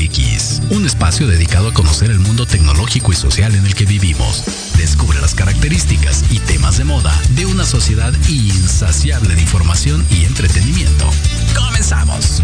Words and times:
MX, 0.00 0.62
un 0.70 0.86
espacio 0.86 1.26
dedicado 1.26 1.68
a 1.68 1.74
conocer 1.74 2.10
el 2.10 2.20
mundo 2.20 2.46
tecnológico 2.46 3.12
y 3.12 3.16
social 3.16 3.54
en 3.54 3.66
el 3.66 3.74
que 3.74 3.84
vivimos. 3.84 4.44
Descubre 4.78 5.20
las 5.20 5.34
características 5.34 6.24
y 6.30 6.38
temas 6.38 6.78
de 6.78 6.84
moda 6.84 7.14
de 7.30 7.44
una 7.44 7.66
sociedad 7.66 8.12
insaciable 8.28 9.34
de 9.34 9.42
información 9.42 10.06
y 10.10 10.24
entretenimiento. 10.24 11.10
Comenzamos. 11.54 12.40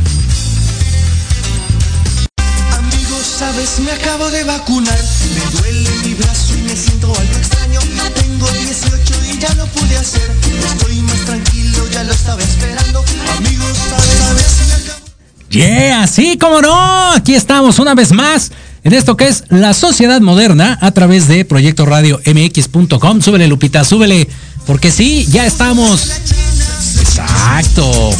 Amigos, 2.76 3.26
sabes, 3.38 3.80
me 3.80 3.92
acabo 3.92 4.30
de 4.30 4.44
vacunar. 4.44 4.98
Me 5.34 5.58
duele 5.58 5.90
mi 6.04 6.14
brazo 6.14 6.54
y 6.58 6.62
me 6.62 6.76
siento 6.76 7.06
algo 7.06 7.36
extraño. 7.38 7.80
Tengo 8.14 8.50
18 8.50 9.14
y 9.32 9.38
ya 9.38 9.54
lo 9.54 9.66
pude 9.68 9.96
hacer. 9.96 10.30
Estoy 10.74 11.00
más 11.00 11.24
tranquilo, 11.24 11.88
ya 11.88 12.04
lo 12.04 12.12
estaba 12.12 12.42
esperando. 12.42 13.02
Amigos, 13.38 13.78
sabes, 13.88 14.18
sabes. 14.18 14.65
Yeah, 15.50 16.02
así 16.02 16.36
como 16.38 16.60
no, 16.60 17.12
aquí 17.12 17.34
estamos 17.34 17.78
una 17.78 17.94
vez 17.94 18.12
más 18.12 18.50
en 18.84 18.92
esto 18.92 19.16
que 19.16 19.26
es 19.26 19.44
la 19.48 19.74
sociedad 19.74 20.20
moderna 20.20 20.78
a 20.80 20.90
través 20.92 21.28
de 21.28 21.44
Proyecto 21.44 21.86
Radio 21.86 22.20
MX.com. 22.24 23.20
Súbele, 23.20 23.48
Lupita, 23.48 23.84
súbele, 23.84 24.28
porque 24.66 24.90
sí, 24.90 25.26
ya 25.30 25.46
estamos. 25.46 26.08
Exacto. 27.00 28.10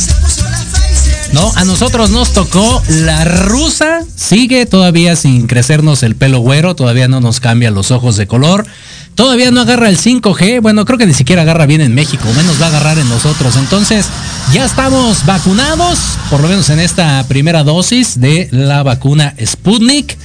No, 1.33 1.53
a 1.55 1.65
nosotros 1.65 2.11
nos 2.11 2.33
tocó 2.33 2.83
la 2.89 3.25
rusa, 3.25 4.01
sigue 4.15 4.65
todavía 4.67 5.17
sin 5.17 5.47
crecernos 5.47 6.03
el 6.03 6.17
pelo 6.17 6.39
güero, 6.39 6.75
todavía 6.75 7.09
no 7.09 7.21
nos 7.21 7.41
cambia 7.41 7.71
los 7.71 7.91
ojos 7.91 8.17
de 8.17 8.27
color, 8.27 8.67
todavía 9.17 9.51
no 9.51 9.63
agarra 9.63 9.89
el 9.89 9.99
5G, 9.99 10.61
bueno, 10.61 10.85
creo 10.85 10.99
que 10.99 11.07
ni 11.07 11.15
siquiera 11.15 11.43
agarra 11.43 11.67
bien 11.67 11.81
en 11.81 11.95
México, 11.95 12.29
menos 12.37 12.61
va 12.61 12.67
a 12.67 12.69
agarrar 12.69 12.99
en 12.99 13.09
nosotros. 13.09 13.57
Entonces, 13.57 14.07
ya 14.53 14.65
estamos 14.65 15.27
vacunados, 15.27 15.99
por 16.31 16.41
lo 16.41 16.49
menos 16.49 16.71
en 16.71 16.79
esta 16.79 17.25
primera 17.27 17.65
dosis 17.65 18.21
de 18.21 18.49
la 18.53 18.85
vacuna 18.85 19.35
Sputnik. 19.45 20.17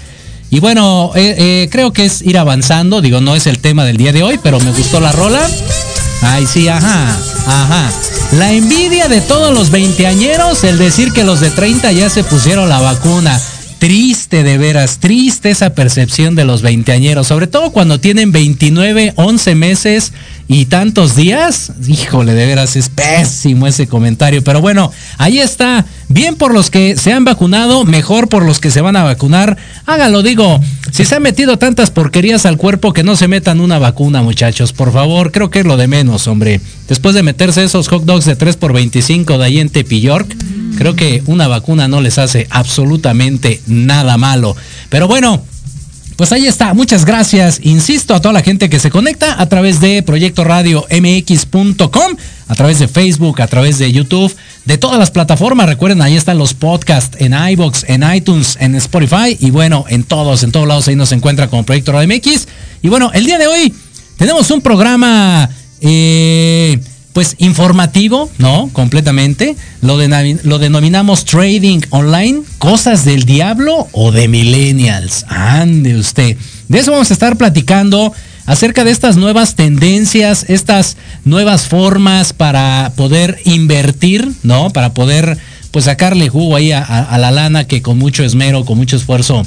Y 0.51 0.59
bueno, 0.59 1.11
eh, 1.15 1.35
eh, 1.37 1.69
creo 1.71 1.93
que 1.93 2.05
es 2.05 2.21
ir 2.21 2.37
avanzando, 2.37 3.01
digo, 3.01 3.21
no 3.21 3.35
es 3.35 3.47
el 3.47 3.59
tema 3.59 3.85
del 3.85 3.95
día 3.95 4.11
de 4.11 4.21
hoy, 4.21 4.37
pero 4.43 4.59
me 4.59 4.71
gustó 4.71 4.99
la 4.99 5.13
rola. 5.13 5.49
Ay, 6.21 6.45
sí, 6.45 6.67
ajá, 6.67 7.17
ajá. 7.47 7.89
La 8.33 8.51
envidia 8.51 9.07
de 9.07 9.21
todos 9.21 9.53
los 9.53 9.71
veinteañeros, 9.71 10.63
el 10.65 10.77
decir 10.77 11.13
que 11.13 11.23
los 11.23 11.39
de 11.39 11.49
30 11.49 11.93
ya 11.93 12.09
se 12.09 12.23
pusieron 12.25 12.67
la 12.67 12.81
vacuna. 12.81 13.39
Triste, 13.81 14.43
de 14.43 14.59
veras, 14.59 14.99
triste 14.99 15.49
esa 15.49 15.73
percepción 15.73 16.35
de 16.35 16.45
los 16.45 16.61
veinteañeros, 16.61 17.25
sobre 17.25 17.47
todo 17.47 17.71
cuando 17.71 17.99
tienen 17.99 18.31
29, 18.31 19.13
11 19.15 19.55
meses 19.55 20.13
y 20.47 20.65
tantos 20.65 21.15
días. 21.15 21.71
Híjole, 21.87 22.33
de 22.33 22.45
veras, 22.45 22.75
es 22.75 22.89
pésimo 22.89 23.67
ese 23.67 23.87
comentario. 23.87 24.43
Pero 24.43 24.61
bueno, 24.61 24.91
ahí 25.17 25.39
está. 25.39 25.85
Bien 26.09 26.35
por 26.35 26.53
los 26.53 26.69
que 26.69 26.97
se 26.97 27.13
han 27.13 27.23
vacunado, 27.23 27.85
mejor 27.85 28.27
por 28.27 28.43
los 28.43 28.59
que 28.59 28.71
se 28.71 28.81
van 28.81 28.95
a 28.95 29.03
vacunar. 29.03 29.57
Hágalo, 29.85 30.23
digo, 30.23 30.59
si 30.91 31.05
se 31.05 31.15
han 31.15 31.23
metido 31.23 31.57
tantas 31.57 31.89
porquerías 31.89 32.45
al 32.45 32.57
cuerpo 32.57 32.91
que 32.93 33.03
no 33.03 33.15
se 33.15 33.27
metan 33.27 33.61
una 33.61 33.79
vacuna, 33.79 34.21
muchachos, 34.21 34.73
por 34.73 34.91
favor, 34.91 35.31
creo 35.31 35.49
que 35.49 35.59
es 35.59 35.65
lo 35.65 35.77
de 35.77 35.87
menos, 35.87 36.27
hombre. 36.27 36.59
Después 36.87 37.15
de 37.15 37.23
meterse 37.23 37.63
esos 37.63 37.87
hot 37.87 38.03
dogs 38.03 38.25
de 38.25 38.35
3 38.35 38.57
por 38.57 38.73
25 38.73 39.37
de 39.37 39.45
ahí 39.45 39.59
en 39.59 39.69
Tepiyork, 39.69 40.35
creo 40.77 40.95
que 40.95 41.23
una 41.27 41.47
vacuna 41.47 41.87
no 41.87 42.01
les 42.01 42.17
hace 42.17 42.47
absolutamente 42.49 43.61
nada 43.67 44.17
malo. 44.17 44.55
Pero 44.89 45.07
bueno, 45.07 45.41
pues 46.15 46.31
ahí 46.31 46.45
está, 46.45 46.73
muchas 46.73 47.05
gracias, 47.05 47.59
insisto, 47.63 48.13
a 48.13 48.21
toda 48.21 48.33
la 48.33 48.41
gente 48.41 48.69
que 48.69 48.79
se 48.79 48.91
conecta 48.91 49.41
a 49.41 49.47
través 49.47 49.79
de 49.79 50.03
Proyecto 50.03 50.43
Radio 50.43 50.85
MX.com, 50.91 52.15
a 52.47 52.55
través 52.55 52.79
de 52.79 52.87
Facebook, 52.87 53.41
a 53.41 53.47
través 53.47 53.79
de 53.79 53.91
YouTube, 53.91 54.35
de 54.65 54.77
todas 54.77 54.99
las 54.99 55.11
plataformas. 55.11 55.67
Recuerden, 55.67 56.01
ahí 56.01 56.15
están 56.15 56.37
los 56.37 56.53
podcasts 56.53 57.17
en 57.19 57.33
iBox, 57.33 57.85
en 57.87 58.03
iTunes, 58.13 58.57
en 58.59 58.75
Spotify 58.75 59.37
y 59.39 59.51
bueno, 59.51 59.85
en 59.87 60.03
todos, 60.03 60.43
en 60.43 60.51
todos 60.51 60.67
lados 60.67 60.87
ahí 60.87 60.95
nos 60.95 61.11
encuentra 61.11 61.47
como 61.47 61.63
Proyecto 61.63 61.91
Radio 61.91 62.07
MX. 62.07 62.47
Y 62.81 62.89
bueno, 62.89 63.11
el 63.13 63.25
día 63.25 63.37
de 63.37 63.47
hoy 63.47 63.73
tenemos 64.17 64.51
un 64.51 64.61
programa 64.61 65.49
eh, 65.81 66.79
pues 67.13 67.35
informativo, 67.39 68.29
¿no? 68.37 68.69
Completamente. 68.73 69.55
Lo, 69.81 69.97
lo 69.97 70.59
denominamos 70.59 71.25
trading 71.25 71.81
online, 71.89 72.41
cosas 72.57 73.05
del 73.05 73.23
diablo 73.23 73.87
o 73.91 74.11
de 74.11 74.27
millennials. 74.27 75.25
Ande 75.27 75.95
usted. 75.95 76.37
De 76.67 76.79
eso 76.79 76.91
vamos 76.91 77.09
a 77.11 77.13
estar 77.13 77.37
platicando 77.37 78.13
acerca 78.45 78.83
de 78.83 78.91
estas 78.91 79.17
nuevas 79.17 79.55
tendencias, 79.55 80.45
estas 80.49 80.97
nuevas 81.25 81.67
formas 81.67 82.33
para 82.33 82.93
poder 82.95 83.39
invertir, 83.45 84.31
¿no? 84.43 84.69
Para 84.69 84.93
poder 84.93 85.37
pues 85.71 85.85
sacarle 85.85 86.27
jugo 86.29 86.55
ahí 86.55 86.71
a 86.71 87.17
la 87.17 87.31
lana 87.31 87.65
que 87.65 87.81
con 87.81 87.97
mucho 87.97 88.23
esmero, 88.23 88.65
con 88.65 88.77
mucho 88.77 88.97
esfuerzo 88.97 89.45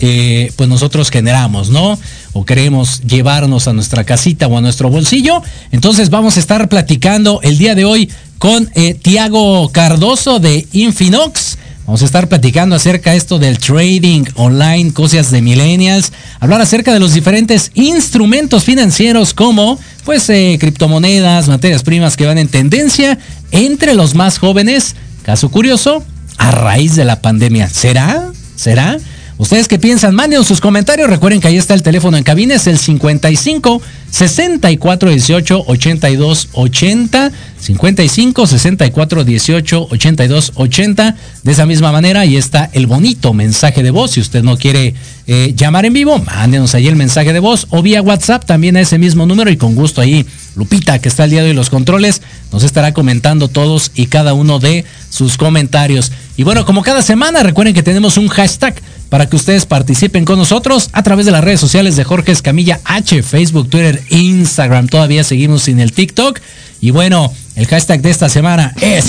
eh, 0.00 0.52
pues 0.56 0.68
nosotros 0.68 1.10
generamos, 1.10 1.70
¿no? 1.70 1.98
O 2.32 2.44
queremos 2.44 3.00
llevarnos 3.02 3.68
a 3.68 3.72
nuestra 3.72 4.04
casita 4.04 4.46
o 4.46 4.58
a 4.58 4.60
nuestro 4.60 4.90
bolsillo. 4.90 5.42
Entonces 5.72 6.10
vamos 6.10 6.36
a 6.36 6.40
estar 6.40 6.68
platicando 6.68 7.40
el 7.42 7.58
día 7.58 7.74
de 7.74 7.84
hoy 7.84 8.10
con 8.38 8.70
eh, 8.74 8.94
Tiago 8.94 9.70
Cardoso 9.70 10.40
de 10.40 10.66
Infinox. 10.72 11.58
Vamos 11.86 12.00
a 12.00 12.06
estar 12.06 12.28
platicando 12.28 12.74
acerca 12.74 13.10
de 13.10 13.18
esto 13.18 13.38
del 13.38 13.58
trading 13.58 14.24
online, 14.36 14.92
cosas 14.92 15.30
de 15.30 15.42
millennials, 15.42 16.12
hablar 16.40 16.62
acerca 16.62 16.94
de 16.94 16.98
los 16.98 17.12
diferentes 17.12 17.70
instrumentos 17.74 18.64
financieros 18.64 19.34
como 19.34 19.78
pues 20.04 20.28
eh, 20.30 20.56
criptomonedas, 20.58 21.48
materias 21.48 21.82
primas 21.82 22.16
que 22.16 22.24
van 22.24 22.38
en 22.38 22.48
tendencia 22.48 23.18
entre 23.50 23.94
los 23.94 24.14
más 24.14 24.38
jóvenes. 24.38 24.96
Caso 25.24 25.50
curioso, 25.50 26.02
a 26.38 26.50
raíz 26.50 26.96
de 26.96 27.04
la 27.04 27.20
pandemia. 27.20 27.68
¿Será? 27.68 28.32
¿Será? 28.56 28.98
¿Ustedes 29.36 29.66
qué 29.66 29.80
piensan? 29.80 30.14
Manden 30.14 30.44
sus 30.44 30.60
comentarios. 30.60 31.10
Recuerden 31.10 31.40
que 31.40 31.48
ahí 31.48 31.56
está 31.56 31.74
el 31.74 31.82
teléfono 31.82 32.16
en 32.16 32.22
cabina, 32.22 32.54
es 32.54 32.68
el 32.68 32.78
55 32.78 33.82
64 34.10 35.10
18 35.10 35.64
82 35.66 36.48
80. 36.52 37.32
55 37.58 38.46
64 38.46 39.24
18 39.24 39.88
82 39.90 40.52
80. 40.54 41.16
De 41.42 41.52
esa 41.52 41.66
misma 41.66 41.90
manera, 41.90 42.20
ahí 42.20 42.36
está 42.36 42.70
el 42.74 42.86
bonito 42.86 43.34
mensaje 43.34 43.82
de 43.82 43.90
voz. 43.90 44.12
Si 44.12 44.20
usted 44.20 44.44
no 44.44 44.56
quiere 44.56 44.94
eh, 45.26 45.52
llamar 45.56 45.84
en 45.84 45.94
vivo, 45.94 46.18
mándenos 46.20 46.76
ahí 46.76 46.86
el 46.86 46.94
mensaje 46.94 47.32
de 47.32 47.40
voz 47.40 47.66
o 47.70 47.82
vía 47.82 48.02
WhatsApp 48.02 48.44
también 48.44 48.76
a 48.76 48.82
ese 48.82 48.98
mismo 48.98 49.26
número 49.26 49.50
y 49.50 49.56
con 49.56 49.74
gusto 49.74 50.00
ahí 50.00 50.26
Lupita, 50.54 51.00
que 51.00 51.08
está 51.08 51.24
el 51.24 51.30
día 51.30 51.42
de 51.42 51.48
hoy 51.48 51.54
los 51.56 51.70
controles, 51.70 52.22
nos 52.52 52.62
estará 52.62 52.92
comentando 52.92 53.48
todos 53.48 53.90
y 53.96 54.06
cada 54.06 54.34
uno 54.34 54.60
de 54.60 54.84
sus 55.10 55.36
comentarios. 55.36 56.12
Y 56.36 56.44
bueno, 56.44 56.64
como 56.64 56.82
cada 56.82 57.02
semana, 57.02 57.42
recuerden 57.42 57.74
que 57.74 57.82
tenemos 57.82 58.16
un 58.16 58.28
hashtag 58.28 58.80
para 59.08 59.28
que 59.28 59.36
ustedes 59.36 59.66
participen 59.66 60.24
con 60.24 60.38
nosotros 60.38 60.90
a 60.92 61.02
través 61.02 61.26
de 61.26 61.32
las 61.32 61.44
redes 61.44 61.60
sociales 61.60 61.96
de 61.96 62.04
Jorge 62.04 62.32
Escamilla 62.32 62.80
H, 62.84 63.22
Facebook, 63.22 63.68
Twitter, 63.68 64.02
Instagram. 64.10 64.88
Todavía 64.88 65.24
seguimos 65.24 65.62
sin 65.62 65.80
el 65.80 65.92
TikTok. 65.92 66.40
Y 66.80 66.90
bueno, 66.90 67.32
el 67.56 67.66
hashtag 67.66 68.02
de 68.02 68.10
esta 68.10 68.28
semana 68.28 68.74
es... 68.80 69.04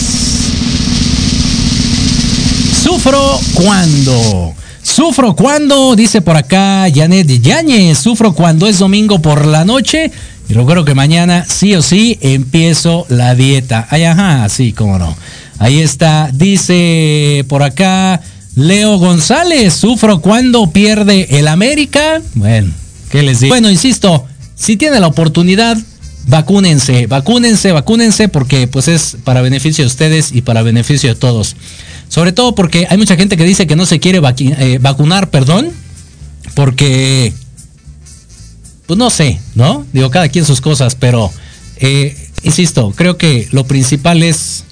Sufro 2.84 3.40
cuando. 3.56 4.54
Sufro 4.84 5.36
cuando, 5.36 5.96
dice 5.96 6.22
por 6.22 6.38
acá 6.38 6.86
Janet 6.94 7.28
Yañez, 7.42 7.98
sufro 7.98 8.34
cuando 8.34 8.68
es 8.68 8.78
domingo 8.78 9.20
por 9.20 9.48
la 9.48 9.66
noche 9.66 10.12
y 10.48 10.54
recuerdo 10.54 10.86
que 10.86 10.94
mañana 10.94 11.44
sí 11.48 11.76
o 11.76 11.82
sí 11.82 12.20
empiezo 12.22 13.06
la 13.10 13.34
dieta. 13.34 13.88
Ay, 13.90 14.04
ajá, 14.04 14.48
sí, 14.50 14.74
cómo 14.74 15.00
no. 15.00 15.16
Ahí 15.58 15.80
está, 15.80 16.30
dice 16.32 17.44
por 17.48 17.64
acá 17.64 18.22
Leo 18.56 18.98
González, 18.98 19.74
sufro 19.74 20.22
cuando 20.22 20.72
pierde 20.72 21.28
el 21.38 21.48
América. 21.48 22.22
Bueno, 22.36 22.72
¿qué 23.10 23.22
les 23.22 23.42
digo? 23.42 23.52
Bueno, 23.52 23.70
insisto, 23.70 24.26
si 24.56 24.78
tiene 24.78 25.00
la 25.02 25.08
oportunidad, 25.08 25.78
vacúnense, 26.28 27.08
vacúnense, 27.08 27.74
vacúnense 27.74 28.30
porque 28.30 28.68
pues 28.68 28.88
es 28.88 29.18
para 29.24 29.42
beneficio 29.42 29.84
de 29.84 29.88
ustedes 29.88 30.32
y 30.32 30.42
para 30.42 30.62
beneficio 30.62 31.10
de 31.10 31.16
todos. 31.16 31.56
Sobre 32.08 32.32
todo 32.32 32.56
porque 32.56 32.88
hay 32.90 32.98
mucha 32.98 33.18
gente 33.18 33.36
que 33.36 33.44
dice 33.44 33.68
que 33.68 33.76
no 33.76 33.86
se 33.86 34.00
quiere 34.00 34.22
eh, 34.40 34.78
vacunar, 34.80 35.30
perdón, 35.30 35.72
porque 36.54 37.34
pues 38.86 38.98
no 38.98 39.10
sé, 39.10 39.40
¿no? 39.56 39.86
Digo, 39.92 40.10
cada 40.12 40.30
quien 40.30 40.46
sus 40.46 40.62
cosas, 40.62 40.96
pero 40.96 41.32
eh, 41.78 42.16
insisto, 42.44 42.94
creo 42.96 43.18
que 43.18 43.48
lo 43.52 43.66
principal 43.66 44.24
es 44.24 44.64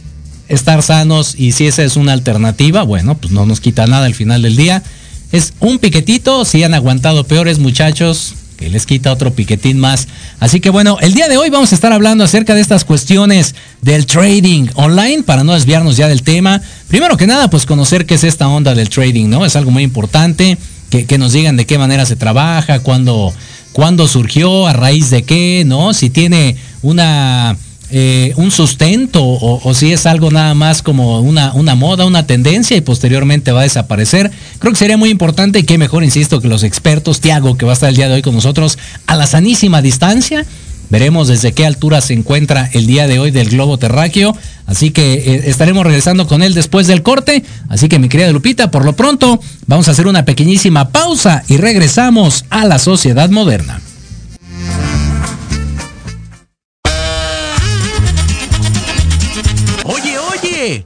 estar 0.47 0.81
sanos 0.83 1.35
y 1.37 1.51
si 1.53 1.67
esa 1.67 1.83
es 1.83 1.95
una 1.95 2.13
alternativa, 2.13 2.83
bueno, 2.83 3.15
pues 3.15 3.31
no 3.31 3.45
nos 3.45 3.59
quita 3.59 3.87
nada 3.87 4.05
al 4.05 4.15
final 4.15 4.41
del 4.41 4.55
día. 4.55 4.83
Es 5.31 5.53
un 5.59 5.79
piquetito, 5.79 6.45
si 6.45 6.63
han 6.63 6.73
aguantado 6.73 7.23
peores 7.23 7.59
muchachos, 7.59 8.35
que 8.57 8.69
les 8.69 8.85
quita 8.85 9.11
otro 9.11 9.33
piquetín 9.33 9.79
más. 9.79 10.07
Así 10.39 10.59
que 10.59 10.69
bueno, 10.69 10.97
el 11.01 11.13
día 11.13 11.27
de 11.27 11.37
hoy 11.37 11.49
vamos 11.49 11.71
a 11.71 11.75
estar 11.75 11.91
hablando 11.91 12.23
acerca 12.23 12.55
de 12.55 12.61
estas 12.61 12.85
cuestiones 12.85 13.55
del 13.81 14.05
trading 14.05 14.67
online 14.75 15.23
para 15.23 15.43
no 15.43 15.53
desviarnos 15.53 15.97
ya 15.97 16.07
del 16.07 16.23
tema. 16.23 16.61
Primero 16.87 17.17
que 17.17 17.27
nada, 17.27 17.49
pues 17.49 17.65
conocer 17.65 18.05
qué 18.05 18.15
es 18.15 18.23
esta 18.23 18.47
onda 18.47 18.75
del 18.75 18.89
trading, 18.89 19.27
¿no? 19.27 19.45
Es 19.45 19.55
algo 19.55 19.71
muy 19.71 19.83
importante, 19.83 20.57
que, 20.89 21.17
nos 21.17 21.33
digan 21.33 21.57
de 21.57 21.65
qué 21.65 21.79
manera 21.79 22.05
se 22.05 22.15
trabaja, 22.15 22.79
cuándo 22.79 23.33
cuándo 23.71 24.07
surgió, 24.07 24.67
a 24.67 24.73
raíz 24.73 25.09
de 25.09 25.23
qué, 25.23 25.63
¿no? 25.65 25.93
Si 25.95 26.11
tiene 26.11 26.55
una 26.83 27.57
eh, 27.95 28.33
un 28.37 28.49
sustento 28.49 29.23
o, 29.23 29.73
si 29.75 29.93
es 29.93 30.07
algo 30.07 30.31
nada 30.31 30.55
más 30.55 30.81
como 30.81 31.21
una, 31.21 31.53
una 31.53 31.75
moda, 31.75 32.07
una 32.07 32.25
tendencia 32.25 32.75
y 32.75 32.81
posteriormente 32.81 33.51
va 33.51 33.59
a 33.59 33.63
desaparecer. 33.63 34.31
Creo 34.57 34.73
que 34.73 34.79
sería 34.79 34.97
muy 34.97 35.11
importante 35.11 35.59
y 35.59 35.63
que 35.63 35.77
mejor, 35.77 36.03
insisto, 36.03 36.41
que 36.41 36.47
los 36.47 36.63
expertos, 36.63 37.21
Tiago, 37.21 37.55
que 37.55 37.65
va 37.65 37.73
a 37.73 37.75
estar 37.75 37.89
el 37.89 37.95
día 37.95 38.07
de 38.07 38.15
hoy 38.15 38.21
con 38.23 38.33
nosotros 38.33 38.79
a 39.05 39.15
la 39.15 39.27
sanísima 39.27 39.83
distancia, 39.83 40.43
Veremos 40.89 41.27
desde 41.27 41.53
qué 41.53 41.65
altura 41.65 42.01
se 42.01 42.13
encuentra 42.13 42.69
el 42.71 42.85
día 42.85 43.07
de 43.07 43.17
hoy 43.17 43.31
del 43.31 43.49
globo 43.49 43.79
terráqueo. 43.79 44.37
Así 44.67 44.91
que 44.91 45.13
eh, 45.13 45.43
estaremos 45.45 45.83
regresando 45.83 46.27
con 46.27 46.43
él 46.43 46.53
después 46.53 46.85
del 46.85 47.01
corte. 47.01 47.43
Así 47.67 47.89
que 47.89 47.97
mi 47.97 48.09
querida 48.09 48.31
Lupita, 48.31 48.69
por 48.69 48.85
lo 48.85 48.93
pronto 48.93 49.39
vamos 49.65 49.87
a 49.87 49.91
hacer 49.91 50.05
una 50.05 50.23
pequeñísima 50.23 50.89
pausa 50.89 51.43
y 51.47 51.57
regresamos 51.57 52.45
a 52.51 52.65
la 52.65 52.77
sociedad 52.77 53.31
moderna. 53.31 53.81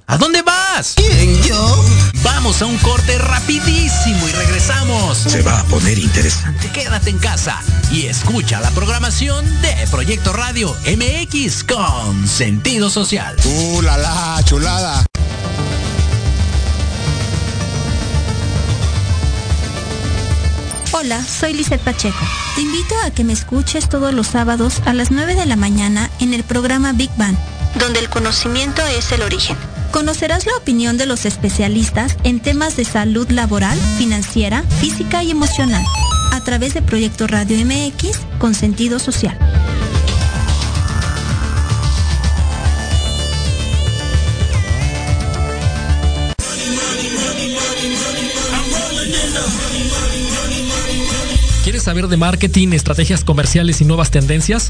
¿A 0.07 0.17
dónde 0.17 0.41
vas? 0.41 0.93
¿Quién, 0.96 1.39
yo? 1.43 1.86
Vamos 2.24 2.63
a 2.63 2.65
un 2.65 2.77
corte 2.79 3.15
rapidísimo 3.19 4.27
y 4.27 4.31
regresamos. 4.31 5.19
Se 5.19 5.43
va 5.43 5.60
a 5.60 5.63
poner 5.65 6.00
interesante. 6.00 6.72
Quédate 6.72 7.12
en 7.12 7.19
casa 7.19 7.62
y 7.91 8.07
escucha 8.07 8.60
la 8.60 8.72
programación 8.72 9.46
de 9.62 9.75
Proyecto 9.91 10.34
Radio 10.34 10.75
MX 10.88 11.63
con 11.63 12.27
sentido 12.27 12.89
social. 12.89 13.36
¡Uh, 13.46 13.81
la, 13.84 13.98
la 13.98 14.41
chulada! 14.46 15.05
Hola, 20.91 21.24
soy 21.24 21.53
Lizeth 21.53 21.81
Pacheco. 21.81 22.17
Te 22.55 22.62
invito 22.62 22.96
a 23.05 23.12
que 23.12 23.24
me 23.24 23.34
escuches 23.34 23.89
todos 23.89 24.12
los 24.12 24.25
sábados 24.25 24.81
a 24.86 24.93
las 24.93 25.12
9 25.12 25.36
de 25.36 25.46
la 25.46 25.55
mañana 25.55 26.10
en 26.19 26.34
el 26.34 26.43
programa 26.43 26.93
Big 26.93 27.12
Bang, 27.17 27.38
donde 27.79 28.00
el 28.00 28.10
conocimiento 28.10 28.81
es 28.86 29.12
el 29.12 29.22
origen. 29.22 29.57
Conocerás 29.91 30.46
la 30.46 30.55
opinión 30.57 30.98
de 30.98 31.05
los 31.05 31.25
especialistas 31.25 32.17
en 32.24 32.39
temas 32.39 32.75
de 32.75 32.86
salud 32.86 33.29
laboral, 33.29 33.79
financiera, 33.98 34.63
física 34.79 35.24
y 35.24 35.31
emocional 35.31 35.84
a 36.31 36.41
través 36.41 36.74
de 36.74 36.81
Proyecto 36.81 37.27
Radio 37.27 37.57
MX 37.65 38.19
con 38.38 38.53
sentido 38.53 39.00
social. 39.00 39.38
¿Quieres 51.63 51.84
saber 51.84 52.07
de 52.07 52.15
marketing, 52.15 52.69
estrategias 52.69 53.25
comerciales 53.25 53.81
y 53.81 53.86
nuevas 53.86 54.10
tendencias? 54.10 54.69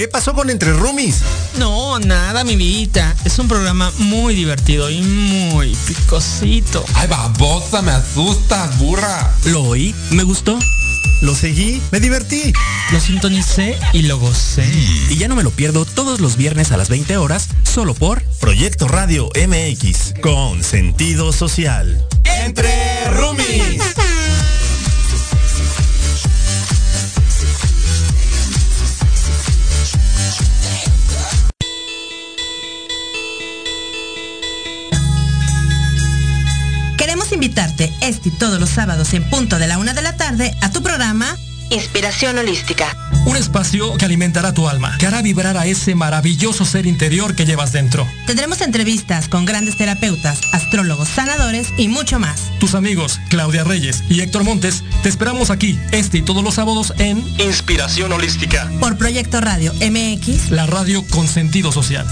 ¿Qué 0.00 0.08
pasó 0.08 0.32
con 0.32 0.48
Entre 0.48 0.72
Rumis? 0.72 1.18
No, 1.58 1.98
nada, 1.98 2.42
mi 2.42 2.56
vida. 2.56 3.14
Es 3.26 3.38
un 3.38 3.48
programa 3.48 3.92
muy 3.98 4.34
divertido 4.34 4.88
y 4.88 5.02
muy 5.02 5.76
picosito. 5.86 6.86
Ay, 6.94 7.06
babosa, 7.06 7.82
me 7.82 7.90
asustas, 7.90 8.78
burra. 8.78 9.30
Lo 9.44 9.62
oí, 9.62 9.94
me 10.10 10.22
gustó. 10.22 10.58
Lo 11.20 11.34
seguí, 11.34 11.82
me 11.90 12.00
divertí. 12.00 12.50
Lo 12.92 12.98
sintonicé 12.98 13.78
y 13.92 14.00
lo 14.00 14.18
gocé. 14.18 14.64
Y 15.10 15.18
ya 15.18 15.28
no 15.28 15.36
me 15.36 15.42
lo 15.42 15.50
pierdo 15.50 15.84
todos 15.84 16.18
los 16.18 16.38
viernes 16.38 16.72
a 16.72 16.78
las 16.78 16.88
20 16.88 17.18
horas, 17.18 17.48
solo 17.62 17.92
por 17.92 18.22
Proyecto 18.40 18.88
Radio 18.88 19.28
MX, 19.36 20.14
con 20.22 20.64
sentido 20.64 21.30
social. 21.30 22.02
Entre 22.24 23.04
Rumis. 23.10 24.09
Invitarte 37.40 37.90
este 38.02 38.28
y 38.28 38.32
todos 38.32 38.60
los 38.60 38.68
sábados 38.68 39.14
en 39.14 39.24
punto 39.30 39.58
de 39.58 39.66
la 39.66 39.78
una 39.78 39.94
de 39.94 40.02
la 40.02 40.14
tarde 40.14 40.54
a 40.60 40.70
tu 40.70 40.82
programa 40.82 41.38
Inspiración 41.70 42.36
Holística. 42.36 42.94
Un 43.24 43.34
espacio 43.34 43.96
que 43.96 44.04
alimentará 44.04 44.52
tu 44.52 44.68
alma, 44.68 44.94
que 44.98 45.06
hará 45.06 45.22
vibrar 45.22 45.56
a 45.56 45.64
ese 45.64 45.94
maravilloso 45.94 46.66
ser 46.66 46.84
interior 46.84 47.34
que 47.34 47.46
llevas 47.46 47.72
dentro. 47.72 48.06
Tendremos 48.26 48.60
entrevistas 48.60 49.28
con 49.28 49.46
grandes 49.46 49.78
terapeutas, 49.78 50.38
astrólogos, 50.52 51.08
sanadores 51.08 51.68
y 51.78 51.88
mucho 51.88 52.18
más. 52.18 52.42
Tus 52.58 52.74
amigos 52.74 53.18
Claudia 53.30 53.64
Reyes 53.64 54.04
y 54.10 54.20
Héctor 54.20 54.44
Montes 54.44 54.84
te 55.02 55.08
esperamos 55.08 55.48
aquí 55.48 55.78
este 55.92 56.18
y 56.18 56.22
todos 56.22 56.44
los 56.44 56.56
sábados 56.56 56.92
en 56.98 57.24
Inspiración 57.38 58.12
Holística. 58.12 58.70
Por 58.80 58.98
Proyecto 58.98 59.40
Radio 59.40 59.72
MX, 59.76 60.50
la 60.50 60.66
radio 60.66 61.06
con 61.08 61.26
sentido 61.26 61.72
social. 61.72 62.06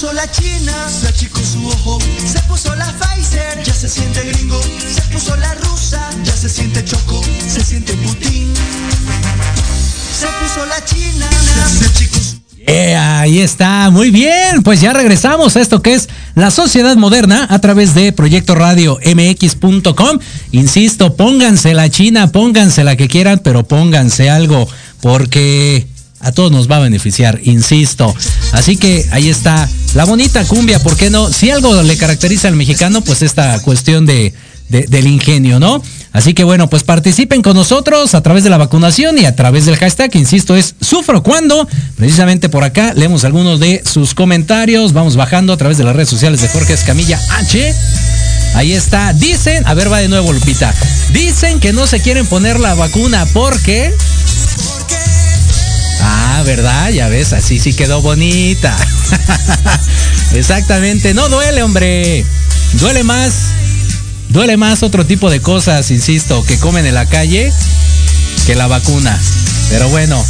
Puso 0.00 0.12
la 0.12 0.30
china, 0.30 0.72
se 0.88 1.08
achicó 1.08 1.40
su 1.40 1.66
ojo, 1.66 1.98
Se 2.24 2.38
puso 2.42 2.72
la 2.76 2.86
Pfizer, 2.86 3.64
ya 3.64 3.74
se 3.74 3.88
siente 3.88 4.22
gringo. 4.22 4.60
Se 4.62 5.00
puso 5.12 5.34
la 5.36 5.52
rusa, 5.54 5.98
ya 6.22 6.36
se 6.36 6.48
siente 6.48 6.84
choco. 6.84 7.20
Se 7.48 7.64
siente 7.64 7.94
Putin. 7.94 8.54
Se 10.16 10.26
puso 10.40 10.66
la 10.66 10.84
china, 10.84 11.28
se 11.66 11.92
chicos. 11.94 12.36
Eh, 12.58 12.94
ahí 12.94 13.40
está, 13.40 13.90
muy 13.90 14.12
bien. 14.12 14.62
Pues 14.62 14.80
ya 14.80 14.92
regresamos 14.92 15.56
a 15.56 15.60
esto 15.60 15.82
que 15.82 15.94
es 15.94 16.08
la 16.36 16.52
sociedad 16.52 16.94
moderna 16.96 17.48
a 17.50 17.58
través 17.58 17.94
de 17.94 18.12
Proyecto 18.12 18.54
Radio 18.54 19.00
MX.com. 19.04 20.20
Insisto, 20.52 21.16
pónganse 21.16 21.74
la 21.74 21.90
china, 21.90 22.30
pónganse 22.30 22.84
la 22.84 22.94
que 22.94 23.08
quieran, 23.08 23.40
pero 23.42 23.66
pónganse 23.66 24.30
algo, 24.30 24.68
porque 25.00 25.88
a 26.20 26.32
todos 26.32 26.50
nos 26.50 26.70
va 26.70 26.76
a 26.76 26.80
beneficiar, 26.80 27.40
insisto. 27.44 28.14
Así 28.52 28.76
que 28.76 29.06
ahí 29.10 29.28
está 29.28 29.68
la 29.94 30.04
bonita 30.04 30.44
cumbia, 30.44 30.78
¿por 30.80 30.96
qué 30.96 31.10
no? 31.10 31.32
Si 31.32 31.50
algo 31.50 31.82
le 31.82 31.96
caracteriza 31.96 32.48
al 32.48 32.56
mexicano, 32.56 33.02
pues 33.02 33.22
esta 33.22 33.60
cuestión 33.60 34.06
de, 34.06 34.34
de 34.68 34.82
del 34.82 35.06
ingenio, 35.06 35.58
¿no? 35.60 35.82
Así 36.12 36.34
que 36.34 36.42
bueno, 36.42 36.70
pues 36.70 36.84
participen 36.84 37.42
con 37.42 37.54
nosotros 37.54 38.14
a 38.14 38.22
través 38.22 38.42
de 38.42 38.50
la 38.50 38.56
vacunación 38.56 39.18
y 39.18 39.26
a 39.26 39.36
través 39.36 39.66
del 39.66 39.76
hashtag, 39.76 40.16
insisto, 40.16 40.56
es 40.56 40.74
sufro 40.80 41.22
cuando. 41.22 41.68
Precisamente 41.96 42.48
por 42.48 42.64
acá 42.64 42.94
leemos 42.94 43.24
algunos 43.24 43.60
de 43.60 43.82
sus 43.84 44.14
comentarios. 44.14 44.92
Vamos 44.92 45.16
bajando 45.16 45.52
a 45.52 45.56
través 45.56 45.78
de 45.78 45.84
las 45.84 45.94
redes 45.94 46.08
sociales 46.08 46.40
de 46.40 46.48
Jorge 46.48 46.72
Escamilla 46.72 47.20
H. 47.30 47.74
Ahí 48.54 48.72
está. 48.72 49.12
Dicen, 49.12 49.66
a 49.66 49.74
ver, 49.74 49.92
va 49.92 49.98
de 49.98 50.08
nuevo, 50.08 50.32
Lupita. 50.32 50.74
Dicen 51.12 51.60
que 51.60 51.72
no 51.72 51.86
se 51.86 52.00
quieren 52.00 52.26
poner 52.26 52.58
la 52.58 52.74
vacuna 52.74 53.26
porque. 53.34 53.94
Ah, 56.00 56.42
¿verdad? 56.44 56.90
Ya 56.90 57.08
ves, 57.08 57.32
así 57.32 57.58
sí 57.58 57.74
quedó 57.74 58.00
bonita. 58.02 58.76
Exactamente. 60.32 61.14
No 61.14 61.28
duele, 61.28 61.62
hombre. 61.62 62.24
Duele 62.74 63.02
más 63.04 63.32
duele 64.28 64.56
más 64.56 64.82
otro 64.82 65.06
tipo 65.06 65.30
de 65.30 65.40
cosas, 65.40 65.90
insisto, 65.90 66.44
que 66.44 66.58
comen 66.58 66.86
en 66.86 66.94
la 66.94 67.06
calle 67.06 67.52
que 68.46 68.54
la 68.54 68.66
vacuna. 68.66 69.18
Pero 69.70 69.88
bueno, 69.88 70.24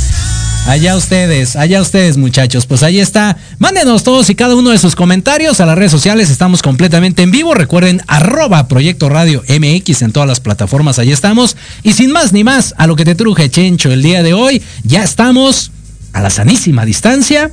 allá 0.68 0.96
ustedes, 0.96 1.56
allá 1.56 1.80
ustedes 1.80 2.18
muchachos, 2.18 2.66
pues 2.66 2.82
ahí 2.82 3.00
está. 3.00 3.38
Mándenos 3.58 4.04
todos 4.04 4.28
y 4.28 4.34
cada 4.34 4.54
uno 4.54 4.70
de 4.70 4.78
sus 4.78 4.94
comentarios 4.94 5.60
a 5.60 5.66
las 5.66 5.78
redes 5.78 5.90
sociales, 5.90 6.28
estamos 6.28 6.62
completamente 6.62 7.22
en 7.22 7.30
vivo. 7.30 7.54
Recuerden 7.54 8.02
arroba 8.06 8.68
Proyecto 8.68 9.08
Radio 9.08 9.42
MX 9.48 10.02
en 10.02 10.12
todas 10.12 10.28
las 10.28 10.40
plataformas, 10.40 10.98
ahí 10.98 11.10
estamos. 11.10 11.56
Y 11.82 11.94
sin 11.94 12.12
más 12.12 12.34
ni 12.34 12.44
más, 12.44 12.75
a 12.76 12.87
lo 12.87 12.96
que 12.96 13.06
te 13.06 13.14
truje 13.14 13.48
Chencho 13.48 13.90
el 13.90 14.02
día 14.02 14.22
de 14.22 14.34
hoy, 14.34 14.62
ya 14.84 15.02
estamos 15.02 15.70
a 16.12 16.20
la 16.20 16.28
sanísima 16.28 16.84
distancia, 16.84 17.50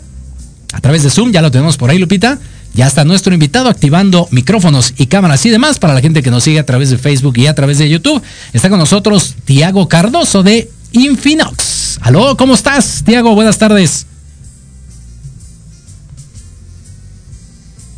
a 0.73 0.81
través 0.81 1.03
de 1.03 1.09
Zoom, 1.09 1.31
ya 1.31 1.41
lo 1.41 1.51
tenemos 1.51 1.77
por 1.77 1.89
ahí 1.89 1.97
Lupita 1.97 2.37
ya 2.75 2.87
está 2.87 3.05
nuestro 3.05 3.33
invitado 3.33 3.69
activando 3.69 4.27
micrófonos 4.31 4.93
y 4.97 5.05
cámaras 5.05 5.45
y 5.45 5.49
demás 5.49 5.79
para 5.79 5.93
la 5.93 6.01
gente 6.01 6.21
que 6.21 6.29
nos 6.29 6.43
sigue 6.43 6.59
a 6.59 6.65
través 6.65 6.89
de 6.89 6.97
Facebook 6.97 7.37
y 7.37 7.47
a 7.47 7.55
través 7.55 7.77
de 7.77 7.87
YouTube. 7.87 8.21
Está 8.51 8.69
con 8.69 8.79
nosotros 8.79 9.35
Tiago 9.45 9.87
Cardoso 9.87 10.43
de 10.43 10.69
Infinox. 10.91 11.99
Aló, 12.01 12.37
¿cómo 12.37 12.53
estás, 12.53 13.03
Tiago? 13.05 13.33
Buenas 13.35 13.57
tardes. 13.57 14.05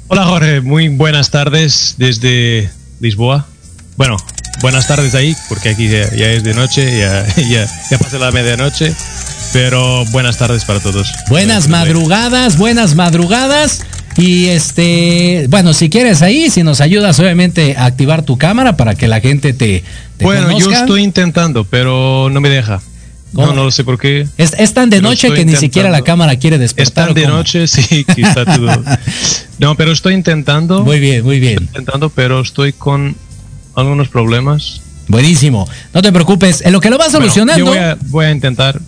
Hola 0.10 0.24
Jorge, 0.24 0.62
muy 0.62 0.88
buenas 0.88 1.32
tardes 1.32 1.96
desde 1.98 2.70
Lisboa. 3.02 3.46
Bueno, 3.98 4.16
buenas 4.62 4.88
tardes 4.88 5.14
ahí, 5.16 5.36
porque 5.50 5.70
aquí 5.70 5.90
ya, 5.90 6.04
es 6.04 6.44
de 6.44 6.54
noche, 6.54 6.98
ya, 6.98 7.26
ya, 7.50 7.68
ya 7.92 7.98
pasé 7.98 8.18
la 8.18 8.32
medianoche, 8.32 8.96
pero 9.52 10.06
buenas 10.12 10.38
tardes 10.38 10.64
para 10.64 10.80
todos. 10.80 11.12
Buenas 11.30 11.68
madrugadas, 11.68 12.58
buenas 12.58 12.96
madrugadas. 12.96 13.82
Y 14.18 14.46
este, 14.48 15.46
bueno, 15.50 15.74
si 15.74 15.90
quieres 15.90 16.22
ahí, 16.22 16.50
si 16.50 16.64
nos 16.64 16.82
ayudas 16.82 17.20
obviamente 17.20 17.76
a 17.78 17.86
activar 17.86 18.24
tu 18.24 18.38
cámara 18.38 18.76
para 18.76 18.96
que 18.96 19.08
la 19.08 19.20
gente 19.20 19.54
te, 19.54 19.84
Bueno, 20.20 20.58
yo 20.58 20.72
estoy 20.72 21.04
intentando, 21.04 21.64
pero 21.64 22.30
no 22.32 22.42
me 22.42 22.50
deja. 22.50 22.82
No, 23.34 23.54
no 23.54 23.66
lo 23.66 23.72
sé 23.72 23.84
por 23.84 24.00
qué. 24.00 24.28
Es, 24.38 24.74
tan 24.74 24.90
de 24.90 25.02
noche 25.02 25.32
que 25.32 25.46
ni 25.46 25.56
siquiera 25.56 25.90
la 25.90 26.02
cámara 26.02 26.38
quiere 26.38 26.58
despertar. 26.58 27.10
Es 27.10 27.14
tan 27.14 27.22
de 27.22 27.28
noche, 27.28 27.68
sí, 27.68 28.06
quizá 28.16 28.46
todo. 28.46 28.84
No, 29.60 29.74
pero 29.76 29.92
estoy 29.92 30.14
intentando. 30.14 30.84
Muy 30.84 31.00
bien, 31.00 31.24
muy 31.24 31.40
bien. 31.40 31.64
intentando, 31.64 32.10
pero 32.10 32.42
estoy 32.42 32.74
con 32.74 33.16
algunos 33.74 34.08
problemas. 34.08 34.82
Buenísimo. 35.08 35.68
No 35.96 36.04
te 36.04 36.12
preocupes. 36.12 36.62
En 36.62 36.74
lo 36.74 36.80
que 36.80 36.92
lo 36.92 37.00
vas 37.00 37.12
solucionando. 37.12 37.58
yo 37.58 37.66
voy 37.66 37.78
a, 37.80 37.98
voy 38.06 38.26
a 38.26 38.32
intentar 38.32 38.80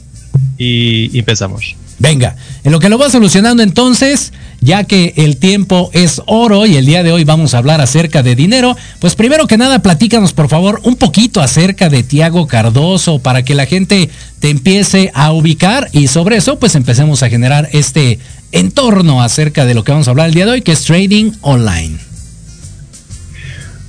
y 0.59 1.17
empezamos. 1.17 1.75
Venga, 1.99 2.37
en 2.63 2.71
lo 2.71 2.79
que 2.79 2.87
lo 2.87 2.97
va 2.97 3.09
solucionando 3.09 3.61
entonces, 3.61 4.31
ya 4.61 4.85
que 4.85 5.13
el 5.17 5.35
tiempo 5.35 5.89
es 5.93 6.21
oro 6.27 6.65
y 6.65 6.77
el 6.77 6.85
día 6.85 7.03
de 7.03 7.11
hoy 7.11 7.25
vamos 7.25 7.53
a 7.53 7.57
hablar 7.57 7.81
acerca 7.81 8.23
de 8.23 8.35
dinero, 8.35 8.77
pues 8.99 9.15
primero 9.15 9.47
que 9.47 9.57
nada 9.57 9.79
platícanos 9.79 10.31
por 10.31 10.47
favor 10.47 10.79
un 10.83 10.95
poquito 10.95 11.41
acerca 11.41 11.89
de 11.89 12.03
Tiago 12.03 12.47
Cardoso 12.47 13.19
para 13.19 13.43
que 13.43 13.53
la 13.53 13.65
gente 13.65 14.09
te 14.39 14.49
empiece 14.49 15.11
a 15.13 15.33
ubicar 15.33 15.89
y 15.91 16.07
sobre 16.07 16.37
eso 16.37 16.57
pues 16.57 16.75
empecemos 16.75 17.21
a 17.21 17.29
generar 17.29 17.67
este 17.73 18.19
entorno 18.53 19.21
acerca 19.21 19.65
de 19.65 19.73
lo 19.73 19.83
que 19.83 19.91
vamos 19.91 20.07
a 20.07 20.11
hablar 20.11 20.29
el 20.29 20.33
día 20.33 20.45
de 20.45 20.51
hoy, 20.51 20.61
que 20.61 20.71
es 20.71 20.83
trading 20.85 21.33
online. 21.41 21.97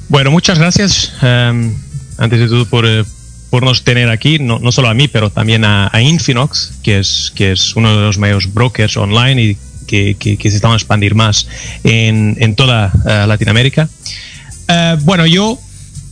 Bueno, 0.08 0.32
muchas 0.32 0.58
gracias. 0.58 1.12
Em, 1.22 1.72
antes 2.18 2.40
de 2.40 2.48
todo 2.48 2.66
por... 2.66 2.84
Eh, 2.86 3.04
por 3.50 3.64
nos 3.64 3.82
tener 3.82 4.08
aquí, 4.08 4.38
no, 4.38 4.58
no, 4.58 4.72
solo 4.72 4.88
a 4.88 4.94
mí, 4.94 5.08
pero 5.08 5.30
también 5.30 5.64
a, 5.64 5.90
Infinox, 6.00 6.74
que 6.82 7.00
es, 7.00 7.32
que 7.34 7.52
es 7.52 7.74
uno 7.76 7.94
de 7.96 8.02
los 8.02 8.16
mayores 8.16 8.52
brokers 8.52 8.96
online 8.96 9.42
y 9.42 9.56
que, 9.86 10.14
que, 10.14 10.50
se 10.50 10.56
están 10.56 10.70
a 10.70 10.74
expandir 10.74 11.16
más 11.16 11.48
en, 11.82 12.36
en 12.38 12.54
toda 12.54 12.92
eh, 13.06 13.24
Latinoamérica. 13.26 13.88
Eh, 14.68 14.96
bueno, 15.00 15.26
yo 15.26 15.58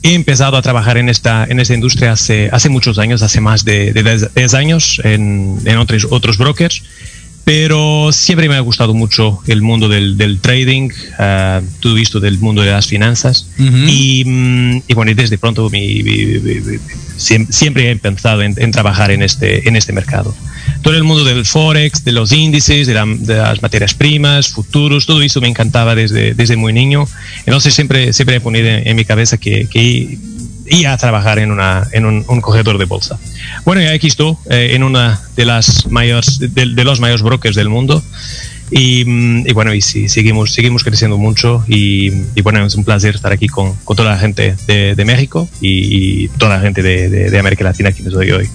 he 0.02 0.14
empezado 0.14 0.56
a 0.56 0.62
trabajar 0.62 0.98
en 0.98 1.08
esta, 1.08 1.46
en 1.48 1.60
esta 1.60 1.74
industria 1.74 2.12
hace, 2.12 2.48
hace 2.52 2.68
muchos 2.68 2.98
años, 2.98 3.22
hace 3.22 3.40
más 3.40 3.64
de, 3.64 3.92
10 4.34 4.54
años 4.54 5.00
en, 5.04 5.60
en 5.64 5.78
otros, 5.78 6.08
otros 6.10 6.38
brokers 6.38 6.82
pero 7.48 8.10
siempre 8.12 8.46
me 8.46 8.56
ha 8.56 8.60
gustado 8.60 8.92
mucho 8.92 9.38
el 9.46 9.62
mundo 9.62 9.88
del, 9.88 10.18
del 10.18 10.38
trading, 10.38 10.90
uh, 11.18 11.64
todo 11.80 11.94
visto 11.94 12.20
del 12.20 12.38
mundo 12.38 12.60
de 12.60 12.72
las 12.72 12.86
finanzas. 12.86 13.48
y, 13.58 14.22
mm, 14.26 14.82
y, 14.86 14.92
bueno, 14.92 15.14
desde 15.14 15.38
pronto 15.38 15.70
mi, 15.70 16.04
siempre, 17.16 17.90
he 17.90 17.96
pensado 17.96 18.42
en, 18.42 18.70
trabajar 18.70 19.12
en 19.12 19.22
este, 19.22 19.66
en 19.66 19.76
este 19.76 19.94
mercado. 19.94 20.36
Todo 20.82 20.94
el 20.94 21.04
mundo 21.04 21.24
del 21.24 21.46
forex, 21.46 22.04
de 22.04 22.12
los 22.12 22.32
índices, 22.32 22.86
de, 22.86 22.92
las 22.92 23.62
materias 23.62 23.94
primas, 23.94 24.48
futuros, 24.48 25.06
todo 25.06 25.22
eso 25.22 25.40
me 25.40 25.48
encantaba 25.48 25.94
desde, 25.94 26.34
desde 26.34 26.56
muy 26.56 26.74
niño. 26.74 27.08
Entonces 27.46 27.72
siempre, 27.72 28.12
siempre 28.12 28.36
he 28.36 28.40
ponido 28.42 28.68
en, 28.68 28.94
mi 28.94 29.06
cabeza 29.06 29.38
que, 29.38 29.66
que 29.68 30.18
y 30.70 30.84
a 30.84 30.96
trabajar 30.96 31.38
en, 31.38 31.50
una, 31.50 31.86
en 31.92 32.04
un, 32.04 32.40
cogedor 32.42 32.78
de 32.78 32.84
bolsa. 32.84 33.18
Bueno, 33.64 33.82
ya 33.82 33.92
aquí 33.92 34.06
estoy 34.06 34.36
eh, 34.50 34.70
en 34.74 34.82
una 34.82 35.20
de 35.36 35.44
las 35.44 35.86
mayores, 35.90 36.38
de, 36.38 36.66
los 36.66 37.00
mayores 37.00 37.22
brokers 37.22 37.56
del 37.56 37.68
mundo. 37.68 38.02
Y, 38.70 39.04
mm, 39.06 39.44
bueno, 39.54 39.72
y 39.72 39.80
sí, 39.80 40.08
seguimos, 40.08 40.52
seguimos 40.52 40.84
creciendo 40.84 41.16
mucho 41.16 41.64
y, 41.66 42.10
bueno, 42.42 42.64
es 42.66 42.74
un 42.74 42.84
placer 42.84 43.14
estar 43.14 43.32
aquí 43.32 43.46
con, 43.46 43.76
toda 43.96 44.10
la 44.10 44.18
gente 44.18 44.56
de, 44.66 45.04
México 45.04 45.48
y, 45.60 46.28
toda 46.28 46.56
la 46.56 46.60
gente 46.60 46.82
de, 46.82 47.08
de 47.08 47.38
América 47.38 47.64
Latina 47.64 47.92
que 47.92 48.02
soy 48.02 48.30
hoy. 48.30 48.48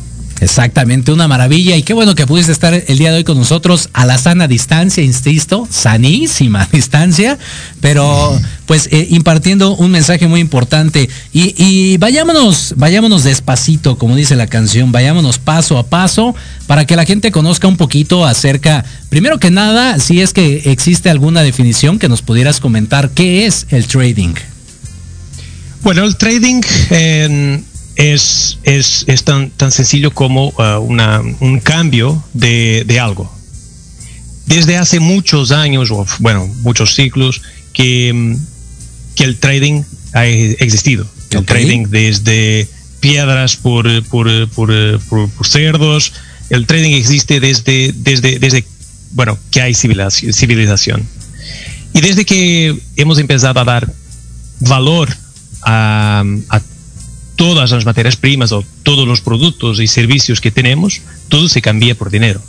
Exactamente, 0.44 1.14
una 1.14 1.30
maravilla. 1.30 1.78
Y 1.78 1.84
qué 1.84 1.94
bueno 1.94 2.16
que 2.16 2.28
pudiste 2.28 2.52
estar 2.52 2.74
el 2.74 2.98
día 2.98 3.12
de 3.12 3.18
hoy 3.18 3.24
con 3.24 3.38
nosotros 3.38 3.90
a 3.94 4.06
la 4.06 4.18
sana 4.18 4.48
distancia, 4.48 5.02
insisto, 5.02 5.66
sanísima 5.72 6.68
distancia, 6.72 7.40
pero 7.80 8.38
pues 8.66 8.90
eh, 8.92 9.08
impartiendo 9.12 9.74
un 9.76 9.92
mensaje 9.92 10.28
muy 10.28 10.42
importante. 10.42 11.10
Y, 11.32 11.96
vayámonos, 11.98 12.74
vayámonos 12.76 13.24
despacito, 13.24 13.98
como 13.98 14.18
dice 14.18 14.36
la 14.36 14.48
canción, 14.48 14.92
vayámonos 14.92 15.40
paso 15.40 15.78
a 15.78 15.88
paso 15.88 16.36
para 16.68 16.86
que 16.86 16.98
la 16.98 17.06
gente 17.06 17.32
conozca 17.32 17.70
un 17.70 17.78
poquito 17.78 18.26
acerca, 18.26 18.84
primero 19.10 19.40
que 19.40 19.50
nada, 19.50 19.98
si 20.00 20.20
es 20.20 20.34
que 20.34 20.72
existe 20.72 21.10
alguna 21.10 21.42
definición 21.42 22.00
que 22.00 22.10
nos 22.10 22.22
pudieras 22.22 22.60
comentar, 22.60 23.12
¿qué 23.12 23.46
es 23.46 23.66
el 23.70 23.88
trading? 23.88 24.34
Bueno, 25.84 26.04
el 26.04 26.18
trading 26.18 26.62
es, 27.96 28.60
es, 28.64 29.06
es 29.08 29.24
tan, 29.24 29.50
tan, 29.52 29.72
sencillo 29.72 30.12
como 30.12 30.50
uh, 30.50 30.80
una, 30.80 31.22
un 31.40 31.60
cambio 31.60 32.24
de, 32.34 32.84
de, 32.86 33.00
algo. 33.00 33.32
Desde 34.46 34.78
hace 34.78 35.00
muchos 35.00 35.52
años, 35.52 35.92
o 35.92 36.06
bueno, 36.20 36.48
muchos 36.62 36.96
ciclos, 36.96 37.42
que, 37.72 38.12
mm, 38.14 38.36
que 39.16 39.24
el 39.24 39.38
trading 39.38 39.84
ha 40.14 40.26
existido. 40.26 41.08
El 41.32 41.46
trading 41.46 41.88
desde 41.88 42.68
piedras 43.00 43.56
por, 43.56 43.88
por, 44.06 44.50
por, 44.50 45.00
por, 45.00 45.48
cerdos, 45.48 46.14
el 46.50 46.68
trading 46.68 46.92
existe 46.92 47.40
desde, 47.40 47.92
desde, 47.96 48.38
desde 48.38 48.66
bueno, 49.12 49.38
que 49.50 49.62
hay 49.62 49.74
civilización. 49.74 51.04
Y 51.94 52.02
desde 52.02 52.26
que 52.26 52.78
hemos 52.96 53.18
empezado 53.20 53.60
a 53.60 53.64
dar 53.64 53.92
valor 54.60 55.10
a, 55.64 56.24
a 56.50 56.62
todas 57.36 57.72
las 57.72 57.86
materias 57.86 58.16
primas 58.16 58.52
o 58.52 58.64
todos 58.84 59.08
los 59.08 59.22
productos 59.22 59.80
y 59.80 59.88
servicios 59.88 60.42
que 60.42 60.52
tenemos, 60.52 61.02
todo 61.30 61.48
se 61.50 61.62
cambia 61.62 61.96
por 61.96 62.10
dinero. 62.10 62.42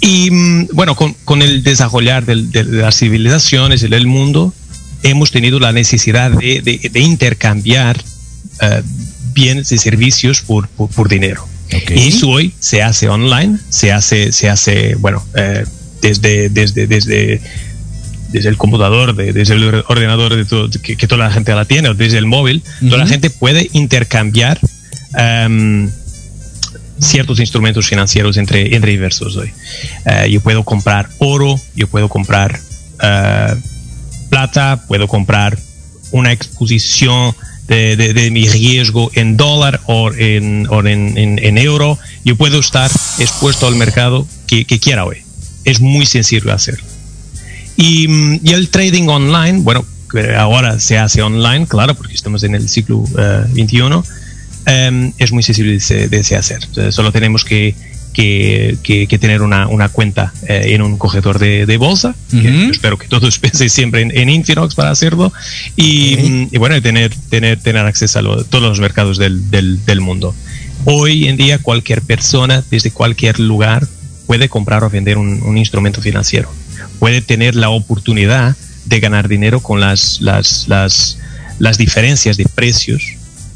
Y 0.00 0.30
mm, 0.30 0.68
bueno, 0.72 0.96
con, 0.96 1.42
el 1.42 1.62
desarrollar 1.62 2.24
de, 2.24 2.64
las 2.64 2.98
civilizaciones 2.98 3.82
y 3.82 3.88
del 3.88 4.06
mundo, 4.06 4.54
hemos 5.02 5.30
tenido 5.30 5.60
la 5.60 5.72
necesidad 5.72 6.30
de, 6.30 6.90
intercambiar 6.94 8.02
eh, 8.62 8.82
bienes 9.32 9.72
y 9.72 9.78
servicios 9.78 10.40
por, 10.42 10.68
por, 10.68 11.08
dinero. 11.08 11.46
Y 11.94 12.08
eso 12.08 12.28
hoy 12.28 12.52
se 12.58 12.82
hace 12.82 13.08
online, 13.08 13.58
se 13.68 13.92
hace, 13.92 14.32
se 14.32 14.48
hace 14.48 14.96
bueno, 14.96 15.24
eh, 15.36 15.64
desde, 16.02 16.48
desde, 16.48 16.86
desde, 16.86 17.40
desde 18.32 18.48
el 18.48 18.56
computador, 18.56 19.14
desde 19.14 19.54
el 19.54 19.82
ordenador 19.88 20.34
de 20.36 20.80
que, 20.80 21.06
toda 21.06 21.24
la 21.24 21.32
gente 21.32 21.54
la 21.54 21.64
tiene, 21.64 21.88
o 21.88 21.94
desde 21.94 22.18
el 22.18 22.26
móvil, 22.26 22.62
toda 22.80 22.98
la 22.98 23.06
gente 23.06 23.30
puede 23.30 23.68
intercambiar 23.72 24.58
em, 25.16 25.90
ciertos 26.98 27.40
instrumentos 27.40 27.86
financieros 27.86 28.36
entre, 28.36 28.74
entre 28.74 28.92
diversos 28.92 29.36
hoy. 29.36 29.52
Eh, 30.06 30.28
yo 30.30 30.40
puedo 30.40 30.64
comprar 30.64 31.08
oro, 31.18 31.60
yo 31.74 31.88
puedo 31.88 32.08
comprar 32.08 32.60
plata, 34.28 34.84
puedo 34.86 35.08
comprar 35.08 35.58
una 36.12 36.32
exposición 36.32 37.34
de, 37.66 38.30
mi 38.32 38.48
riesgo 38.48 39.10
en 39.14 39.36
dólar 39.36 39.80
o 39.86 40.12
en, 40.12 40.66
en, 40.68 41.58
euro, 41.58 41.98
yo 42.24 42.36
puedo 42.36 42.58
estar 42.58 42.90
expuesto 43.18 43.66
al 43.66 43.76
mercado 43.76 44.26
que, 44.46 44.64
quiera 44.64 45.04
hoy. 45.04 45.18
Es 45.64 45.80
muy 45.80 46.04
sencillo 46.06 46.52
hacerlo. 46.52 46.89
Y, 47.80 48.08
mm, 48.08 48.40
y, 48.44 48.52
el 48.52 48.68
trading 48.68 49.08
online, 49.08 49.60
bueno, 49.62 49.84
ahora 50.36 50.78
se 50.80 50.98
hace 50.98 51.22
online, 51.22 51.66
claro, 51.66 51.94
porque 51.94 52.14
estamos 52.14 52.42
en 52.42 52.54
el 52.54 52.68
siglo 52.68 53.04
XXI, 53.06 53.78
eh, 54.66 54.86
em, 54.86 55.12
es 55.18 55.32
muy 55.32 55.42
sencillo 55.42 55.70
de, 55.70 56.08
de, 56.08 56.36
hacer. 56.36 56.60
Solo 56.92 57.10
tenemos 57.10 57.44
que 57.44 57.74
que, 58.12 59.18
tener 59.20 59.42
una, 59.42 59.88
cuenta 59.88 60.32
eh, 60.48 60.74
en 60.74 60.82
un 60.82 60.98
cogetor 60.98 61.38
de, 61.38 61.76
bolsa. 61.76 62.14
espero 62.70 62.98
que 62.98 63.08
todos 63.08 63.38
piensen 63.40 63.70
siempre 63.70 64.02
en, 64.02 64.28
Infinox 64.28 64.74
para 64.74 64.90
hacerlo. 64.90 65.32
Y, 65.76 66.56
bueno, 66.58 66.80
tener, 66.82 67.14
tener, 67.28 67.60
tener 67.60 67.86
acceso 67.86 68.18
a 68.18 68.44
todos 68.44 68.62
los 68.62 68.80
mercados 68.80 69.18
del, 69.18 70.00
mundo. 70.00 70.34
Hoy 70.84 71.28
en 71.28 71.36
día 71.36 71.58
cualquier 71.58 72.00
persona 72.00 72.64
desde 72.70 72.90
cualquier 72.90 73.38
lugar 73.38 73.86
puede 74.26 74.48
comprar 74.48 74.82
o 74.84 74.90
vender 74.90 75.18
un, 75.18 75.58
instrumento 75.58 76.00
financiero. 76.00 76.50
Puede 77.00 77.20
tener 77.20 77.56
la 77.56 77.70
oportunidad 77.70 78.56
de 78.84 79.00
ganar 79.00 79.26
dinero 79.26 79.60
con 79.60 79.80
las, 79.80 80.20
las, 80.20 80.68
las, 80.68 81.18
las 81.58 81.78
diferencias 81.78 82.36
de 82.36 82.44
precios 82.44 83.02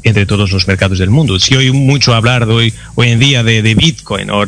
entre 0.03 0.25
todos 0.25 0.51
los 0.51 0.67
mercados 0.67 0.99
del 0.99 1.09
mundo. 1.09 1.39
Si 1.39 1.55
hoy 1.55 1.71
mucho 1.71 2.13
hablar 2.13 2.45
de 2.45 2.53
hoy, 2.53 2.73
hoy 2.95 3.09
en 3.09 3.19
día 3.19 3.43
de, 3.43 3.61
Bitcoin 3.75 4.29
o, 4.29 4.45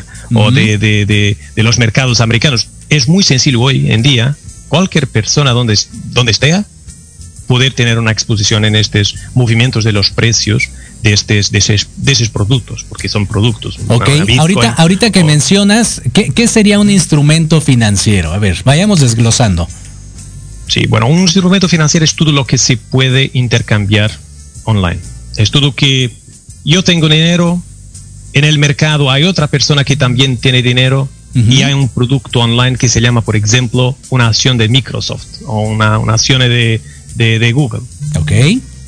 de, 0.51 0.77
de, 0.77 1.37
los 1.63 1.79
mercados 1.79 2.21
americanos, 2.21 2.67
es 2.89 3.07
muy 3.07 3.23
sencillo 3.23 3.61
hoy 3.61 3.91
en 3.91 4.03
día, 4.03 4.35
cualquier 4.67 5.07
persona 5.07 5.51
donde, 5.51 5.77
donde 6.11 6.31
esté, 6.31 6.63
poder 7.47 7.73
tener 7.73 7.97
una 7.97 8.11
exposición 8.11 8.65
en 8.65 8.75
estos 8.75 9.15
movimientos 9.33 9.83
de 9.83 9.93
los 9.93 10.11
precios 10.11 10.69
de, 11.03 11.13
estos, 11.13 11.51
de, 11.51 12.11
esos, 12.11 12.29
productos, 12.29 12.85
porque 12.87 13.09
son 13.09 13.27
productos. 13.27 13.79
Ok, 13.87 14.09
ahorita, 14.39 14.73
ahorita 14.73 15.11
que 15.11 15.23
mencionas, 15.23 16.01
¿qué, 16.13 16.31
¿qué 16.31 16.47
sería 16.47 16.79
un 16.79 16.89
instrumento 16.89 17.61
financiero? 17.61 18.33
A 18.33 18.39
ver, 18.39 18.61
vayamos 18.65 18.99
desglosando. 18.99 19.67
Sí, 20.67 20.85
bueno, 20.87 21.07
un 21.07 21.19
instrumento 21.19 21.69
financiero 21.69 22.03
es 22.03 22.15
todo 22.15 22.31
lo 22.31 22.45
que 22.45 22.57
se 22.57 22.77
puede 22.77 23.31
intercambiar 23.33 24.11
online. 24.63 24.99
Es 25.37 25.51
todo 25.51 25.73
que 25.73 26.11
yo 26.65 26.83
tengo 26.83 27.07
dinero, 27.07 27.61
en 28.33 28.43
el 28.43 28.59
mercado 28.59 29.09
hay 29.09 29.23
otra 29.23 29.47
persona 29.47 29.83
que 29.83 29.95
también 29.95 30.37
tiene 30.37 30.61
dinero 30.61 31.09
y 31.33 31.61
hay 31.61 31.73
un 31.73 31.87
producto 31.87 32.39
online 32.39 32.77
que 32.77 32.89
se 32.89 32.99
llama, 32.99 33.21
por 33.21 33.35
ejemplo, 33.35 33.95
una 34.09 34.27
acción 34.27 34.57
de 34.57 34.67
Microsoft 34.69 35.25
o 35.45 35.61
una, 35.61 35.99
una 35.99 36.13
acción 36.13 36.39
de, 36.39 36.81
de, 37.15 37.51
Google. 37.51 37.81
Ok. 38.19 38.31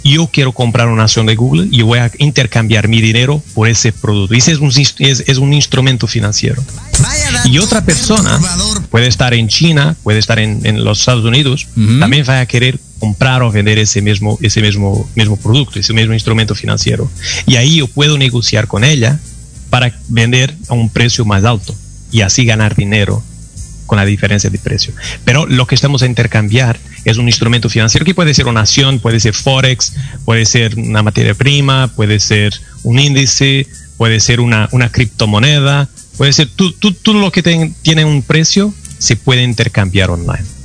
Yo 0.04 0.28
quiero 0.28 0.54
comprar 0.54 0.88
una 0.88 1.04
acción 1.04 1.26
de 1.26 1.36
Google 1.36 1.68
y 1.72 1.82
voy 1.82 2.00
a 2.00 2.12
intercambiar 2.18 2.88
mi 2.88 3.02
dinero 3.02 3.44
por 3.54 3.68
ese 3.68 3.92
producto. 3.92 4.34
Y 4.34 4.38
ese 4.38 4.54
es 4.54 4.60
un, 4.60 4.70
es, 4.70 5.24
es 5.28 5.38
un 5.38 5.54
instrumento 5.54 6.08
financiero. 6.08 6.64
Y 7.46 7.58
otra 7.60 7.84
persona 7.84 8.40
puede 8.90 9.08
estar 9.08 9.34
en 9.34 9.48
China, 9.48 9.96
puede 10.04 10.20
estar 10.20 10.40
en, 10.40 10.66
en 10.66 10.84
los 10.84 11.00
Estados 11.00 11.26
Unidos, 11.26 11.68
también 12.00 12.26
va 12.28 12.40
a 12.40 12.46
querer 12.46 12.80
comprar 13.00 13.42
o 13.44 13.52
vender 13.52 13.80
ese 13.80 14.02
mismo, 14.02 14.38
ese 14.42 14.62
mismo, 14.62 15.10
mismo 15.16 15.38
producto, 15.38 15.80
ese 15.80 15.94
mismo 15.94 16.14
instrumento 16.14 16.56
financiero. 16.56 17.10
Y 17.46 17.56
ahí 17.56 17.78
yo 17.78 17.88
puedo 17.88 18.18
negociar 18.18 18.68
con 18.68 18.84
ella 18.84 19.20
para 19.70 19.94
vender 20.08 20.56
a 20.68 20.74
un 20.74 20.90
precio 20.90 21.26
más 21.26 21.44
alto 21.44 21.74
y 22.12 22.22
así 22.22 22.46
ganar 22.46 22.76
dinero 22.76 23.24
con 23.90 23.98
la 23.98 24.06
diferencia 24.06 24.50
de 24.50 24.60
precio. 24.60 24.94
Pero 25.26 25.48
lo 25.48 25.66
que 25.66 25.74
estamos 25.76 26.04
a 26.04 26.06
intercambiar 26.06 26.80
es 27.04 27.18
un 27.18 27.28
instrumento 27.28 27.70
financiero 27.70 28.06
que 28.06 28.14
puede 28.14 28.36
ser 28.36 28.48
una 28.48 28.62
acción, 28.62 29.00
puede 29.00 29.20
ser 29.20 29.34
forex, 29.34 29.94
puede 30.26 30.46
ser 30.46 30.78
una 30.78 31.02
materia 31.02 31.34
prima, 31.34 31.88
puede 31.88 32.20
ser 32.20 32.54
un 32.84 33.00
índice, 33.00 33.66
puede 33.98 34.20
ser 34.20 34.40
una, 34.40 34.70
una 34.72 34.92
criptomoneda, 34.92 35.90
puede 36.18 36.34
ser 36.34 36.48
todo 36.56 37.20
lo 37.20 37.32
que 37.32 37.42
tiene 37.82 38.06
un 38.06 38.22
precio 38.22 38.74
se 39.00 39.16
puede 39.16 39.44
intercambiar 39.44 40.12
online. 40.12 40.59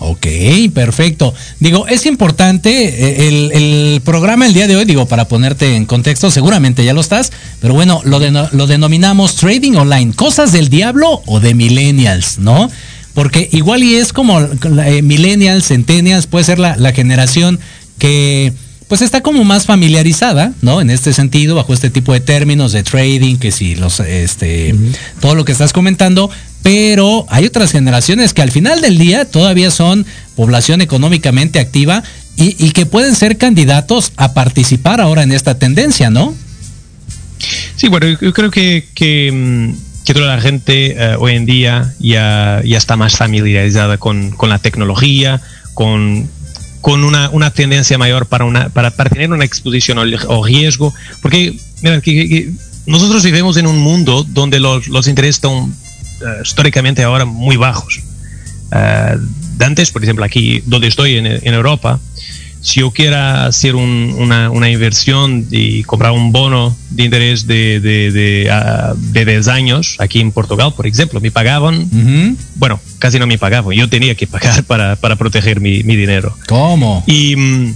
Ok, 0.00 0.26
perfecto. 0.74 1.34
Digo, 1.60 1.86
es 1.86 2.06
importante 2.06 2.70
eh, 2.70 3.50
el, 3.52 4.00
programa 4.02 4.46
el 4.46 4.54
día 4.54 4.66
de 4.66 4.76
hoy, 4.76 4.84
digo, 4.84 5.06
para 5.06 5.26
ponerte 5.26 5.74
en 5.74 5.86
contexto, 5.86 6.30
seguramente 6.30 6.84
ya 6.84 6.92
lo 6.92 7.00
estás, 7.00 7.32
pero 7.60 7.74
bueno, 7.74 8.02
lo, 8.04 8.20
lo 8.20 8.66
denominamos 8.66 9.36
trading 9.36 9.76
online, 9.76 10.12
cosas 10.14 10.52
del 10.52 10.68
diablo 10.68 11.22
o 11.26 11.40
de 11.40 11.54
millennials, 11.54 12.38
¿no? 12.38 12.70
Porque 13.16 13.48
igual 13.50 13.82
y 13.82 13.94
es 13.94 14.12
como 14.12 14.38
eh, 14.42 15.00
millennials, 15.00 15.68
centennials, 15.68 16.26
puede 16.26 16.44
ser 16.44 16.58
la, 16.58 16.92
generación 16.92 17.58
que 17.98 18.52
pues 18.88 19.00
está 19.00 19.22
como 19.22 19.42
más 19.42 19.64
familiarizada, 19.64 20.52
¿no? 20.60 20.82
En 20.82 20.90
este 20.90 21.14
sentido, 21.14 21.54
bajo 21.54 21.72
este 21.72 21.88
tipo 21.88 22.12
de 22.12 22.20
términos 22.20 22.72
de 22.72 22.82
trading, 22.82 23.36
que 23.36 23.52
si 23.52 23.74
los, 23.74 24.00
este, 24.00 24.74
todo 25.20 25.34
lo 25.34 25.46
que 25.46 25.52
estás 25.52 25.72
comentando, 25.72 26.28
pero 26.66 27.24
hay 27.28 27.46
otras 27.46 27.70
generaciones 27.70 28.34
que 28.34 28.42
al 28.42 28.50
final 28.50 28.80
del 28.80 28.98
día 28.98 29.24
todavía 29.24 29.70
son 29.70 30.04
población 30.34 30.80
económicamente 30.80 31.60
activa 31.60 32.02
y, 32.36 32.72
que 32.72 32.86
pueden 32.86 33.14
ser 33.14 33.38
candidatos 33.38 34.12
a 34.16 34.34
participar 34.34 35.00
ahora 35.00 35.22
en 35.22 35.30
esta 35.30 35.60
tendencia, 35.60 36.10
¿no? 36.10 36.34
Sí, 37.76 37.86
bueno, 37.86 38.08
yo 38.20 38.32
creo 38.32 38.50
que, 38.50 38.82
mm, 39.32 40.12
toda 40.12 40.34
la 40.34 40.40
gente 40.40 40.96
eh, 40.98 41.14
hoy 41.20 41.36
en 41.36 41.46
día 41.46 41.94
ya, 42.00 42.58
está 42.64 42.96
más 42.96 43.16
familiarizada 43.16 43.96
con, 43.96 44.34
la 44.48 44.58
tecnología, 44.58 45.40
con, 45.72 46.28
una, 46.82 47.50
tendencia 47.52 47.96
mayor 47.96 48.26
para, 48.26 48.44
una, 48.44 48.70
para, 48.70 48.90
tener 48.90 49.30
una 49.30 49.44
exposición 49.44 49.98
o, 49.98 50.44
riesgo, 50.44 50.92
porque 51.22 51.60
mira, 51.82 52.02
nosotros 52.86 53.22
vivimos 53.22 53.56
en 53.56 53.68
un 53.68 53.78
mundo 53.78 54.26
donde 54.28 54.58
los, 54.58 54.88
los 54.88 55.06
intereses 55.06 55.36
están 55.36 55.72
eh, 56.20 56.42
históricamente 56.42 57.02
ahora 57.02 57.24
muy 57.24 57.56
bajos. 57.56 58.00
Uh, 58.72 59.62
antes, 59.62 59.90
por 59.90 60.02
ejemplo, 60.02 60.24
aquí 60.24 60.62
donde 60.66 60.88
estoy 60.88 61.16
en, 61.16 61.54
Europa, 61.54 62.00
si 62.60 62.80
yo 62.80 62.90
quiera 62.90 63.46
hacer 63.46 63.74
una, 63.76 64.50
una, 64.50 64.68
inversión 64.68 65.46
y 65.50 65.82
comprar 65.84 66.12
un 66.12 66.32
bono 66.32 66.76
de 66.90 67.04
interés 67.04 67.46
de, 67.46 67.80
de, 67.80 68.10
de, 68.10 68.50
uh, 68.50 68.96
de 68.96 69.24
10 69.24 69.48
años, 69.48 69.96
aquí 69.98 70.20
en 70.20 70.32
Portugal, 70.32 70.72
por 70.76 70.86
ejemplo, 70.86 71.20
me 71.20 71.30
pagaban, 71.30 71.88
bueno, 72.56 72.80
casi 72.98 73.18
no 73.18 73.26
me 73.26 73.38
pagaban, 73.38 73.72
yo 73.76 73.88
tenía 73.88 74.14
que 74.14 74.26
pagar 74.26 74.64
para, 74.66 74.96
para 74.96 75.16
proteger 75.16 75.60
mi, 75.60 75.82
mi 75.84 75.96
dinero. 75.96 76.36
¿Cómo? 76.46 77.04
Y, 77.06 77.36
mm, 77.36 77.74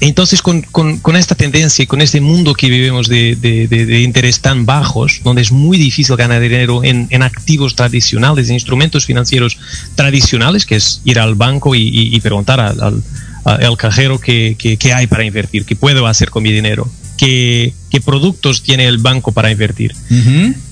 entonces, 0.00 0.42
con, 0.42 0.62
con, 0.62 1.16
esta 1.16 1.34
tendencia 1.34 1.82
y 1.82 1.86
con 1.86 2.00
este 2.00 2.20
mundo 2.20 2.54
que 2.54 2.68
vivimos 2.68 3.08
de, 3.08 3.36
de, 3.36 4.00
interés 4.00 4.40
tan 4.40 4.66
bajos, 4.66 5.20
donde 5.22 5.42
es 5.42 5.52
muy 5.52 5.78
difícil 5.78 6.16
ganar 6.16 6.40
dinero 6.40 6.82
en, 6.84 7.06
en 7.10 7.22
activos 7.22 7.74
tradicionales, 7.76 8.48
en 8.48 8.54
instrumentos 8.54 9.06
financieros 9.06 9.56
tradicionales, 9.94 10.66
que 10.66 10.76
es 10.76 11.00
ir 11.04 11.18
al 11.18 11.34
banco 11.34 11.74
y, 11.74 11.88
y, 11.88 12.20
preguntar 12.20 12.60
al, 12.60 13.02
al, 13.44 13.76
cajero 13.76 14.18
qué, 14.18 14.56
qué, 14.58 14.92
hay 14.92 15.06
para 15.06 15.24
invertir, 15.24 15.64
qué 15.64 15.76
puedo 15.76 16.06
hacer 16.06 16.30
con 16.30 16.42
mi 16.42 16.52
dinero, 16.52 16.88
qué, 17.16 17.72
qué 17.90 18.00
productos 18.00 18.62
tiene 18.62 18.86
el 18.86 18.98
banco 18.98 19.32
para 19.32 19.50
invertir. 19.50 19.94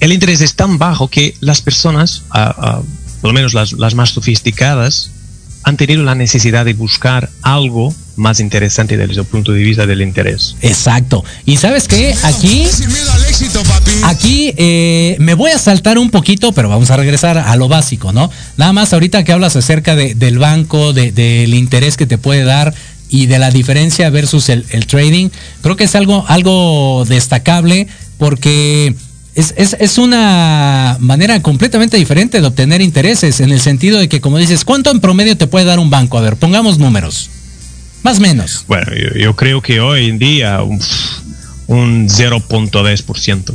El 0.01 0.13
interés 0.13 0.41
es 0.41 0.55
tan 0.55 0.79
bajo 0.79 1.09
que 1.09 1.35
las 1.41 1.63
personas, 1.63 2.25
por 3.21 3.31
lo 3.31 3.33
menos 3.33 3.55
las, 3.55 3.73
las 3.73 3.95
más 3.95 4.11
sofisticadas, 4.11 5.11
han 5.63 5.77
tenido 5.77 6.03
la 6.03 6.17
necesidad 6.17 6.65
de 6.65 6.75
buscar 6.75 7.31
algo 7.43 7.95
más 8.17 8.41
interesante 8.41 8.97
desde 8.97 9.21
el 9.21 9.27
punto 9.27 9.53
de 9.53 9.63
vista 9.63 9.87
del 9.87 10.03
interés. 10.03 10.57
Exacto. 10.61 11.25
Y 11.45 11.57
sabes 11.57 11.89
qué, 11.89 12.15
aquí, 12.23 12.67
aquí 14.05 14.53
eh, 14.57 15.17
me 15.19 15.35
voy 15.35 15.51
a 15.51 15.59
saltar 15.59 15.99
un 15.99 16.11
poquito, 16.11 16.53
pero 16.53 16.69
vamos 16.69 16.91
a 16.91 16.97
regresar 16.97 17.39
a 17.39 17.57
lo 17.57 17.69
básico, 17.69 18.13
¿no? 18.13 18.31
Nada 18.57 18.73
más 18.73 18.93
ahorita 18.93 19.25
que 19.25 19.33
hablas 19.33 19.57
acerca 19.57 19.97
del 19.97 20.39
banco, 20.39 20.93
del 20.93 21.55
interés 21.55 21.97
que 21.97 22.07
te 22.07 22.19
puede 22.19 22.45
dar 22.45 22.75
y 23.09 23.27
de 23.27 23.39
la 23.39 23.51
diferencia 23.51 24.09
versus 24.11 24.49
el, 24.49 24.65
el 24.71 24.87
trading, 24.87 25.29
creo 25.61 25.77
que 25.77 25.85
es 25.85 25.95
algo, 25.95 26.25
algo 26.29 27.05
destacable 27.07 27.87
porque 28.17 28.95
es, 29.35 29.55
es, 29.57 29.77
es, 29.79 29.99
una 29.99 30.97
manera 31.01 31.41
completamente 31.43 31.97
diferente 31.97 32.41
de 32.41 32.47
obtener 32.47 32.81
intereses, 32.81 33.41
en 33.41 33.51
el 33.51 33.61
sentido 33.61 33.99
de 33.99 34.09
que, 34.09 34.21
como 34.21 34.39
dices, 34.39 34.65
¿cuánto 34.65 34.91
en 34.91 35.01
promedio 35.01 35.37
te 35.37 35.47
puede 35.47 35.65
dar 35.65 35.79
un 35.79 35.91
banco? 35.91 36.19
A 36.19 36.21
ver, 36.21 36.37
pongamos 36.37 36.79
números. 36.79 37.31
Más 38.03 38.19
o 38.19 38.21
menos. 38.21 38.65
Bueno, 38.67 38.93
yo, 39.17 39.37
creo 39.37 39.61
que 39.61 39.81
hoy 39.81 40.09
en 40.09 40.19
día 40.19 40.63
un, 40.63 40.81
un 41.69 42.09
0.10%, 42.09 43.55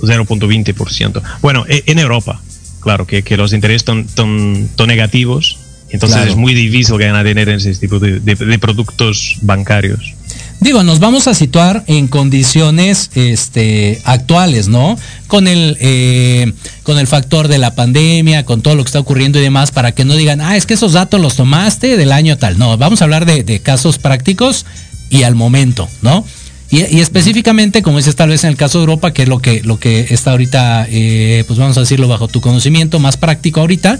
0.20%. 0.00 1.22
Bueno, 1.42 1.64
e, 1.68 1.82
en 1.86 1.98
Europa, 1.98 2.40
claro, 2.80 3.06
que, 3.06 3.22
que 3.22 3.36
los 3.36 3.52
intereses 3.52 3.84
son 3.84 4.68
negativos, 4.86 5.58
entonces 5.90 6.28
es 6.28 6.36
muy 6.36 6.54
difícil 6.54 6.98
ganar 6.98 7.26
dinero 7.26 7.50
en 7.50 7.56
ese 7.56 7.74
tipo 7.74 7.98
de, 7.98 8.20
de 8.20 8.58
productos 8.58 9.36
bancarios. 9.42 10.14
Digo, 10.60 10.82
nos 10.82 10.98
vamos 10.98 11.28
a 11.28 11.34
situar 11.34 11.84
en 11.86 12.08
condiciones 12.08 13.10
este, 13.14 14.00
actuales, 14.04 14.66
¿no? 14.66 14.98
Con 15.28 15.46
el, 15.46 15.76
eh, 15.80 16.52
con 16.82 16.98
el 16.98 17.06
factor 17.06 17.46
de 17.46 17.58
la 17.58 17.76
pandemia, 17.76 18.44
con 18.44 18.60
todo 18.60 18.74
lo 18.74 18.82
que 18.82 18.88
está 18.88 18.98
ocurriendo 18.98 19.38
y 19.38 19.42
demás, 19.42 19.70
para 19.70 19.92
que 19.92 20.04
no 20.04 20.14
digan, 20.14 20.40
ah, 20.40 20.56
es 20.56 20.66
que 20.66 20.74
esos 20.74 20.94
datos 20.94 21.20
los 21.20 21.36
tomaste 21.36 21.96
del 21.96 22.10
año 22.10 22.38
tal. 22.38 22.58
No, 22.58 22.76
vamos 22.76 23.00
a 23.00 23.04
hablar 23.04 23.24
de, 23.24 23.60
casos 23.60 23.98
prácticos 23.98 24.66
y 25.10 25.22
al 25.22 25.36
momento, 25.36 25.88
¿no? 26.02 26.24
Y, 26.70 27.00
específicamente, 27.00 27.80
como 27.82 27.98
dices, 27.98 28.16
tal 28.16 28.30
vez 28.30 28.42
en 28.42 28.50
el 28.50 28.56
caso 28.56 28.78
de 28.78 28.82
Europa, 28.82 29.12
que 29.12 29.22
es 29.22 29.28
lo 29.28 29.38
que, 29.38 29.62
lo 29.62 29.78
que 29.78 30.08
está 30.10 30.32
ahorita, 30.32 30.86
eh, 30.90 31.44
pues 31.46 31.58
vamos 31.58 31.76
a 31.76 31.80
decirlo 31.80 32.08
bajo 32.08 32.26
tu 32.26 32.40
conocimiento, 32.40 32.98
más 32.98 33.16
práctico 33.16 33.60
ahorita, 33.60 33.98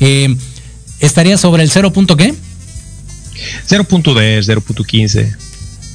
eh, 0.00 0.34
estaría 0.98 1.38
sobre 1.38 1.62
el 1.62 1.70
0. 1.70 1.92
¿qué? 2.18 2.34
0.10, 3.68 4.44
0.15. 4.44 5.49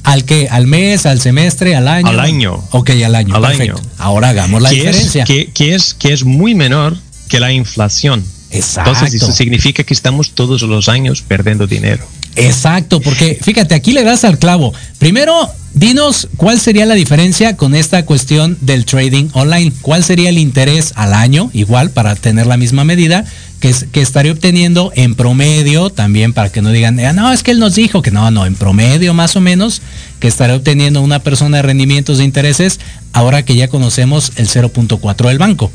¿Al 0.06 0.24
qué? 0.24 0.46
¿Al 0.48 0.68
mes, 0.68 1.04
al 1.04 1.20
semestre, 1.20 1.74
al 1.74 1.88
año? 1.88 2.06
Al 2.06 2.20
año. 2.20 2.64
Ok, 2.70 2.90
al 3.04 3.16
año. 3.16 3.34
Al 3.34 3.44
año. 3.44 3.74
Ahora 3.98 4.28
hagamos 4.28 4.62
la 4.62 4.70
diferencia. 4.70 5.24
que, 5.24 5.50
es, 5.74 5.94
que 5.94 6.12
es 6.12 6.24
muy 6.24 6.54
menor 6.54 6.96
que 7.28 7.40
la 7.40 7.50
inflación. 7.50 8.24
Exacto. 8.56 8.90
Entonces 8.90 9.22
eso 9.22 9.32
significa 9.32 9.84
que 9.84 9.94
estamos 9.94 10.32
todos 10.32 10.62
los 10.62 10.88
años 10.88 11.22
perdiendo 11.22 11.66
dinero. 11.66 12.06
Exacto, 12.36 13.00
porque 13.00 13.38
fíjate, 13.40 13.74
aquí 13.74 13.92
le 13.92 14.04
das 14.04 14.24
al 14.24 14.38
clavo. 14.38 14.74
Primero, 14.98 15.48
dinos 15.72 16.28
cuál 16.36 16.60
sería 16.60 16.84
la 16.84 16.94
diferencia 16.94 17.56
con 17.56 17.74
esta 17.74 18.04
cuestión 18.04 18.58
del 18.60 18.84
trading 18.84 19.28
online. 19.32 19.72
¿Cuál 19.80 20.04
sería 20.04 20.28
el 20.28 20.38
interés 20.38 20.92
al 20.96 21.14
año, 21.14 21.50
igual, 21.54 21.90
para 21.90 22.14
tener 22.14 22.46
la 22.46 22.56
misma 22.58 22.84
medida? 22.84 23.24
que, 23.60 23.74
que 23.90 24.02
estaría 24.02 24.32
obteniendo 24.32 24.92
en 24.94 25.14
promedio, 25.14 25.90
también 25.90 26.32
para 26.32 26.50
que 26.50 26.62
no 26.62 26.70
digan, 26.70 27.00
ah, 27.00 27.12
no, 27.12 27.32
es 27.32 27.42
que 27.42 27.50
él 27.52 27.58
nos 27.58 27.74
dijo 27.74 28.02
que 28.02 28.10
no, 28.10 28.30
no, 28.30 28.46
en 28.46 28.54
promedio 28.54 29.14
más 29.14 29.36
o 29.36 29.40
menos, 29.40 29.80
que 30.20 30.28
estaría 30.28 30.56
obteniendo 30.56 31.00
una 31.00 31.20
persona 31.20 31.58
de 31.58 31.62
rendimientos 31.62 32.18
de 32.18 32.24
intereses, 32.24 32.80
ahora 33.12 33.44
que 33.44 33.56
ya 33.56 33.68
conocemos 33.68 34.32
el 34.36 34.48
0.4 34.48 35.28
del 35.28 35.38
banco. 35.38 35.70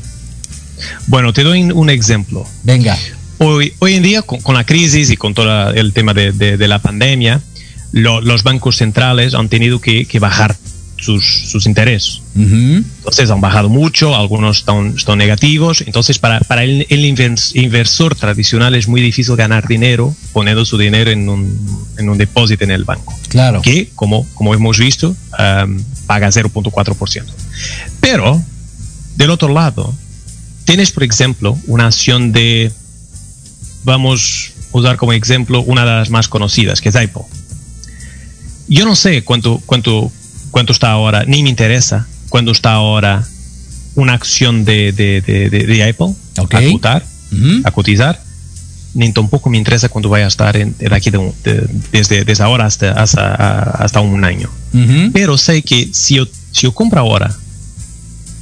Bueno, 1.06 1.32
te 1.32 1.42
doy 1.42 1.62
un 1.62 1.90
ejemplo. 1.90 2.46
Venga. 2.62 2.96
Hoy, 3.38 3.74
hoy 3.80 3.94
en 3.94 4.02
día, 4.02 4.22
con, 4.22 4.54
la 4.54 4.64
crisis 4.64 5.10
y 5.10 5.16
con 5.16 5.34
todo 5.34 5.70
el 5.70 5.92
tema 5.92 6.14
de, 6.14 6.68
la 6.68 6.78
pandemia, 6.78 7.40
los 7.92 8.42
bancos 8.42 8.76
centrales 8.76 9.34
han 9.34 9.48
tenido 9.48 9.80
que, 9.80 10.06
que 10.06 10.18
bajar 10.18 10.56
sus, 11.02 11.50
sus 11.50 11.66
intereses. 11.66 12.22
Entonces 12.34 13.30
han 13.30 13.40
bajado 13.40 13.68
mucho, 13.68 14.14
algunos 14.14 14.58
están, 14.58 14.94
están 14.96 15.18
negativos. 15.18 15.82
Entonces 15.82 16.18
para, 16.18 16.40
para 16.40 16.62
el, 16.62 16.86
el, 16.88 17.04
inversor 17.04 18.14
tradicional 18.14 18.74
es 18.74 18.88
muy 18.88 19.00
difícil 19.00 19.36
ganar 19.36 19.66
dinero 19.66 20.14
poniendo 20.32 20.64
su 20.64 20.78
dinero 20.78 21.10
en 21.10 21.28
un, 21.28 21.86
en 21.98 22.08
un 22.08 22.16
depósito 22.16 22.64
en 22.64 22.70
el 22.70 22.84
banco. 22.84 23.14
Claro. 23.28 23.60
Que, 23.62 23.90
como, 23.94 24.26
como 24.34 24.54
hemos 24.54 24.78
visto, 24.78 25.08
um, 25.08 25.82
paga 26.06 26.28
0.4%. 26.28 27.24
Pero, 28.00 28.42
del 29.16 29.30
otro 29.30 29.52
lado, 29.52 29.92
tienes, 30.64 30.92
por 30.92 31.04
ejemplo, 31.04 31.58
una 31.66 31.86
acción 31.86 32.32
de, 32.32 32.72
vamos 33.84 34.52
a 34.72 34.78
usar 34.78 34.96
como 34.96 35.12
ejemplo 35.12 35.62
una 35.62 35.84
de 35.84 35.90
las 35.90 36.10
más 36.10 36.28
conocidas, 36.28 36.80
que 36.80 36.88
es 36.88 36.96
Apple. 36.96 37.22
Yo 38.68 38.84
no 38.84 38.96
sé 38.96 39.22
cuánto, 39.22 39.60
cuánto, 39.66 40.10
cuánto 40.50 40.72
está 40.72 40.90
ahora, 40.90 41.24
ni 41.26 41.42
me 41.42 41.50
interesa 41.50 42.06
cuánto 42.32 42.52
está 42.52 42.72
ahora 42.72 43.28
una 43.94 44.14
acción 44.14 44.64
de, 44.64 44.92
de, 44.92 45.20
de, 45.20 45.88
Apple 45.88 46.14
a, 47.64 47.70
cotizar, 47.70 48.22
ni 48.94 49.12
tampoco 49.12 49.50
me 49.50 49.58
interesa 49.58 49.90
cuánto 49.90 50.08
vaya 50.08 50.24
a 50.24 50.28
estar 50.28 50.56
en, 50.56 50.74
aquí 50.90 51.10
desde, 51.92 52.24
desde 52.24 52.42
ahora 52.42 52.64
hasta, 52.64 52.92
hasta, 52.92 54.00
un 54.00 54.24
año. 54.24 54.48
Pero 55.12 55.36
sé 55.36 55.60
que 55.60 55.90
si 55.92 56.14
yo, 56.14 56.26
si 56.52 56.62
yo 56.62 56.72
compro 56.72 57.00
ahora 57.00 57.36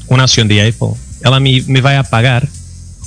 una 0.07 0.23
acción 0.23 0.47
de 0.47 0.69
Apple, 0.69 0.95
ella 1.25 1.41
me, 1.41 1.63
me 1.67 1.81
va 1.81 1.99
a 1.99 2.05
pagar 2.05 2.49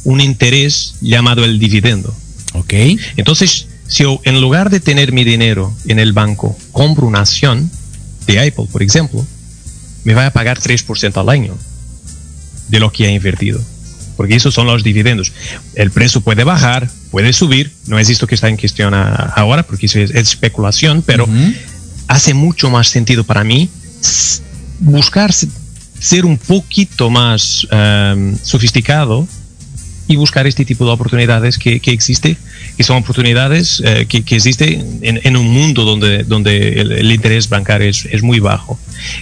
un 0.03 0.21
interés 0.21 0.95
llamado 1.01 1.43
el 1.45 1.59
dividendo. 1.59 2.15
Ok. 2.53 2.73
Entonces, 3.17 3.67
si 3.87 4.03
yo 4.03 4.21
en 4.23 4.41
lugar 4.41 4.69
de 4.69 4.79
tener 4.79 5.11
mi 5.11 5.23
dinero 5.23 5.73
en 5.87 5.99
el 5.99 6.13
banco, 6.13 6.57
compro 6.71 7.07
una 7.07 7.21
acción, 7.21 7.69
de 8.25 8.39
Apple, 8.39 8.67
por 8.71 8.83
ejemplo, 8.83 9.25
me 10.03 10.13
va 10.13 10.27
a 10.27 10.31
pagar 10.31 10.59
3% 10.59 11.17
al 11.19 11.29
año 11.29 11.57
de 12.69 12.79
lo 12.79 12.91
que 12.91 13.05
ha 13.05 13.11
invertido. 13.11 13.61
Porque 14.17 14.35
esos 14.35 14.53
son 14.53 14.67
los 14.67 14.83
dividendos. 14.83 15.31
El 15.73 15.89
precio 15.91 16.21
puede 16.21 16.43
bajar, 16.43 16.89
puede 17.09 17.33
subir. 17.33 17.73
No 17.87 17.97
es 17.97 18.09
esto 18.09 18.27
que 18.27 18.35
está 18.35 18.47
en 18.47 18.57
cuestión 18.57 18.93
ahora, 18.93 19.63
porque 19.63 19.87
eso 19.87 19.99
es, 19.99 20.11
especulación, 20.11 21.01
pero 21.01 21.27
hace 22.07 22.33
mucho 22.33 22.69
más 22.69 22.89
sentido 22.89 23.23
para 23.23 23.43
mí 23.43 23.69
buscar 24.79 25.33
ser 26.03 26.25
un 26.25 26.37
poquito 26.37 27.09
más 27.09 27.65
em, 27.71 28.37
sofisticado 28.43 29.25
y 30.05 30.17
buscar 30.17 30.45
este 30.45 30.65
tipo 30.65 30.83
de 30.85 30.91
oportunidades 30.91 31.57
que, 31.57 31.79
que 31.79 31.91
existe, 31.91 32.35
que 32.75 32.83
son 32.83 32.97
oportunidades 32.97 33.81
eh, 33.85 34.05
que, 34.09 34.21
que 34.25 34.35
existen 34.35 34.99
en, 35.01 35.21
en, 35.23 35.37
un 35.37 35.47
mundo 35.47 35.85
donde, 35.85 36.25
donde 36.25 36.81
el, 36.81 37.09
interés 37.09 37.47
bancario 37.47 37.89
es, 37.89 38.05
es, 38.11 38.21
muy 38.21 38.41
bajo. 38.41 38.77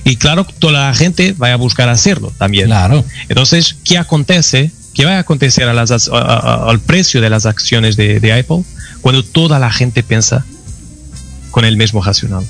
Y 0.06 0.15
claro, 0.15 0.44
toda 0.58 0.88
la 0.88 0.94
gente 0.96 1.34
va 1.34 1.54
a 1.54 1.56
buscar 1.56 1.88
hacerlo 1.88 2.34
también. 2.39 2.65
Claro. 2.65 3.06
Entonces, 3.30 3.76
¿qué 3.86 4.00
acontece? 4.00 4.72
¿Qué 4.96 5.06
va 5.06 5.17
a 5.17 5.20
acontecer 5.20 5.65
a 5.65 5.74
las, 5.74 6.10
al 6.10 6.80
precio 6.80 7.22
de 7.22 7.30
las 7.30 7.46
acciones 7.46 7.96
de, 7.96 8.20
de, 8.20 8.34
Apple 8.34 8.63
cuando 9.02 9.24
toda 9.24 9.60
la 9.60 9.72
gente 9.72 10.02
piensa 10.02 10.44
con 11.52 11.63
el 11.63 11.78
mismo 11.78 12.02
racional? 12.04 12.44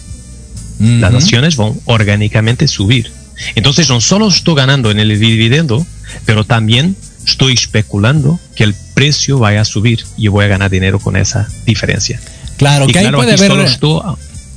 Las 0.79 1.13
acciones 1.13 1.57
van 1.57 1.73
orgánicamente 1.85 2.67
subir. 2.67 3.11
Entonces, 3.55 3.89
no 3.89 4.01
solo 4.01 4.27
estoy 4.27 4.55
ganando 4.55 4.91
en 4.91 4.99
el 4.99 5.19
dividendo, 5.19 5.85
pero 6.25 6.43
también 6.43 6.95
estoy 7.25 7.53
especulando 7.53 8.39
que 8.55 8.63
el 8.63 8.75
precio 8.93 9.39
vaya 9.39 9.61
a 9.61 9.65
subir 9.65 10.03
y 10.17 10.27
voy 10.27 10.45
a 10.45 10.47
ganar 10.47 10.69
dinero 10.69 10.99
con 10.99 11.15
esa 11.15 11.47
diferencia. 11.65 12.19
Claro, 12.57 12.87
que 12.87 12.99
ahí 12.99 13.11
puede 13.11 13.33
haber... 13.33 13.51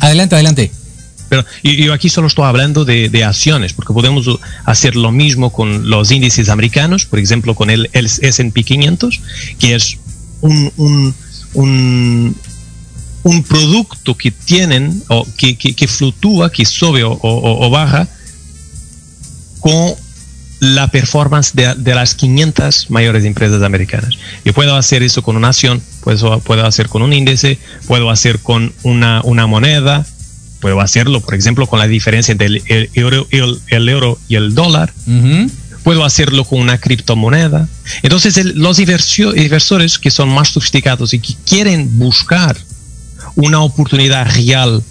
Adelante, 0.01 0.35
adelante. 0.35 0.71
Pero 1.29 1.45
yo, 1.63 1.93
aquí 1.93 2.09
solo 2.09 2.27
estoy 2.27 2.45
hablando 2.45 2.85
de, 2.85 3.25
acciones, 3.25 3.73
porque 3.73 3.93
podemos 3.93 4.29
hacer 4.65 4.97
lo 4.97 5.11
mismo 5.11 5.51
con 5.51 5.89
los 5.89 6.11
índices 6.11 6.49
americanos, 6.49 7.07
por 7.07 7.19
ejemplo, 7.19 7.55
con 7.55 7.71
el, 7.71 7.89
el 7.93 8.07
S&P 8.07 8.63
500, 8.63 9.21
que 9.59 9.75
es 9.75 9.97
un, 10.43 10.71
un, 10.77 11.15
un, 11.55 12.37
un, 13.23 13.43
producto 13.45 14.17
que 14.17 14.31
tienen, 14.31 15.03
o 15.09 15.27
que, 15.37 15.57
que, 15.57 15.75
que 15.75 15.89
fluctúa, 15.89 16.53
que 16.53 16.65
sube 16.67 17.03
o, 17.03 17.13
o, 17.13 17.67
o 17.67 17.71
baja, 17.71 18.07
con 19.65 19.95
la 20.61 20.89
performance 20.89 21.55
de, 21.55 21.75
de, 21.75 21.95
las 21.95 22.15
500 22.15 22.91
mayores 22.91 23.25
empresas 23.25 23.63
americanas. 23.63 24.11
Yo 24.45 24.53
puedo 24.53 24.77
hacer 24.77 25.03
eso 25.03 25.23
con 25.23 25.39
una 25.39 25.49
acción, 25.49 25.83
puedo, 26.03 26.39
puedo 26.41 26.67
hacer 26.67 26.91
con 26.91 27.01
un 27.01 27.15
índice, 27.15 27.59
puedo 27.87 28.11
hacer 28.11 28.41
con 28.41 28.75
una, 28.83 29.23
una 29.25 29.47
moneda, 29.47 30.05
puedo 30.61 30.83
hacerlo, 30.83 31.23
por 31.23 31.35
ejemplo, 31.35 31.67
con 31.67 31.79
la 31.79 31.87
diferencia 31.87 32.33
entre 32.33 32.49
el, 32.49 32.91
euro, 32.93 33.27
el, 33.31 33.59
el, 33.69 33.89
euro 33.89 34.19
y 34.29 34.35
el 34.35 34.55
dólar. 34.55 34.93
Puedo 35.83 36.05
hacerlo 36.05 36.45
con 36.45 36.61
una 36.61 36.77
criptomoneda. 36.77 37.67
Entonces, 38.03 38.45
los 38.45 38.79
inversores 38.79 39.99
que 39.99 40.11
son 40.11 40.29
más 40.29 40.49
sofisticados 40.49 41.15
y 41.15 41.21
que 41.21 41.37
quieren 41.47 41.99
buscar 41.99 42.55
una 43.35 43.61
oportunidad 43.61 44.31
real 44.35 44.83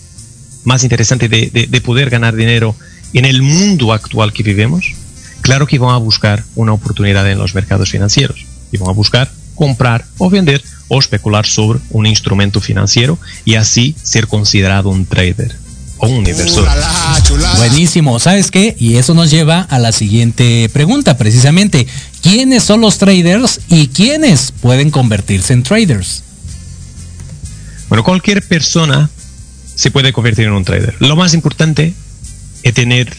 más 0.63 0.81
interesante 0.81 1.29
de, 1.29 1.51
de, 1.53 1.67
de 1.67 1.81
poder 1.81 2.09
ganar 2.09 2.35
dinero 2.35 2.75
en 3.13 3.25
el 3.25 3.41
mundo 3.41 3.93
actual 3.93 4.33
que 4.33 4.43
vivimos, 4.43 4.93
claro 5.41 5.67
que 5.67 5.79
van 5.79 5.93
a 5.93 5.97
buscar 5.97 6.43
una 6.55 6.73
oportunidad 6.73 7.29
en 7.29 7.37
los 7.37 7.53
mercados 7.55 7.89
financieros 7.89 8.45
y 8.71 8.77
van 8.77 8.89
a 8.89 8.93
buscar 8.93 9.31
comprar 9.55 10.05
o 10.17 10.29
vender 10.29 10.63
o 10.87 10.99
especular 10.99 11.45
sobre 11.45 11.79
un 11.91 12.05
instrumento 12.05 12.59
financiero 12.59 13.17
y 13.45 13.55
así 13.55 13.95
ser 14.01 14.27
considerado 14.27 14.89
un 14.89 15.05
trader 15.05 15.55
o 15.97 16.07
un 16.07 16.27
inversor. 16.27 16.67
Buenísimo, 17.57 18.19
¿sabes 18.19 18.51
qué? 18.51 18.75
Y 18.79 18.97
eso 18.97 19.13
nos 19.13 19.31
lleva 19.31 19.61
a 19.61 19.79
la 19.79 19.91
siguiente 19.91 20.69
pregunta, 20.73 21.17
precisamente. 21.17 21.87
¿Quiénes 22.21 22.63
son 22.63 22.81
los 22.81 22.97
traders 22.97 23.61
y 23.69 23.87
quiénes 23.87 24.51
pueden 24.51 24.91
convertirse 24.91 25.53
en 25.53 25.63
traders? 25.63 26.23
Bueno, 27.89 28.03
cualquier 28.03 28.41
persona 28.41 29.09
se 29.75 29.91
puede 29.91 30.13
convertir 30.13 30.45
en 30.45 30.53
un 30.53 30.63
trader. 30.63 30.95
Lo 30.99 31.15
más 31.15 31.33
importante 31.33 31.93
es 32.63 32.73
tener 32.73 33.15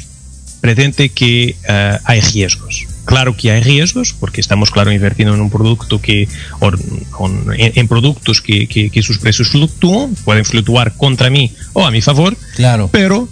presente 0.61 1.11
que 1.11 1.57
eh, 1.68 1.98
hay 2.04 2.20
riesgos. 2.20 2.87
claro 3.04 3.37
que 3.37 3.50
hay 3.50 3.62
riesgos, 3.62 4.14
porque 4.18 4.40
estamos, 4.40 4.70
claro, 4.70 4.90
invirtiendo 4.90 5.35
en 5.35 5.42
un 5.42 5.50
producto 5.50 6.00
que, 6.00 6.26
en, 7.59 7.87
productos 7.88 8.40
que, 8.40 8.66
que, 8.66 9.02
sus 9.02 9.18
precios 9.18 9.48
fluctúan, 9.48 10.14
pueden 10.24 10.46
fluctuar 10.46 10.94
contra 10.96 11.28
mí 11.28 11.52
o 11.74 11.87
a 11.87 11.90
mi 11.90 12.00
favor. 12.00 12.35
Claro. 12.57 12.88
Pero 12.90 13.28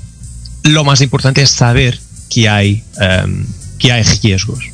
lo 0.65 0.85
más 0.85 1.01
importante 1.01 1.41
es 1.41 1.49
saber 1.49 1.99
que 2.29 2.51
hay, 2.51 2.85
em, 3.01 3.47
que 3.79 3.93
hay 3.93 4.03
riesgos. 4.03 4.65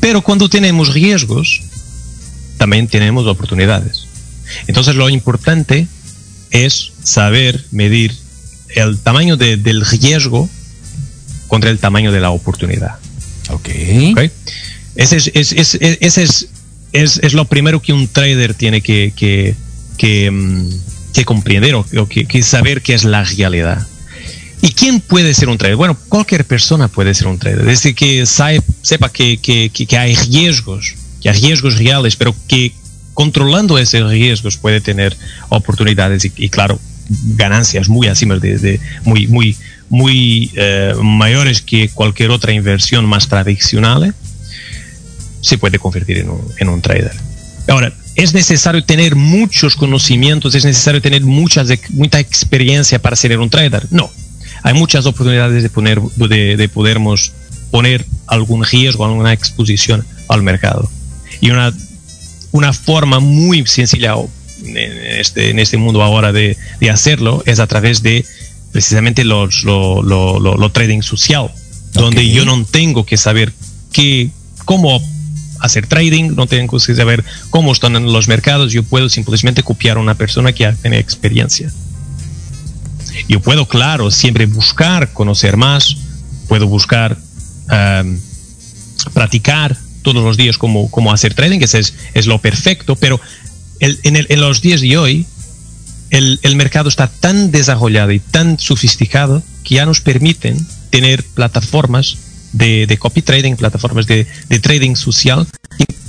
Pero 0.00 0.20
cuando 0.20 0.50
tenemos 0.50 0.92
riesgos, 0.92 1.62
también 2.58 2.88
tenemos 2.88 3.26
oportunidades. 3.26 4.06
Entonces 4.66 4.96
lo 4.96 5.08
importante 5.08 5.86
es 6.50 6.92
saber 7.02 7.64
medir 7.70 8.14
el 8.74 8.98
tamaño 8.98 9.38
del 9.38 9.84
riesgo 9.86 10.50
contra 11.52 11.68
el 11.68 11.78
tamaño 11.78 12.12
de 12.12 12.20
la 12.20 12.30
oportunidad. 12.30 12.94
Ok. 13.50 13.68
okay? 14.12 14.30
Ese, 14.94 15.18
es, 15.18 15.30
es, 15.34 15.52
ese 15.52 16.22
es, 16.22 16.48
es, 16.94 17.34
lo 17.34 17.44
primero 17.44 17.82
que 17.82 17.92
un 17.92 18.08
trader 18.08 18.54
tiene 18.54 18.80
que, 18.80 19.12
que, 19.14 19.54
que, 19.98 20.30
mm, 20.30 21.24
comprender 21.26 21.74
o, 21.74 21.84
que, 22.08 22.42
saber 22.42 22.80
qué 22.80 22.94
es 22.94 23.04
la 23.04 23.24
realidad. 23.24 23.86
¿Y 24.62 24.70
quién 24.70 25.00
puede 25.00 25.34
ser 25.34 25.50
un 25.50 25.58
trader? 25.58 25.76
Bueno, 25.76 25.94
cualquier 26.08 26.46
persona 26.46 26.88
puede 26.88 27.12
ser 27.12 27.26
un 27.26 27.38
trader. 27.38 27.66
Desde 27.66 27.92
que 27.92 28.24
sepa 28.24 29.10
que, 29.10 29.36
que, 29.36 29.98
hay 29.98 30.14
riesgos, 30.14 30.94
que 31.20 31.28
hay 31.28 31.38
riesgos 31.38 31.76
reales, 31.76 32.16
pero 32.16 32.34
que 32.48 32.72
controlando 33.12 33.76
esos 33.76 34.10
riesgos 34.10 34.56
puede 34.56 34.80
tener 34.80 35.14
oportunidades 35.50 36.24
y, 36.34 36.48
claro, 36.48 36.80
ganancias 37.36 37.90
muy 37.90 38.06
encima 38.06 38.38
de, 38.38 38.80
muy, 39.04 39.26
muy, 39.26 39.54
muy 39.92 40.50
eh, 40.56 40.94
mayores 41.02 41.60
que 41.60 41.90
cualquier 41.90 42.30
otra 42.30 42.52
inversión 42.52 43.04
más 43.04 43.28
tradicional, 43.28 44.14
se 45.42 45.58
puede 45.58 45.78
convertir 45.78 46.18
en 46.18 46.30
un, 46.30 46.40
en 46.56 46.68
un 46.68 46.80
trader. 46.80 47.12
Ahora, 47.68 47.92
¿es 48.16 48.32
necesario 48.32 48.82
tener 48.82 49.14
muchos 49.14 49.76
conocimientos? 49.76 50.54
¿Es 50.54 50.64
necesario 50.64 51.02
tener 51.02 51.22
muchas, 51.22 51.68
mucha 51.90 52.18
experiencia 52.18 53.00
para 53.00 53.16
ser 53.16 53.38
un 53.38 53.50
trader? 53.50 53.86
No. 53.90 54.10
Hay 54.62 54.74
muchas 54.74 55.04
oportunidades 55.06 55.62
de, 55.62 55.68
poner, 55.68 56.00
de, 56.16 56.56
de 56.56 56.68
podermos 56.68 57.32
poner 57.70 58.06
algún 58.26 58.64
riesgo, 58.64 59.04
alguna 59.04 59.32
exposición 59.32 60.04
al 60.28 60.42
mercado. 60.42 60.90
Y 61.40 61.50
una 61.50 61.72
una 62.52 62.72
forma 62.72 63.18
muy 63.18 63.66
sencilla 63.66 64.14
en 64.64 64.76
este, 64.76 65.50
en 65.50 65.58
este 65.58 65.76
mundo 65.76 66.02
ahora 66.02 66.32
de, 66.32 66.56
de 66.78 66.90
hacerlo 66.90 67.42
es 67.46 67.58
a 67.58 67.66
través 67.66 68.02
de 68.02 68.24
precisamente 68.72 69.24
los, 69.24 69.64
lo, 69.64 70.02
lo, 70.02 70.40
lo, 70.40 70.72
trading 70.72 71.02
social, 71.02 71.50
donde 71.92 72.28
yo 72.30 72.44
no 72.44 72.64
tengo 72.64 73.04
que 73.04 73.16
saber 73.16 73.52
qué, 73.92 74.30
cómo 74.64 75.00
hacer 75.60 75.86
trading, 75.86 76.34
no 76.34 76.46
tengo 76.46 76.78
que 76.78 76.94
saber 76.94 77.24
cómo 77.50 77.72
están 77.72 78.12
los 78.12 78.28
mercados, 78.28 78.72
yo 78.72 78.82
puedo 78.82 79.08
simplemente 79.08 79.62
copiar 79.62 79.98
a 79.98 80.00
una 80.00 80.14
persona 80.14 80.52
que 80.52 80.72
tiene 80.80 80.98
experiencia. 80.98 81.70
Yo 83.28 83.40
puedo, 83.40 83.66
claro, 83.68 84.10
siempre 84.10 84.46
buscar 84.46 85.12
conocer 85.12 85.56
más, 85.56 85.96
puedo 86.48 86.66
buscar 86.66 87.16
um, 87.70 88.18
practicar 89.12 89.76
todos 90.02 90.24
los 90.24 90.36
días 90.36 90.58
cómo, 90.58 90.90
cómo 90.90 91.12
hacer 91.12 91.34
trading, 91.34 91.58
que 91.58 91.64
es, 91.64 91.94
es 92.14 92.26
lo 92.26 92.38
perfecto, 92.40 92.96
pero 92.96 93.20
en, 93.80 94.16
el, 94.16 94.26
en, 94.28 94.40
los 94.40 94.62
días 94.62 94.80
de 94.80 94.96
hoy 94.96 95.26
el, 96.12 96.56
mercado 96.56 96.88
está 96.88 97.08
tan 97.08 97.50
desarrollado 97.50 98.12
y 98.12 98.20
tan 98.20 98.58
sofisticado 98.58 99.42
que 99.64 99.76
ya 99.76 99.86
nos 99.86 100.00
permiten 100.00 100.56
tener 100.90 101.24
plataformas 101.24 102.18
de, 102.52 102.96
copy 102.98 103.22
trading, 103.22 103.56
plataformas 103.56 104.06
de, 104.06 104.26
trading 104.60 104.94
social, 104.94 105.46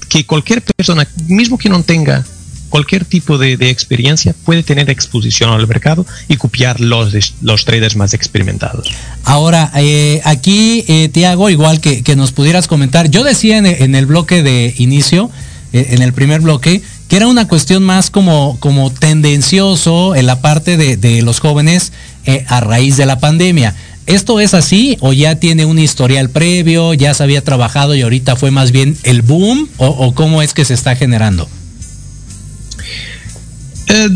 que 0.10 0.26
cualquier 0.26 0.62
persona, 0.62 1.08
mismo 1.28 1.58
que 1.58 1.70
no 1.70 1.82
tenga 1.84 2.26
cualquier 2.74 3.06
tipo 3.06 3.38
de, 3.38 3.54
experiencia 3.70 4.34
puede 4.46 4.64
tener 4.64 4.90
exposición 4.90 5.52
al 5.52 5.68
mercado 5.68 6.08
y 6.28 6.38
copiar 6.38 6.82
los, 6.82 7.36
los 7.42 7.66
traders 7.66 7.96
más 7.96 8.16
experimentados. 8.16 8.92
Ahora, 9.24 9.72
eh, 9.76 10.22
aquí, 10.26 10.84
eh, 10.88 11.08
Tiago, 11.10 11.52
igual 11.52 11.80
que, 11.80 12.04
que, 12.04 12.16
nos 12.16 12.32
pudieras 12.32 12.68
comentar, 12.68 13.10
yo 13.10 13.24
decía 13.24 13.60
en, 13.60 13.68
en 13.68 13.94
el 13.94 14.08
bloque 14.08 14.42
de 14.42 14.74
inicio, 14.80 15.30
eh, 15.72 15.88
en 15.90 16.04
el 16.04 16.14
primer 16.14 16.42
bloque, 16.42 16.82
era 17.16 17.28
una 17.28 17.48
cuestión 17.48 17.84
más 17.84 18.10
como, 18.10 18.58
como 18.60 18.92
tendencioso 18.92 20.16
en 20.16 20.26
la 20.26 20.42
parte 20.42 20.78
de, 20.78 21.22
los 21.22 21.40
jóvenes 21.40 21.92
eh, 22.26 22.44
a 22.48 22.60
raíz 22.60 22.98
de 22.98 23.06
la 23.06 23.20
pandemia. 23.20 23.76
¿Esto 24.06 24.40
es 24.40 24.54
así 24.54 24.98
o 25.00 25.14
ya 25.14 25.36
tiene 25.36 25.66
un 25.66 25.78
historial 25.78 26.30
previo, 26.30 26.94
ya 26.94 27.14
se 27.14 27.24
había 27.24 27.44
trabajado 27.44 27.94
y 27.94 28.02
ahorita 28.02 28.36
fue 28.36 28.52
más 28.52 28.72
bien 28.72 28.98
el 29.04 29.22
boom 29.22 29.70
o, 29.78 30.14
cómo 30.16 30.42
es 30.42 30.54
que 30.54 30.66
se 30.66 30.74
está 30.74 30.96
generando? 30.96 31.48
Eh, 33.88 34.10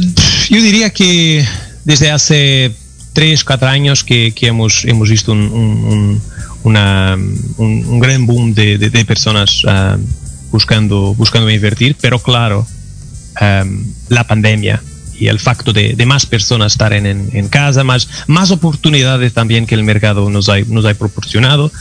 yo 0.49 0.61
diría 0.61 0.89
que 0.89 1.45
desde 1.85 2.09
hace 2.09 2.73
tres, 3.13 3.43
cuatro 3.43 3.67
años 3.67 4.03
que, 4.03 4.33
hemos, 4.41 4.85
hemos 4.85 5.09
visto 5.09 5.31
un, 5.33 6.19
un, 6.63 7.99
gran 7.99 8.25
boom 8.25 8.53
de, 8.55 9.05
personas 9.05 9.63
uh, 9.63 9.97
buscando, 10.51 11.13
buscando 11.13 11.49
invertir, 11.49 11.95
pero 12.01 12.19
claro, 12.19 12.67
um, 13.41 13.83
la 14.09 14.25
pandemia 14.25 14.81
y 15.19 15.27
el 15.27 15.39
facto 15.39 15.73
de, 15.73 15.95
de 15.95 16.05
más 16.05 16.25
personas 16.25 16.73
estar 16.73 16.93
en, 16.93 17.05
en, 17.05 17.47
casa, 17.47 17.83
más, 17.83 18.07
más 18.27 18.51
oportunidades 18.51 19.33
también 19.33 19.65
que 19.65 19.75
el 19.75 19.83
mercado 19.83 20.29
nos 20.29 20.47
ha, 20.49 20.59
nos 20.59 20.85
ha 20.85 20.93
proporcionado. 20.93 21.71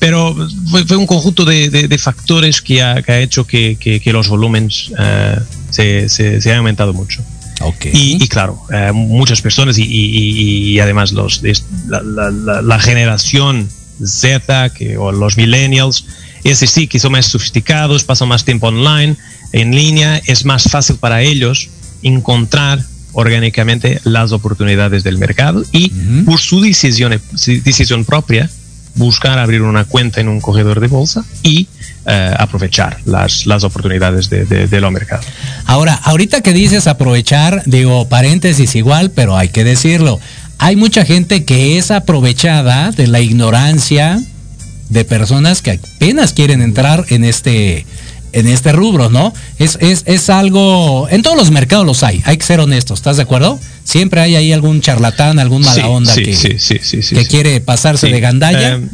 Pero 0.00 0.36
fue, 0.70 0.84
fue 0.84 0.96
un 0.96 1.06
conjunto 1.06 1.44
de, 1.44 1.70
de, 1.70 1.98
factores 1.98 2.60
que 2.60 2.82
ha, 2.82 3.00
que 3.00 3.12
ha 3.12 3.20
hecho 3.20 3.46
que, 3.46 3.76
que, 3.76 4.00
que 4.00 4.12
los 4.12 4.28
volúmenes 4.28 4.90
uh, 4.90 5.40
se, 5.70 6.08
se, 6.08 6.40
se 6.40 6.54
aumentado 6.54 6.92
mucho. 6.92 7.22
Okay. 7.60 7.92
Y, 7.94 8.22
y, 8.22 8.28
claro, 8.28 8.60
eh, 8.72 8.90
muchas 8.92 9.40
personas 9.40 9.78
y, 9.78 9.84
y, 9.84 10.72
y 10.72 10.80
además 10.80 11.12
los, 11.12 11.40
la, 11.86 12.02
la, 12.02 12.62
la, 12.62 12.78
generación 12.80 13.68
Z 14.04 14.70
que, 14.70 14.96
o 14.96 15.12
los 15.12 15.36
millennials, 15.36 16.04
ese 16.42 16.66
sí 16.66 16.88
que 16.88 16.98
son 16.98 17.12
más 17.12 17.26
sofisticados, 17.26 18.02
pasan 18.04 18.28
más 18.28 18.44
tiempo 18.44 18.66
online, 18.66 19.16
en 19.54 19.74
línea, 19.74 20.20
es 20.26 20.44
más 20.44 20.64
fácil 20.64 20.96
para 20.96 21.22
ellos 21.22 21.68
encontrar 22.02 22.84
orgánicamente 23.12 24.00
las 24.02 24.32
oportunidades 24.32 25.04
del 25.04 25.16
mercado 25.16 25.64
y 25.70 25.84
uh 25.84 25.96
-huh. 25.96 26.24
por 26.24 26.40
su 26.40 26.60
decisión, 26.60 27.20
decisión 27.64 28.04
propia 28.04 28.50
buscar 28.96 29.38
abrir 29.38 29.62
una 29.62 29.84
cuenta 29.84 30.20
en 30.20 30.28
un 30.28 30.40
corredor 30.40 30.80
de 30.80 30.88
bolsa 30.88 31.24
y 31.44 31.68
eh, 32.06 32.34
aprovechar 32.36 32.98
las, 33.04 33.46
las 33.46 33.62
oportunidades 33.62 34.28
de, 34.28 34.44
de, 34.44 34.66
de, 34.66 34.80
lo 34.80 34.90
mercado. 34.90 35.22
Ahora, 35.66 35.94
ahorita 35.94 36.40
que 36.42 36.52
dices 36.52 36.88
aprovechar, 36.88 37.62
digo 37.66 38.08
paréntesis 38.08 38.74
igual, 38.74 39.12
pero 39.12 39.36
hay 39.36 39.50
que 39.50 39.62
decirlo. 39.62 40.18
Hay 40.58 40.74
mucha 40.74 41.04
gente 41.04 41.44
que 41.44 41.78
es 41.78 41.90
aprovechada 41.92 42.90
de 42.90 43.06
la 43.06 43.20
ignorancia 43.20 44.20
de 44.88 45.04
personas 45.04 45.62
que 45.62 45.72
apenas 45.72 46.32
quieren 46.32 46.60
entrar 46.60 47.06
en 47.08 47.24
este 47.24 47.86
en 48.34 48.48
este 48.48 48.72
rubro, 48.72 49.08
¿no? 49.08 49.32
Es, 49.58 49.78
es, 49.80 50.02
es 50.06 50.28
algo, 50.28 51.08
en 51.08 51.22
todos 51.22 51.36
los 51.36 51.50
mercados 51.50 51.86
los 51.86 52.02
hay, 52.02 52.22
hay 52.24 52.36
que 52.36 52.44
ser 52.44 52.60
honestos, 52.60 52.98
¿estás 52.98 53.16
de 53.16 53.22
acuerdo? 53.22 53.58
Siempre 53.84 54.20
hay 54.20 54.36
ahí 54.36 54.52
algún 54.52 54.80
charlatán, 54.80 55.38
algún 55.38 55.62
mala 55.62 55.74
sí, 55.74 55.80
onda 55.88 56.14
sí, 56.14 56.22
que, 56.22 56.58
sí, 56.58 57.14
que 57.14 57.26
quiere 57.26 57.60
pasarse 57.60 58.08
de 58.08 58.20
gandalla. 58.20 58.76
Um, 58.76 58.88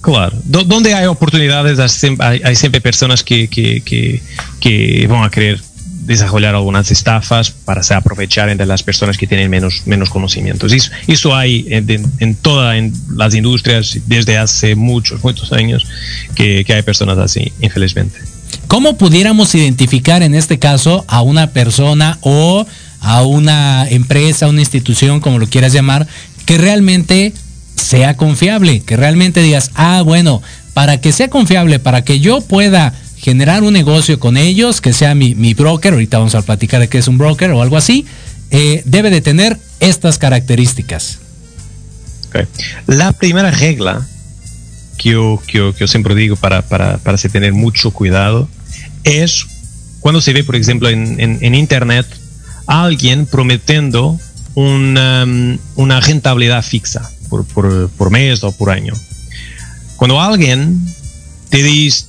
claro, 0.00 0.36
D 0.44 0.64
donde 0.64 0.94
hay 0.94 1.06
oportunidades 1.06 1.78
hay, 2.18 2.40
hay 2.44 2.56
siempre 2.56 2.80
personas 2.80 3.22
que, 3.22 3.48
que, 3.48 3.82
que, 3.82 4.22
que, 4.60 5.06
van 5.06 5.24
a 5.24 5.30
querer 5.30 5.60
desarrollar 6.04 6.54
algunas 6.54 6.90
estafas 6.90 7.50
para 7.50 7.82
se 7.82 7.94
aprovechar 7.94 8.48
entre 8.48 8.66
las 8.66 8.82
personas 8.82 9.16
que 9.16 9.26
tienen 9.26 9.50
menos, 9.50 9.82
menos 9.86 10.10
conocimientos. 10.10 10.72
Eso, 10.72 10.90
eso 11.06 11.34
hay 11.34 11.66
en, 11.68 12.10
en 12.18 12.34
todas 12.34 12.76
las 13.14 13.34
industrias 13.34 13.98
desde 14.06 14.38
hace 14.38 14.74
muchos, 14.74 15.22
muchos 15.22 15.52
años 15.52 15.86
que, 16.34 16.64
que 16.64 16.74
hay 16.74 16.82
personas 16.82 17.18
así, 17.18 17.52
infelizmente. 17.60 18.18
¿Cómo 18.68 18.96
pudiéramos 18.96 19.54
identificar 19.54 20.22
en 20.22 20.34
este 20.34 20.58
caso 20.58 21.04
a 21.08 21.22
una 21.22 21.50
persona 21.50 22.18
o 22.20 22.66
a 23.00 23.22
una 23.22 23.86
empresa, 23.88 24.48
una 24.48 24.60
institución, 24.60 25.20
como 25.20 25.38
lo 25.38 25.46
quieras 25.46 25.72
llamar, 25.72 26.06
que 26.46 26.58
realmente 26.58 27.32
sea 27.76 28.16
confiable, 28.16 28.80
que 28.80 28.96
realmente 28.96 29.42
digas, 29.42 29.70
ah, 29.74 30.02
bueno, 30.02 30.42
para 30.72 31.00
que 31.00 31.12
sea 31.12 31.28
confiable, 31.28 31.78
para 31.78 32.02
que 32.02 32.20
yo 32.20 32.40
pueda 32.40 32.94
generar 33.24 33.62
un 33.62 33.72
negocio 33.72 34.20
con 34.20 34.36
ellos, 34.36 34.82
que 34.82 34.92
sea 34.92 35.14
mi, 35.14 35.34
mi 35.34 35.54
broker, 35.54 35.94
ahorita 35.94 36.18
vamos 36.18 36.34
a 36.34 36.42
platicar 36.42 36.78
de 36.80 36.88
qué 36.88 36.98
es 36.98 37.08
un 37.08 37.16
broker 37.16 37.52
o 37.52 37.62
algo 37.62 37.78
así, 37.78 38.04
eh, 38.50 38.82
debe 38.84 39.08
de 39.08 39.22
tener 39.22 39.58
estas 39.80 40.18
características. 40.18 41.20
La 42.86 43.12
primera 43.12 43.50
regla 43.50 44.06
que 44.98 45.10
yo, 45.10 45.40
que 45.46 45.56
yo, 45.58 45.72
que 45.72 45.80
yo 45.80 45.88
siempre 45.88 46.14
digo 46.14 46.36
para, 46.36 46.60
para, 46.62 46.98
para 46.98 47.16
se 47.16 47.30
tener 47.30 47.54
mucho 47.54 47.92
cuidado 47.92 48.46
es 49.04 49.46
cuando 50.00 50.20
se 50.20 50.34
ve, 50.34 50.44
por 50.44 50.56
ejemplo, 50.56 50.90
en, 50.90 51.18
en, 51.18 51.38
en 51.40 51.54
Internet, 51.54 52.06
alguien 52.66 53.24
prometiendo 53.24 54.20
una, 54.54 55.26
una 55.76 56.00
rentabilidad 56.00 56.62
fixa 56.62 57.10
por, 57.30 57.46
por, 57.46 57.88
por 57.88 58.10
mes 58.10 58.44
o 58.44 58.52
por 58.52 58.68
año. 58.68 58.92
Cuando 59.96 60.20
alguien 60.20 60.78
te 61.48 61.62
dice, 61.62 62.06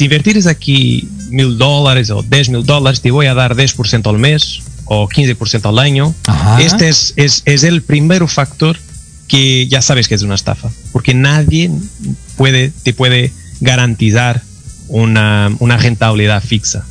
si 0.00 0.04
invertires 0.04 0.46
aquí 0.46 1.06
mil 1.28 1.58
dólares 1.58 2.08
o 2.08 2.22
10 2.22 2.48
mil 2.48 2.64
dólares, 2.64 3.02
te 3.02 3.10
voy 3.10 3.26
a 3.26 3.34
dar 3.34 3.54
10% 3.54 4.08
al 4.08 4.16
mes 4.16 4.62
o 4.86 5.06
15% 5.06 5.68
al 5.68 5.78
año. 5.78 6.14
Este 6.58 6.88
es, 6.88 7.12
es, 7.16 7.42
es 7.44 7.64
el 7.64 7.82
primer 7.82 8.26
factor 8.26 8.78
que 9.28 9.68
ya 9.68 9.82
sabes 9.82 10.08
que 10.08 10.14
es 10.14 10.22
una 10.22 10.36
estafa, 10.36 10.70
porque 10.92 11.12
nadie 11.12 11.70
puede, 12.38 12.72
te 12.82 12.94
puede 12.94 13.30
garantizar 13.60 14.40
una, 14.88 15.54
una 15.58 15.76
rentabilidad 15.76 16.42
fixa. 16.42 16.86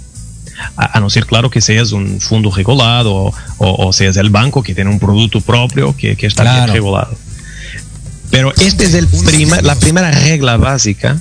A, 0.76 1.00
no 1.00 1.10
ser, 1.10 1.26
claro, 1.26 1.50
que 1.50 1.62
seas 1.62 1.94
un 1.94 2.22
fondo 2.22 2.52
regulado 2.52 3.12
o, 3.16 3.34
o, 3.58 3.92
seas 3.92 4.18
el 4.18 4.30
banco 4.30 4.62
que 4.62 4.76
tiene 4.76 4.92
un 4.92 5.00
producto 5.00 5.42
propio 5.42 5.98
que, 5.98 6.16
que 6.16 6.28
está 6.28 6.44
bien 6.44 6.68
regulado. 6.72 7.18
Pero 8.30 8.54
esta 8.58 8.84
es 8.84 8.94
el 8.94 9.08
prima, 9.08 9.62
la 9.62 9.74
primera 9.74 10.12
regla 10.12 10.58
básica 10.58 11.20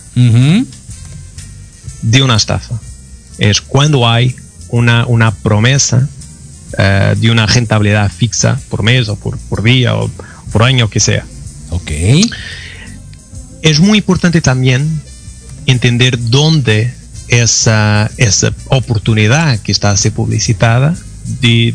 de 2.03 2.23
una 2.23 2.37
estafa. 2.37 2.79
Es 3.39 3.61
cuando 3.61 4.09
hay 4.09 4.35
una, 4.69 5.07
una 5.07 5.31
promesa 5.33 6.09
uh, 6.73 7.19
de 7.19 7.31
una 7.31 7.47
rentabilidad 7.47 8.11
fixa 8.11 8.61
por 8.69 8.83
mes 8.83 9.09
o 9.09 9.17
por, 9.17 9.39
por 9.39 9.63
día 9.63 9.97
o 9.97 10.11
por 10.53 10.63
año 10.63 10.89
que 10.89 11.01
sea. 11.01 11.25
Ok. 11.71 11.91
Es 13.63 13.81
muy 13.81 13.99
importante 13.99 14.41
también 14.41 15.03
entender 15.67 16.19
dónde 16.19 16.95
esa, 17.29 18.11
esa 18.17 18.53
oportunidad 18.69 19.59
que 19.61 19.73
está 19.73 19.91
a 19.91 19.97
ser 19.97 20.13
publicitada, 20.13 20.97
de 21.41 21.75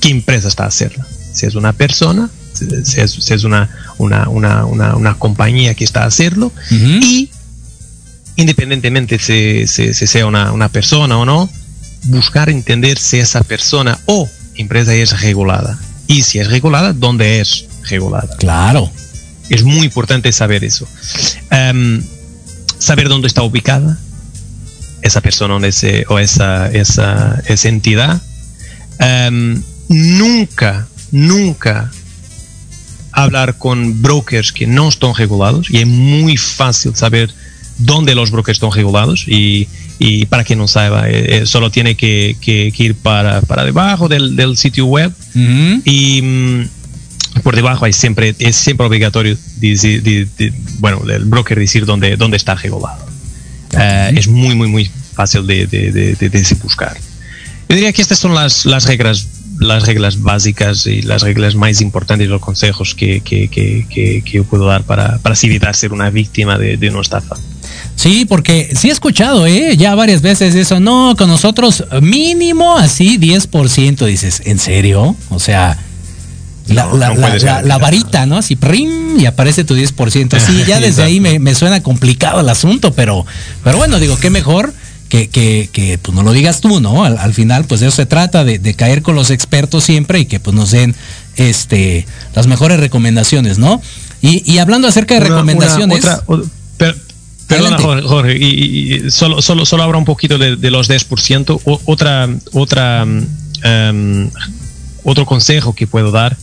qué 0.00 0.08
empresa 0.10 0.48
está 0.48 0.64
a 0.64 0.68
hacerla. 0.68 1.06
Si 1.32 1.46
es 1.46 1.54
una 1.54 1.72
persona, 1.72 2.30
si 2.52 3.00
es, 3.00 3.10
si 3.12 3.34
es 3.34 3.44
una, 3.44 3.70
una, 3.98 4.28
una, 4.28 4.64
una, 4.64 5.14
compañía 5.14 5.74
que 5.74 5.84
está 5.84 6.04
a 6.04 6.06
hacerlo, 6.06 6.52
y 6.70 7.30
independientemente 8.36 9.18
si, 9.18 9.66
si 9.66 9.92
sea 9.92 10.26
una, 10.26 10.52
una, 10.52 10.68
persona 10.68 11.18
o 11.18 11.24
no, 11.24 11.50
buscar 12.04 12.48
entender 12.48 12.98
si 12.98 13.18
esa 13.18 13.42
persona 13.42 13.98
o 14.06 14.28
empresa 14.56 14.94
es 14.94 15.20
regulada. 15.20 15.78
Y 16.06 16.22
si 16.22 16.38
es 16.38 16.50
regulada, 16.50 16.92
¿dónde 16.92 17.40
es 17.40 17.66
regulada? 17.88 18.36
Claro. 18.38 18.90
Es 19.48 19.64
muy 19.64 19.84
importante 19.84 20.32
saber 20.32 20.64
eso. 20.64 20.86
Um, 21.50 22.02
saber 22.78 23.08
dónde 23.08 23.28
está 23.28 23.42
ubicada 23.42 23.98
esa 25.02 25.20
persona 25.20 25.56
o, 25.56 25.64
ese, 25.64 26.04
o 26.08 26.18
esa, 26.18 26.70
esa, 26.70 27.42
esa 27.46 27.68
entidad. 27.68 28.22
Um, 29.00 29.62
nunca, 29.88 30.86
nunca 31.10 31.90
hablar 33.12 33.58
con 33.58 34.00
brokers 34.00 34.52
que 34.52 34.66
no 34.66 34.88
están 34.88 35.14
regulados 35.14 35.70
y 35.70 35.78
es 35.78 35.86
muy 35.86 36.36
fácil 36.36 36.96
saber 36.96 37.32
dónde 37.78 38.14
los 38.14 38.30
brokers 38.30 38.56
están 38.56 38.72
regulados 38.72 39.26
y, 39.26 39.68
y 39.98 40.26
para 40.26 40.44
quien 40.44 40.58
no 40.58 40.68
sepa, 40.68 41.08
eh, 41.08 41.42
eh, 41.42 41.46
solo 41.46 41.70
tiene 41.70 41.94
que, 41.96 42.36
que, 42.40 42.72
ir 42.76 42.94
para, 42.94 43.40
para 43.42 43.64
debajo 43.64 44.08
del, 44.08 44.36
del, 44.36 44.56
sitio 44.56 44.86
web 44.86 45.12
y 45.34 46.22
mm, 46.22 47.40
por 47.42 47.56
debajo 47.56 47.84
hay 47.84 47.92
siempre, 47.92 48.34
es 48.38 48.56
siempre 48.56 48.86
obligatorio 48.86 49.36
decir, 49.58 50.28
bueno, 50.78 51.02
el 51.08 51.24
broker 51.24 51.58
decir 51.58 51.86
dónde, 51.86 52.16
dónde 52.16 52.36
está 52.36 52.54
regulado. 52.54 53.06
Uh, 53.74 54.14
es 54.14 54.28
muy, 54.28 54.54
muy, 54.54 54.68
muy 54.68 54.90
fácil 55.14 55.46
de, 55.46 55.66
de, 55.66 55.90
de, 55.92 56.56
buscar. 56.62 56.96
Yo 57.68 57.76
diría 57.76 57.92
que 57.92 58.02
estas 58.02 58.18
son 58.18 58.34
las, 58.34 58.66
las 58.66 58.84
reglas 58.86 59.28
las 59.58 59.86
reglas 59.86 60.20
básicas 60.20 60.86
y 60.86 61.02
las 61.02 61.22
reglas 61.22 61.54
más 61.54 61.80
importantes, 61.80 62.28
los 62.28 62.40
consejos 62.40 62.94
que, 62.94 63.20
que, 63.20 63.48
que, 63.48 63.86
que 63.88 64.22
yo 64.24 64.44
puedo 64.44 64.66
dar 64.66 64.82
para, 64.82 65.18
para 65.18 65.36
evitar 65.40 65.74
ser 65.74 65.92
una 65.92 66.10
víctima 66.10 66.58
de, 66.58 66.76
de 66.76 66.90
una 66.90 67.00
estafa. 67.00 67.36
Sí, 67.96 68.24
porque 68.24 68.72
sí 68.78 68.88
he 68.88 68.92
escuchado, 68.92 69.46
¿eh? 69.46 69.76
Ya 69.76 69.94
varias 69.94 70.22
veces 70.22 70.54
eso. 70.54 70.80
No, 70.80 71.14
con 71.16 71.28
nosotros 71.28 71.84
mínimo 72.00 72.76
así 72.76 73.18
10%. 73.18 74.06
Dices, 74.06 74.42
¿en 74.44 74.58
serio? 74.58 75.16
O 75.30 75.38
sea, 75.38 75.78
la, 76.68 76.86
la, 77.62 77.78
varita, 77.78 78.26
¿no? 78.26 78.38
Así, 78.38 78.56
prim, 78.56 79.18
y 79.18 79.26
aparece 79.26 79.64
tu 79.64 79.74
10%. 79.76 80.38
Sí, 80.38 80.64
ya 80.66 80.80
desde 80.80 81.02
ahí 81.02 81.20
me, 81.20 81.38
me, 81.38 81.54
suena 81.54 81.82
complicado 81.82 82.40
el 82.40 82.48
asunto, 82.48 82.92
pero, 82.92 83.26
pero 83.62 83.78
bueno, 83.78 83.98
digo, 83.98 84.16
qué 84.18 84.30
mejor 84.30 84.72
que, 85.08 85.28
que, 85.28 85.68
que 85.72 85.98
pues 85.98 86.14
no 86.14 86.22
lo 86.22 86.32
digas 86.32 86.60
tú, 86.60 86.80
¿no? 86.80 87.04
Al, 87.04 87.34
final, 87.34 87.64
pues 87.64 87.80
de 87.80 87.88
eso 87.88 87.96
se 87.96 88.06
trata, 88.06 88.44
de, 88.44 88.58
de, 88.58 88.74
caer 88.74 89.02
con 89.02 89.14
los 89.14 89.30
expertos 89.30 89.84
siempre 89.84 90.20
y 90.20 90.26
que 90.26 90.40
pues 90.40 90.56
nos 90.56 90.70
den 90.70 90.94
este 91.36 92.06
las 92.34 92.46
mejores 92.46 92.80
recomendaciones, 92.80 93.58
¿no? 93.58 93.82
Y, 94.22 94.50
y 94.50 94.58
hablando 94.58 94.88
acerca 94.88 95.14
de 95.14 95.20
recomendaciones. 95.20 96.06
Perdona, 97.52 98.02
Jorge, 98.02 98.36
y, 98.36 99.10
solo, 99.10 99.42
solo, 99.42 99.66
solo 99.66 99.82
habla 99.82 99.98
un 99.98 100.04
poquito 100.04 100.38
de, 100.38 100.70
los 100.70 100.88
10%. 100.88 101.60
otra, 101.84 102.28
otra, 102.52 103.04
um, 103.04 104.30
otro 105.04 105.26
consejo 105.26 105.74
que 105.74 105.86
puedo 105.86 106.10
dar 106.10 106.36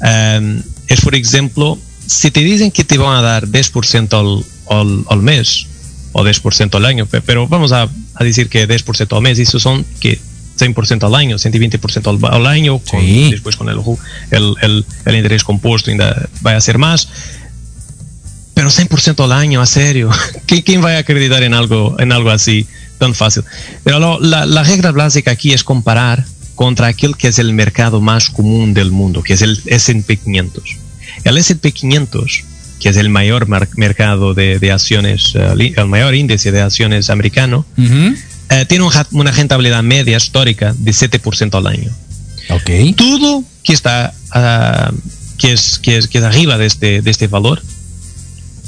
um, 0.00 0.62
es, 0.86 1.00
por 1.00 1.14
ejemplo, 1.14 1.78
si 2.06 2.30
te 2.30 2.40
dicen 2.40 2.70
que 2.70 2.84
te 2.84 2.98
van 2.98 3.16
a 3.16 3.22
dar 3.22 3.46
10% 3.46 4.12
al, 4.12 4.44
al, 4.76 5.04
al, 5.08 5.22
mes 5.22 5.66
o 6.12 6.24
10% 6.24 6.74
al 6.74 6.84
año, 6.84 7.06
pero 7.06 7.46
vamos 7.46 7.72
a, 7.72 7.88
a, 8.14 8.24
decir 8.24 8.48
que 8.48 8.68
10% 8.68 9.16
al 9.16 9.22
mes, 9.22 9.38
eso 9.38 9.60
son 9.60 9.86
que 10.00 10.18
100% 10.58 11.04
al 11.04 11.14
año, 11.14 11.36
120% 11.36 12.06
al, 12.06 12.34
al 12.34 12.46
año, 12.46 12.80
después 13.30 13.56
con 13.56 13.68
el, 13.68 13.78
el, 14.30 14.54
el, 14.60 14.84
el 15.06 15.16
interés 15.16 15.44
compuesto 15.44 15.90
va 16.44 16.56
a 16.56 16.60
ser 16.60 16.78
más 16.78 17.08
pero 18.60 18.68
100% 18.68 19.24
al 19.24 19.32
año, 19.32 19.62
a 19.62 19.64
serio. 19.66 20.10
¿Quién 20.46 20.84
va 20.84 20.90
a 20.90 20.98
acreditar 20.98 21.42
en 21.42 21.54
algo, 21.54 21.98
en 21.98 22.12
algo 22.12 22.28
así 22.28 22.66
tan 22.98 23.14
fácil? 23.14 23.42
Pero 23.84 24.20
la, 24.20 24.44
la, 24.44 24.62
regla 24.62 24.92
básica 24.92 25.30
aquí 25.30 25.54
es 25.54 25.64
comparar 25.64 26.26
contra 26.56 26.88
aquel 26.88 27.16
que 27.16 27.28
es 27.28 27.38
el 27.38 27.54
mercado 27.54 28.02
más 28.02 28.28
común 28.28 28.74
del 28.74 28.90
mundo, 28.90 29.22
que 29.22 29.32
es 29.32 29.40
el 29.40 29.62
S&P 29.64 30.14
500. 30.18 30.76
El 31.24 31.38
S&P 31.38 31.72
500, 31.72 32.44
que 32.80 32.90
es 32.90 32.98
el 32.98 33.08
mayor 33.08 33.48
mercado 33.78 34.34
de, 34.34 34.58
de 34.58 34.72
acciones, 34.72 35.34
uh, 35.36 35.58
el 35.58 35.86
mayor 35.86 36.14
índice 36.14 36.52
de 36.52 36.60
acciones 36.60 37.08
americano, 37.08 37.64
uh 37.78 37.82
-huh. 37.82 38.12
uh, 38.12 38.66
tiene 38.66 38.84
un, 38.84 38.92
una 39.12 39.30
rentabilidad 39.30 39.82
media 39.82 40.18
histórica 40.18 40.74
de 40.76 40.90
7% 40.90 41.54
al 41.54 41.66
año. 41.66 41.90
Okay. 42.50 42.92
Todo 42.92 43.42
que 43.62 43.72
está, 43.72 44.12
que 45.38 45.52
es, 45.54 45.78
que, 45.78 45.96
es, 45.96 46.08
que 46.08 46.18
es 46.18 46.24
arriba 46.24 46.58
de 46.58 46.66
este, 46.66 47.00
de 47.00 47.10
este 47.10 47.26
valor, 47.26 47.62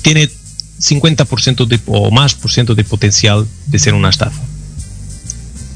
tiene 0.02 0.28
50% 0.80 1.66
de, 1.66 1.80
o 1.86 2.10
más 2.10 2.34
por 2.34 2.50
ciento 2.50 2.74
de 2.74 2.84
potencial 2.84 3.46
de 3.66 3.78
ser 3.78 3.94
una 3.94 4.10
estafa. 4.10 4.42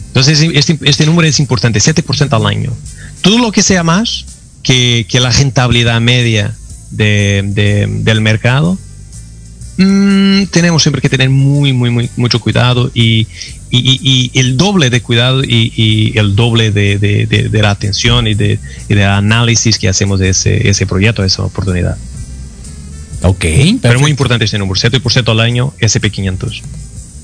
Entonces, 0.08 0.40
este, 0.54 0.78
este 0.82 1.06
número 1.06 1.28
es 1.28 1.38
importante, 1.40 1.78
7% 1.78 2.32
al 2.32 2.46
año. 2.46 2.72
Todo 3.20 3.38
lo 3.38 3.52
que 3.52 3.62
sea 3.62 3.82
más 3.82 4.24
que, 4.62 5.06
que 5.08 5.20
la 5.20 5.30
rentabilidad 5.30 6.00
media 6.00 6.54
de, 6.90 7.42
de, 7.44 7.86
del 7.86 8.20
mercado, 8.20 8.78
mmm, 9.76 10.44
tenemos 10.44 10.82
siempre 10.82 11.02
que 11.02 11.08
tener 11.08 11.28
muy, 11.28 11.72
muy, 11.72 11.90
muy 11.90 12.10
mucho 12.16 12.40
cuidado 12.40 12.90
y, 12.94 13.26
y, 13.70 13.78
y, 13.78 14.30
y 14.32 14.38
el 14.40 14.56
doble 14.56 14.90
de 14.90 15.02
cuidado 15.02 15.42
y, 15.44 16.12
el 16.16 16.34
doble 16.34 16.70
de, 16.70 16.98
de, 16.98 17.62
la 17.62 17.70
atención 17.70 18.26
y 18.26 18.34
de, 18.34 18.58
de 18.88 19.04
análisis 19.04 19.78
que 19.78 19.88
hacemos 19.88 20.18
de 20.18 20.30
ese, 20.30 20.68
ese 20.68 20.86
proyecto, 20.86 21.22
de 21.22 21.28
esa 21.28 21.42
oportunidad. 21.42 21.96
Ok. 23.26 23.40
Perfecto. 23.40 23.78
Pero 23.82 24.00
muy 24.00 24.10
importante 24.10 24.44
este 24.44 24.58
número, 24.58 24.78
7% 24.78 25.28
al 25.30 25.40
año, 25.40 25.72
SP500. 25.80 26.62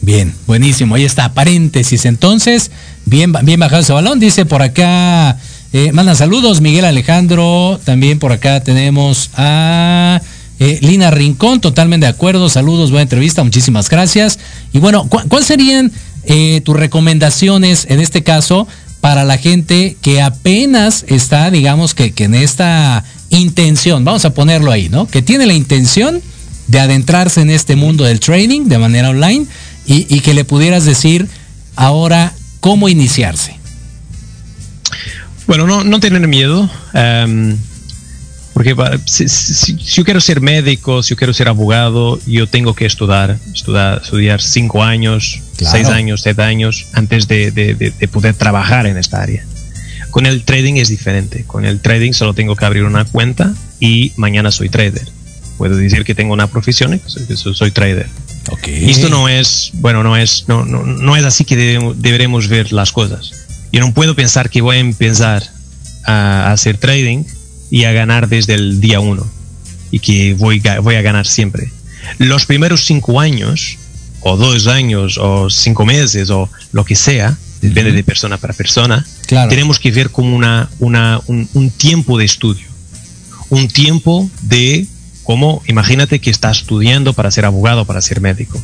Bien, 0.01 0.35
buenísimo. 0.49 0.97
Ahí 0.97 1.05
está, 1.05 1.33
paréntesis. 1.33 2.05
Entonces, 2.07 2.73
bien, 3.05 3.33
bien 3.45 3.61
bajado 3.61 3.83
ese 3.83 3.93
balón. 3.93 4.19
Dice 4.19 4.45
por 4.45 4.61
acá, 4.61 5.39
eh, 5.73 5.93
mandan 5.93 6.17
saludos, 6.17 6.61
Miguel 6.61 6.85
Alejandro. 6.85 7.81
También 7.85 8.19
por 8.19 8.33
acá 8.33 8.65
tenemos 8.65 9.31
a 9.37 10.21
eh, 10.59 10.79
Lina 10.83 11.13
Rincón, 11.13 11.61
totalmente 11.61 12.07
de 12.07 12.11
acuerdo. 12.11 12.49
Saludos, 12.49 12.91
buena 12.91 13.03
entrevista, 13.03 13.45
muchísimas 13.45 13.89
gracias. 13.89 14.41
Y 14.73 14.81
bueno, 14.81 15.09
¿cu 15.09 15.21
¿cuáles 15.29 15.47
serían 15.47 15.93
eh, 16.25 16.61
tus 16.65 16.77
recomendaciones 16.77 17.87
en 17.89 18.01
este 18.01 18.25
caso 18.25 18.67
para 19.01 19.25
la 19.25 19.39
gente 19.39 19.97
que 20.03 20.21
apenas 20.21 21.05
está, 21.09 21.51
digamos 21.51 21.95
que, 21.95 22.13
que 22.13 22.25
en 22.25 22.35
esta 22.35 23.05
intención, 23.39 24.05
vamos 24.05 24.25
a 24.25 24.35
ponerlo 24.35 24.71
ahí, 24.71 24.89
¿no? 24.89 25.07
Que 25.07 25.23
tiene 25.23 25.47
la 25.47 25.55
intención 25.55 26.23
de 26.69 26.81
adentrarse 26.81 27.41
en 27.41 27.51
este 27.51 27.77
mundo 27.77 28.05
del 28.05 28.21
trading 28.21 28.69
de 28.69 28.79
manera 28.79 29.11
online 29.11 29.47
y, 29.87 30.07
y 30.15 30.21
que 30.21 30.35
le 30.35 30.45
pudieras 30.45 30.85
decir 30.85 31.27
ahora 31.77 32.33
cómo 32.61 32.89
iniciarse. 32.89 33.57
Bueno, 35.47 35.67
no, 35.67 35.85
no 35.85 36.01
tener 36.01 36.27
miedo. 36.29 36.71
Um, 36.95 37.57
porque 38.55 38.77
si, 39.07 39.29
si, 39.29 39.55
si, 39.55 39.77
yo 39.77 40.05
quiero 40.05 40.21
ser 40.21 40.41
médico, 40.41 41.03
si 41.03 41.11
yo 41.11 41.17
quiero 41.17 41.33
ser 41.33 41.49
abogado, 41.49 42.21
yo 42.27 42.47
tengo 42.47 42.75
que 42.75 42.85
estudiar, 42.85 43.39
estudiar, 43.55 44.03
estudiar 44.03 44.43
cinco 44.43 44.85
años, 44.85 45.41
claro. 45.57 45.77
seis 45.77 45.89
años, 45.89 46.23
siete 46.23 46.43
años 46.43 46.87
antes 46.93 47.29
de, 47.29 47.51
de, 47.51 47.75
de, 47.75 47.91
de 47.91 48.09
poder 48.09 48.35
trabajar 48.35 48.87
en 48.87 48.99
esta 48.99 49.23
área. 49.23 49.45
Con 50.13 50.27
el 50.27 50.45
trading 50.45 50.75
es 50.75 50.91
diferente. 50.91 51.45
Con 51.47 51.65
el 51.65 51.81
trading 51.81 52.13
solo 52.13 52.35
tengo 52.35 52.55
que 52.55 52.67
abrir 52.67 52.85
una 52.85 53.07
cuenta 53.07 53.55
y 53.81 54.13
mañana 54.17 54.53
soy 54.53 54.69
trader. 54.69 55.09
Puedo 55.57 55.75
decir 55.75 56.05
que 56.05 56.15
tengo 56.15 56.35
una 56.35 56.49
profesión 56.49 56.93
y 56.93 56.99
pues 56.99 57.19
soy 57.39 57.71
trader. 57.71 58.09
Esto 58.67 59.09
no 59.09 59.31
es, 59.31 59.71
bueno, 59.73 60.03
no 60.03 60.19
es, 60.19 60.45
no, 60.49 60.67
no, 60.67 60.85
no 60.85 61.17
es 61.17 61.25
así 61.25 61.47
que 61.47 61.57
deberemos 61.97 62.49
ver 62.49 62.75
las 62.75 62.93
cosas. 62.93 63.33
Yo 63.73 63.81
no 63.81 63.95
puedo 63.95 64.15
pensar 64.15 64.51
que 64.51 64.61
voy 64.61 64.77
a 64.77 64.81
empezar 64.81 65.43
a 66.05 66.53
hacer 66.53 66.77
trading 66.77 67.25
y 67.71 67.85
a 67.85 67.93
ganar 67.93 68.29
desde 68.29 68.53
el 68.53 68.83
día 68.83 69.01
uno 69.01 69.27
y 69.91 70.01
que 70.01 70.35
voy, 70.35 70.63
voy 70.83 70.97
a 70.97 71.01
ganar 71.01 71.27
siempre. 71.27 71.73
Los 72.19 72.45
primeros 72.45 72.85
cinco 72.85 73.19
años, 73.19 73.79
o 74.21 74.37
dos 74.37 74.67
años, 74.67 75.17
o 75.17 75.49
cinco 75.49 75.87
meses, 75.87 76.29
o 76.29 76.51
lo 76.73 76.85
que 76.85 76.97
sea, 76.97 77.39
depende 77.63 77.93
de 77.93 78.05
persona 78.05 78.37
para 78.37 78.53
persona, 78.53 79.07
tenemos 79.27 79.79
que 79.79 79.91
ver 79.91 80.11
como 80.11 80.37
una, 80.37 80.69
una, 80.79 81.21
un, 81.27 81.49
un 81.55 81.71
tiempo 81.71 82.19
de 82.19 82.27
estudio, 82.27 82.67
un 83.49 83.69
tiempo 83.69 84.31
de 84.43 84.87
como 85.23 85.63
imagínate 85.69 86.19
que 86.19 86.31
estás 86.31 86.59
estudiando 86.59 87.13
para 87.13 87.31
ser 87.31 87.45
abogado, 87.45 87.85
para 87.85 88.01
ser 88.01 88.21
médico. 88.21 88.61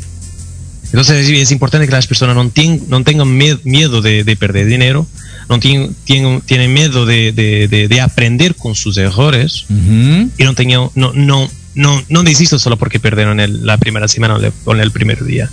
Entonces 0.84 1.28
es 1.28 1.52
importante 1.52 1.86
que 1.86 1.92
las 1.92 2.06
personas 2.06 2.34
no, 2.34 2.50
no 2.88 3.04
tengan 3.04 3.36
miedo 3.36 4.00
de, 4.00 4.36
perder 4.38 4.66
dinero, 4.66 5.06
no 5.48 5.60
tienen, 5.60 5.94
tienen, 6.04 6.72
miedo 6.72 7.04
de, 7.04 8.00
aprender 8.02 8.54
con 8.54 8.74
sus 8.74 8.96
errores 8.96 9.66
y 9.68 10.44
no, 10.44 10.54
tengan, 10.54 10.88
no, 10.94 11.12
no, 11.12 11.50
no, 11.74 12.02
no 12.08 12.22
desistan 12.22 12.58
solo 12.58 12.78
porque 12.78 13.00
perdieron 13.00 13.38
la 13.66 13.76
primera 13.76 14.08
semana 14.08 14.38
o 14.64 14.72
el 14.72 14.90
primer 14.90 15.24
día. 15.24 15.50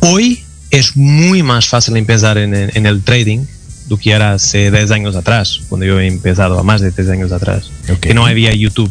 Hoy 0.00 0.42
es 0.70 0.96
muy 0.96 1.42
más 1.42 1.68
fácil 1.68 1.96
empezar 1.96 2.38
en, 2.38 2.54
el 2.54 3.02
trading 3.02 3.40
do 3.88 3.98
que 3.98 4.12
era 4.12 4.34
hace 4.34 4.70
10 4.70 4.90
años 4.92 5.16
atrás, 5.16 5.62
cuando 5.68 5.84
yo 5.84 5.98
he 5.98 6.06
empezado, 6.06 6.58
a 6.58 6.62
más 6.62 6.80
de 6.80 6.92
10 6.92 7.08
años 7.10 7.32
atrás, 7.32 7.70
que 8.00 8.14
no 8.14 8.24
había 8.24 8.54
YouTube 8.54 8.90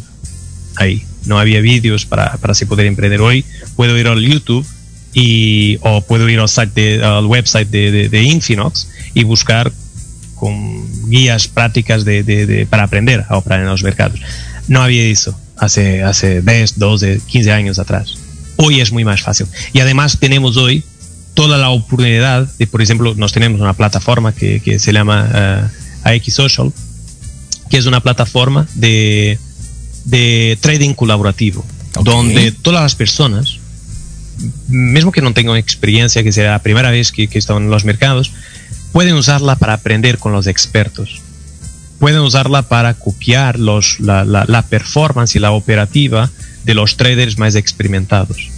ahí, 0.75 1.03
no 1.25 1.39
había 1.39 1.61
vídeos 1.61 2.05
para, 2.05 2.35
para 2.37 2.51
así 2.51 2.65
poder 2.65 2.85
emprender. 2.85 3.21
Hoy 3.21 3.45
puedo 3.77 3.97
ir 3.97 4.07
al 4.07 4.19
YouTube 4.19 4.65
y, 5.13 5.77
o 5.81 6.01
puedo 6.01 6.27
ir 6.27 6.39
al, 6.39 6.49
site 6.49 7.01
al 7.01 7.25
website 7.25 7.69
de, 7.69 8.09
de, 8.09 8.23
Infinox 8.23 8.89
y 9.13 9.23
buscar 9.23 9.71
con 10.35 11.09
guías 11.09 11.47
prácticas 11.47 12.03
de, 12.03 12.23
de, 12.23 12.65
para 12.65 12.83
aprender 12.83 13.25
a 13.29 13.37
operar 13.37 13.61
en 13.61 13.67
los 13.67 13.83
mercados. 13.83 14.19
No 14.67 14.81
había 14.81 15.03
eso 15.03 15.37
hace, 15.57 16.03
hace 16.03 16.41
10, 16.41 16.77
12, 16.77 17.21
15 17.25 17.51
años 17.51 17.79
atrás. 17.79 18.15
Hoy 18.57 18.81
es 18.81 18.91
muy 18.91 19.05
más 19.05 19.21
fácil. 19.21 19.47
Y 19.71 19.79
además 19.79 20.17
tenemos 20.19 20.57
hoy 20.57 20.83
toda 21.33 21.57
la 21.57 21.69
oportunidad 21.69 22.47
de, 22.57 22.67
por 22.67 22.81
ejemplo, 22.81 23.13
nos 23.15 23.31
tenemos 23.31 23.61
una 23.61 23.73
plataforma 23.73 24.33
que, 24.33 24.59
que 24.59 24.79
se 24.79 24.91
llama 24.91 25.29
uh, 26.03 26.09
eh, 26.09 26.17
AX 26.17 26.33
Social, 26.33 26.71
que 27.69 27.77
es 27.77 27.85
una 27.85 28.01
plataforma 28.01 28.67
de, 28.75 29.39
de 30.05 30.57
trading 30.61 30.93
colaborativo, 30.93 31.65
donde 32.03 32.51
todas 32.51 32.81
las 32.81 32.95
personas, 32.95 33.57
mismo 34.67 35.11
que 35.11 35.21
no 35.21 35.33
tengan 35.33 35.57
experiencia, 35.57 36.23
que 36.23 36.31
sea 36.31 36.51
la 36.51 36.63
primera 36.63 36.91
vez 36.91 37.11
que, 37.11 37.27
que 37.27 37.39
están 37.39 37.57
en 37.57 37.69
los 37.69 37.85
mercados, 37.85 38.31
pueden 38.91 39.15
usarla 39.15 39.55
para 39.55 39.73
aprender 39.73 40.17
con 40.17 40.31
los 40.31 40.47
expertos. 40.47 41.21
Pueden 41.99 42.21
usarla 42.21 42.61
para 42.61 42.93
copiar 42.93 43.59
los, 43.59 43.99
la, 43.99 44.23
la, 44.23 44.45
la 44.47 44.61
performance 44.61 45.35
y 45.35 45.39
la 45.39 45.51
operativa 45.51 46.31
de 46.63 46.73
los 46.73 46.95
traders 46.95 47.37
más 47.37 47.55
experimentados 47.55 48.49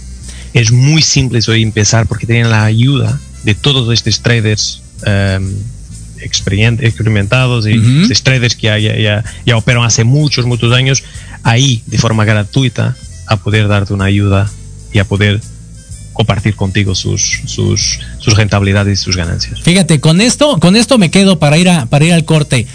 es 0.52 0.72
muy 0.72 1.02
simple 1.02 1.40
hoy 1.48 1.62
empezar 1.62 2.06
porque 2.06 2.26
tienen 2.26 2.50
la 2.50 2.64
ayuda 2.64 3.18
de 3.44 3.54
todos 3.54 3.92
estos 3.92 4.20
traders 4.20 4.82
um, 5.06 5.52
experimentados 6.22 7.66
y 7.66 7.80
estos 8.02 8.22
traders 8.22 8.54
que 8.54 8.66
ya, 8.80 9.22
ya, 9.44 9.56
operan 9.56 9.84
hace 9.84 10.04
muchos, 10.04 10.46
muchos 10.46 10.72
años, 10.72 11.02
ahí 11.42 11.82
de 11.86 11.98
forma 11.98 12.24
gratuita 12.24 12.96
a 13.26 13.36
poder 13.36 13.66
darte 13.68 13.92
una 13.92 14.04
ayuda 14.04 14.50
y 14.92 14.98
a 14.98 15.04
poder 15.04 15.40
compartir 16.12 16.54
contigo 16.54 16.94
sus, 16.94 17.40
sus, 17.46 17.98
sus 18.18 18.36
rentabilidades 18.36 19.00
y 19.00 19.02
sus 19.02 19.16
ganancias. 19.16 19.60
Fíjate, 19.62 20.00
con 20.00 20.20
esto, 20.20 20.60
con 20.60 20.76
esto 20.76 20.98
me 20.98 21.10
quedo 21.10 21.38
para 21.38 21.56
ir, 21.58 21.68
a, 21.68 21.86
para 21.86 22.04
ir 22.04 22.12
al 22.12 22.24
corte. 22.24 22.66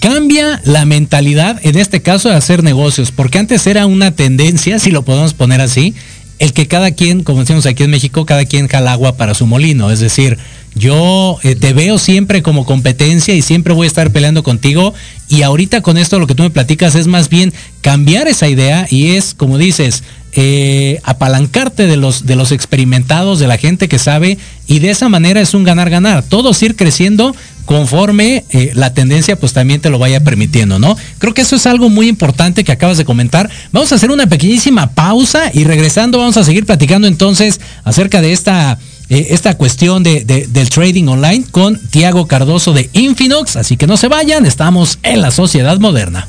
Cambia 0.00 0.60
la 0.64 0.84
mentalidad, 0.84 1.60
en 1.62 1.76
este 1.76 2.00
caso, 2.00 2.28
de 2.28 2.36
hacer 2.36 2.62
negocios, 2.62 3.10
porque 3.10 3.38
antes 3.38 3.66
era 3.66 3.86
una 3.86 4.12
tendencia, 4.12 4.78
si 4.78 4.90
lo 4.90 5.02
podemos 5.02 5.34
poner 5.34 5.60
así, 5.60 5.94
el 6.40 6.54
que 6.54 6.66
cada 6.66 6.90
quien, 6.90 7.22
como 7.22 7.40
decimos 7.40 7.66
aquí 7.66 7.84
en 7.84 7.90
México, 7.90 8.24
cada 8.24 8.46
quien 8.46 8.66
jala 8.66 8.92
agua 8.92 9.16
para 9.16 9.34
su 9.34 9.46
molino. 9.46 9.90
Es 9.90 10.00
decir, 10.00 10.38
yo 10.74 11.38
eh, 11.42 11.54
te 11.54 11.74
veo 11.74 11.98
siempre 11.98 12.42
como 12.42 12.64
competencia 12.64 13.34
y 13.34 13.42
siempre 13.42 13.74
voy 13.74 13.84
a 13.84 13.88
estar 13.88 14.10
peleando 14.10 14.42
contigo. 14.42 14.94
Y 15.28 15.42
ahorita 15.42 15.82
con 15.82 15.98
esto 15.98 16.18
lo 16.18 16.26
que 16.26 16.34
tú 16.34 16.42
me 16.42 16.50
platicas 16.50 16.94
es 16.94 17.06
más 17.06 17.28
bien 17.28 17.52
cambiar 17.82 18.26
esa 18.26 18.48
idea 18.48 18.86
y 18.90 19.10
es, 19.10 19.34
como 19.34 19.58
dices, 19.58 20.02
eh, 20.32 21.00
apalancarte 21.02 21.86
de 21.86 21.98
los, 21.98 22.24
de 22.24 22.36
los 22.36 22.52
experimentados, 22.52 23.38
de 23.38 23.46
la 23.46 23.58
gente 23.58 23.86
que 23.86 23.98
sabe, 23.98 24.38
y 24.66 24.78
de 24.78 24.90
esa 24.90 25.10
manera 25.10 25.42
es 25.42 25.52
un 25.52 25.64
ganar-ganar. 25.64 26.22
Todos 26.22 26.62
ir 26.62 26.74
creciendo 26.74 27.36
conforme 27.70 28.44
eh, 28.50 28.72
la 28.74 28.94
tendencia 28.94 29.38
pues 29.38 29.52
también 29.52 29.80
te 29.80 29.90
lo 29.90 30.00
vaya 30.00 30.24
permitiendo, 30.24 30.80
¿no? 30.80 30.96
Creo 31.18 31.34
que 31.34 31.42
eso 31.42 31.54
es 31.54 31.66
algo 31.66 31.88
muy 31.88 32.08
importante 32.08 32.64
que 32.64 32.72
acabas 32.72 32.98
de 32.98 33.04
comentar. 33.04 33.48
Vamos 33.70 33.92
a 33.92 33.94
hacer 33.94 34.10
una 34.10 34.26
pequeñísima 34.26 34.90
pausa 34.90 35.52
y 35.54 35.62
regresando 35.62 36.18
vamos 36.18 36.36
a 36.36 36.42
seguir 36.42 36.66
platicando 36.66 37.06
entonces 37.06 37.60
acerca 37.84 38.20
de 38.20 38.32
esta, 38.32 38.76
eh, 39.08 39.28
esta 39.30 39.56
cuestión 39.56 40.02
de, 40.02 40.24
del 40.24 40.68
trading 40.68 41.06
online 41.06 41.44
con 41.48 41.80
Tiago 41.90 42.26
Cardoso 42.26 42.72
de 42.72 42.90
Infinox. 42.92 43.54
Así 43.54 43.76
que 43.76 43.86
no 43.86 43.96
se 43.96 44.08
vayan, 44.08 44.46
estamos 44.46 44.98
en 45.04 45.20
la 45.20 45.30
sociedad 45.30 45.78
moderna. 45.78 46.26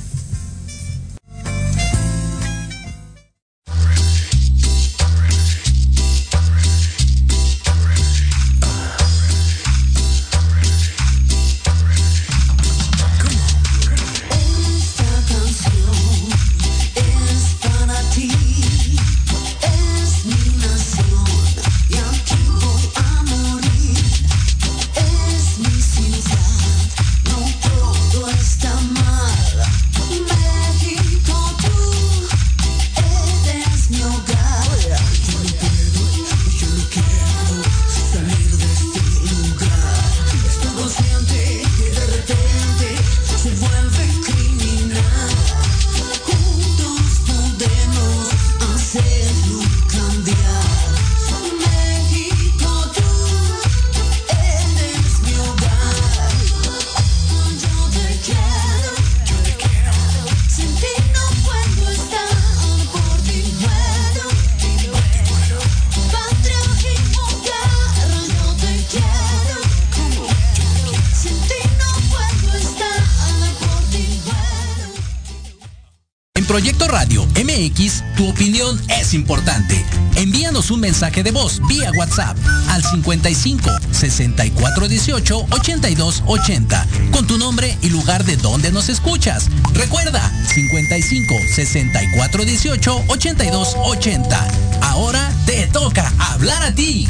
Importante. 79.13 79.85
Envíanos 80.15 80.71
un 80.71 80.79
mensaje 80.79 81.23
de 81.23 81.31
voz 81.31 81.61
vía 81.67 81.91
WhatsApp 81.95 82.37
al 82.69 82.83
55 82.83 83.69
64 83.91 84.87
18 84.87 85.47
82 85.49 86.23
80 86.25 86.87
con 87.11 87.27
tu 87.27 87.37
nombre 87.37 87.77
y 87.81 87.89
lugar 87.89 88.23
de 88.25 88.37
donde 88.37 88.71
nos 88.71 88.89
escuchas. 88.89 89.49
Recuerda 89.73 90.31
55 90.53 91.35
64 91.55 92.45
18 92.45 93.03
82 93.07 93.75
80. 93.83 94.47
Ahora 94.81 95.31
te 95.45 95.67
toca 95.67 96.11
hablar 96.19 96.63
a 96.63 96.73
ti. 96.73 97.07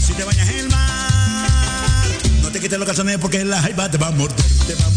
Si 0.00 0.12
te 0.12 0.24
no 2.42 2.50
te 2.50 2.60
quites 2.60 2.78
los 2.78 2.86
calzones 2.86 3.18
porque 3.18 3.44
la 3.44 3.60
jaiba 3.60 3.90
te 3.90 3.98
va 3.98 4.08
a 4.08 4.10
morder, 4.12 4.36
te 4.66 4.74
va 4.76 4.86
a 4.86 4.90
morder, 4.90 4.95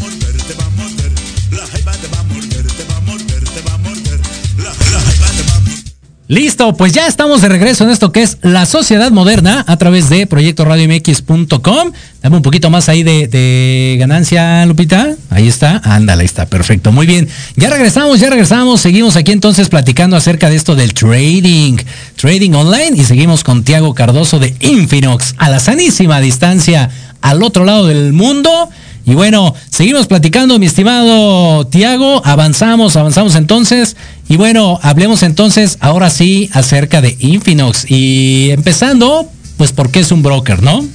Listo, 6.30 6.78
pues 6.78 6.94
ya 6.94 7.08
estamos 7.08 7.42
de 7.42 7.50
regreso 7.50 7.84
en 7.86 7.90
esto 7.90 8.12
que 8.12 8.22
es 8.22 8.38
la 8.44 8.68
sociedad 8.68 9.10
moderna 9.10 9.66
a 9.68 9.78
través 9.78 10.10
de 10.10 10.28
proyectoradiomx.com. 10.28 11.92
Dame 12.22 12.36
un 12.36 12.44
poquito 12.44 12.70
más 12.70 12.88
ahí 12.88 13.02
de, 13.02 13.96
ganancia, 14.00 14.64
Lupita. 14.68 15.16
Ahí 15.32 15.48
está. 15.48 15.82
Ándale, 15.84 16.22
ahí 16.22 16.28
está. 16.28 16.46
Perfecto. 16.46 16.92
Muy 16.92 17.08
bien. 17.08 17.28
Ya 17.56 17.72
regresamos, 17.72 18.20
ya 18.20 18.30
regresamos. 18.30 18.80
Seguimos 18.80 19.16
aquí 19.16 19.32
entonces 19.32 19.70
platicando 19.70 20.16
acerca 20.16 20.52
de 20.52 20.56
esto 20.56 20.76
del 20.76 20.94
trading. 20.94 21.78
Trading 22.16 22.52
online. 22.52 22.92
Y 22.94 23.06
seguimos 23.06 23.44
con 23.44 23.64
Tiago 23.64 23.96
Cardoso 23.96 24.38
de 24.38 24.54
Infinox 24.60 25.34
a 25.40 25.50
la 25.50 25.60
sanísima 25.60 26.22
distancia 26.22 26.92
al 27.22 27.42
otro 27.42 27.66
lado 27.66 27.88
del 27.88 28.14
mundo. 28.14 28.70
Y 29.10 29.16
bueno, 29.16 29.56
seguimos 29.72 30.06
platicando, 30.06 30.60
mi 30.60 30.68
estimado 30.68 31.66
Tiago. 31.66 32.22
Avanzamos, 32.24 32.96
avanzamos 32.96 33.34
entonces. 33.34 33.96
Y 34.28 34.38
bueno, 34.38 34.80
hablemos 34.84 35.24
entonces 35.24 35.80
ahora 35.80 36.12
sí 36.12 36.48
acerca 36.54 37.02
de 37.02 37.18
Infinox. 37.18 37.90
Y 37.90 38.52
empezando, 38.52 39.28
pues 39.58 39.72
porque 39.72 40.02
es 40.02 40.12
un 40.12 40.22
broker, 40.22 40.62
¿no? 40.62 40.88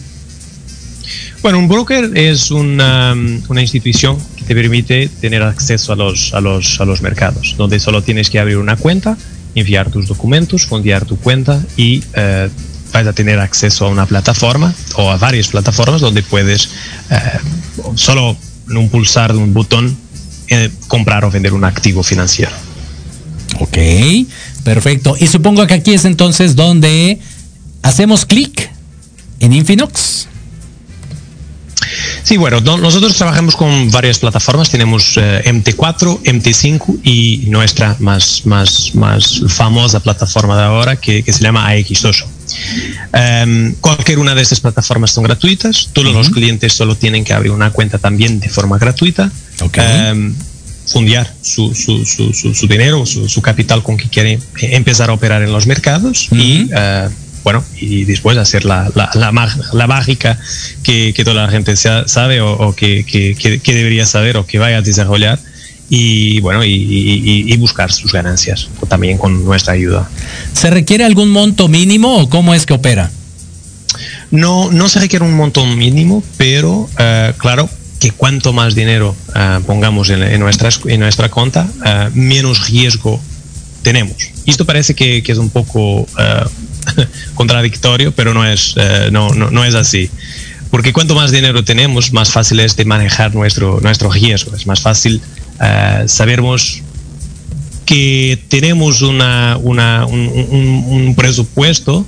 Bueno, 1.42 1.58
un 1.58 1.66
broker 1.66 2.12
es 2.14 2.52
una, 2.52 3.16
una, 3.48 3.60
institución 3.60 4.16
que 4.36 4.44
te 4.44 4.54
permite 4.54 5.08
tener 5.20 5.42
acceso 5.42 5.92
a 5.92 5.96
los, 5.96 6.32
a, 6.34 6.40
los, 6.40 6.80
a 6.80 6.84
los 6.84 7.02
mercados, 7.02 7.56
donde 7.58 7.80
solo 7.80 8.00
tienes 8.00 8.30
que 8.30 8.38
abrir 8.38 8.58
una 8.58 8.76
cuenta, 8.76 9.18
enviar 9.56 9.90
tus 9.90 10.06
documentos, 10.06 10.66
fondear 10.66 11.04
tu 11.04 11.18
cuenta 11.18 11.60
y 11.76 12.00
eh, 12.14 12.48
vas 12.94 13.06
a 13.08 13.12
tener 13.12 13.40
acceso 13.40 13.86
a 13.86 13.88
una 13.88 14.06
plataforma 14.06 14.72
o 14.94 15.10
a 15.10 15.16
varias 15.16 15.48
plataformas 15.48 16.00
donde 16.00 16.22
puedes 16.22 16.70
eh, 17.10 17.18
solo 17.96 18.36
en 18.70 18.76
un 18.76 18.88
pulsar 18.88 19.32
de 19.32 19.38
un 19.38 19.52
botón 19.52 19.96
eh, 20.48 20.70
comprar 20.86 21.24
o 21.24 21.30
vender 21.30 21.52
un 21.52 21.64
activo 21.64 22.04
financiero. 22.04 22.52
Ok, 23.58 23.76
perfecto. 24.62 25.16
Y 25.18 25.26
supongo 25.26 25.66
que 25.66 25.74
aquí 25.74 25.92
es 25.92 26.04
entonces 26.04 26.54
donde 26.54 27.18
hacemos 27.82 28.24
clic 28.24 28.70
en 29.40 29.52
Infinox. 29.52 30.28
Sí, 32.22 32.36
bueno, 32.36 32.60
nosotros 32.60 33.16
trabajamos 33.16 33.56
con 33.56 33.90
varias 33.90 34.18
plataformas. 34.18 34.70
Tenemos 34.70 35.16
eh, 35.16 35.42
MT4, 35.46 36.22
MT5 36.22 37.00
y 37.02 37.44
nuestra 37.48 37.96
más, 38.00 38.42
más, 38.46 38.94
más 38.94 39.42
famosa 39.48 40.00
plataforma 40.00 40.56
de 40.56 40.62
ahora 40.64 40.96
que, 40.96 41.22
se 41.24 41.42
llama 41.42 41.68
AX 41.68 41.98
Social. 41.98 42.28
Em, 43.12 43.74
cualquier 43.80 44.18
una 44.18 44.34
de 44.34 44.42
estas 44.42 44.60
plataformas 44.60 45.10
son 45.10 45.24
gratuitas. 45.24 45.90
Todos 45.92 46.14
los 46.14 46.30
clientes 46.30 46.72
solo 46.72 46.96
tienen 46.96 47.24
que 47.24 47.32
abrir 47.32 47.52
una 47.52 47.70
cuenta 47.70 47.98
también 47.98 48.40
de 48.40 48.48
forma 48.48 48.78
gratuita. 48.78 49.30
Okay. 49.60 49.84
Em, 49.84 50.34
fundear 50.86 51.32
su, 51.40 51.74
su, 51.74 52.04
su, 52.04 52.66
dinero, 52.66 53.06
su, 53.06 53.42
capital 53.42 53.82
con 53.82 53.96
que 53.96 54.08
quieren 54.08 54.40
empezar 54.60 55.10
a 55.10 55.14
operar 55.14 55.42
en 55.42 55.52
los 55.52 55.66
mercados 55.66 56.28
y 56.30 56.68
eh, 56.76 57.08
bueno, 57.44 57.62
y 57.78 58.06
después 58.06 58.38
hacer 58.38 58.64
la, 58.64 58.90
la, 58.94 59.10
la, 59.14 59.86
mágica 59.86 60.38
que, 60.82 61.12
que, 61.14 61.24
toda 61.24 61.42
la 61.42 61.50
gente 61.50 61.76
sabe 61.76 62.40
o, 62.40 62.74
que, 62.74 63.04
que, 63.04 63.74
debería 63.74 64.06
saber 64.06 64.38
o 64.38 64.46
que 64.46 64.58
vaya 64.58 64.78
a 64.78 64.80
desarrollar 64.82 65.38
y 65.90 66.40
bueno, 66.40 66.64
y, 66.64 67.54
buscar 67.58 67.92
sus 67.92 68.12
ganancias 68.12 68.68
también 68.88 69.18
con 69.18 69.44
nuestra 69.44 69.74
ayuda. 69.74 70.08
¿Se 70.54 70.70
requiere 70.70 71.04
algún 71.04 71.28
monto 71.28 71.68
mínimo 71.68 72.16
o 72.16 72.30
cómo 72.30 72.54
es 72.54 72.64
que 72.64 72.72
opera? 72.72 73.10
No, 74.30 74.72
no 74.72 74.88
se 74.88 75.00
requiere 75.00 75.24
un 75.26 75.34
monto 75.34 75.66
mínimo, 75.66 76.22
pero 76.38 76.88
eh, 76.98 77.34
claro 77.36 77.68
que 78.00 78.10
cuanto 78.10 78.54
más 78.54 78.74
dinero 78.74 79.14
eh, 79.36 79.60
pongamos 79.66 80.08
en, 80.08 80.22
en, 80.22 80.40
nuestras, 80.40 80.80
en 80.86 81.00
nuestra 81.00 81.28
cuenta, 81.28 81.68
eh, 81.84 82.08
menos 82.14 82.68
riesgo 82.68 83.20
tenemos. 83.82 84.16
Y 84.46 84.50
esto 84.50 84.64
parece 84.64 84.94
que, 84.94 85.22
que 85.22 85.32
es 85.32 85.38
un 85.38 85.50
poco 85.50 86.06
contradictorio, 87.34 88.12
pero 88.12 88.34
no 88.34 88.46
es, 88.46 88.74
eh, 88.76 89.08
no, 89.10 89.30
no, 89.30 89.50
no, 89.50 89.64
es 89.64 89.74
así. 89.74 90.10
Porque 90.70 90.92
cuanto 90.92 91.14
más 91.14 91.30
dinero 91.30 91.64
tenemos, 91.64 92.12
más 92.12 92.30
fácil 92.30 92.60
es 92.60 92.76
de 92.76 92.84
manejar 92.84 93.34
nuestro, 93.34 93.80
nuestro 93.80 94.10
riesgo. 94.10 94.54
Es 94.56 94.66
más 94.66 94.80
fácil 94.80 95.20
uh, 95.60 96.08
sabermos 96.08 96.82
que 97.86 98.42
tenemos 98.48 99.02
una, 99.02 99.56
una, 99.60 100.06
un, 100.06 100.28
un, 100.88 101.14
presupuesto 101.14 102.06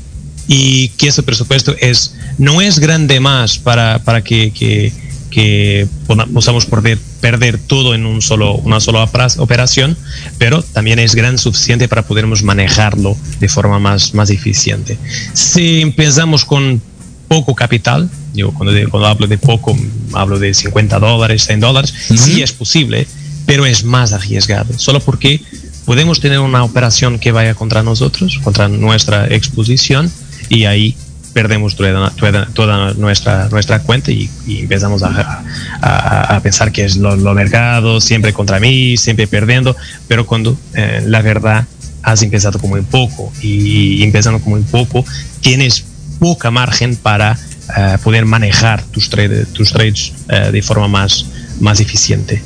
y 0.49 0.89
que 0.91 1.09
ese 1.09 1.22
presupuesto 1.22 1.77
es, 1.81 2.14
no 2.39 2.61
es 2.61 2.79
grande 2.79 3.20
más 3.20 3.59
para, 3.59 4.01
para 4.01 4.22
que, 4.22 4.53
que, 4.53 4.93
que 5.37 5.87
podamos 6.07 6.64
perder 6.64 6.99
perder 7.20 7.59
todo 7.59 7.95
en 7.95 8.07
un 8.07 8.22
solo, 8.22 8.55
una 8.55 8.80
sola 8.80 9.07
operación, 9.37 9.95
pero 10.39 10.62
también 10.62 10.99
es 10.99 11.14
gran 11.14 11.37
suficiente 11.37 11.89
para 11.89 12.07
podermos 12.07 12.43
manejarlo 12.43 13.14
de 13.39 13.49
forma 13.51 13.78
más, 13.78 14.14
más 14.14 14.30
eficiente. 14.30 14.97
Si 15.34 15.82
empezamos 15.82 16.47
con 16.47 16.80
poco 17.28 17.55
capital, 17.55 18.09
yo 18.32 18.51
cuando, 18.55 18.72
cuando 18.91 19.09
hablo 19.09 19.26
de 19.26 19.37
poco, 19.37 19.76
hablo 20.14 20.39
de 20.39 20.55
50 20.55 20.99
dólares, 21.01 21.45
100 21.45 21.61
dólares, 21.61 21.93
sí 22.16 22.41
es 22.41 22.53
posible, 22.53 23.07
pero 23.45 23.66
es 23.66 23.84
más 23.84 24.14
arriesgado, 24.14 24.78
solo 24.78 25.01
porque 25.01 25.43
podemos 25.84 26.18
tener 26.18 26.39
una 26.39 26.64
operación 26.64 27.18
que 27.18 27.30
vaya 27.30 27.55
contra 27.55 27.82
nosotros, 27.82 28.41
contra 28.43 28.68
nuestra 28.68 29.26
exposición, 29.26 30.11
y 30.49 30.64
ahí 30.64 30.97
perdemos 31.37 31.76
toda, 31.76 32.95
nuestra, 32.95 33.51
nuestra 33.51 33.80
cuenta 33.80 34.11
y, 34.11 34.30
empezamos 34.49 35.03
a, 35.03 36.41
pensar 36.43 36.72
que 36.72 36.87
es 36.87 36.97
lo, 36.97 37.34
mercado, 37.34 38.01
siempre 38.01 38.32
contra 38.32 38.59
mí, 38.59 38.97
siempre 38.97 39.26
perdiendo, 39.26 39.76
pero 40.09 40.24
cuando 40.24 40.57
eh, 40.72 41.03
la 41.05 41.20
verdad 41.20 41.66
has 42.03 42.22
empezado 42.22 42.59
como 42.59 42.76
un 42.76 42.87
poco 42.87 43.30
y, 43.43 44.03
empezando 44.03 44.41
como 44.41 44.57
un 44.57 44.64
poco, 44.64 45.05
tienes 45.43 45.84
poca 46.18 46.51
margen 46.51 46.97
para 46.97 47.37
eh, 47.76 47.99
poder 48.03 48.24
manejar 48.24 48.82
tus, 48.84 49.11
tus 49.53 49.72
trades 49.74 50.14
eh, 50.30 50.49
de 50.51 50.62
forma 50.62 50.89
más, 50.89 51.26
más 51.61 51.80
eficiente. 51.80 52.43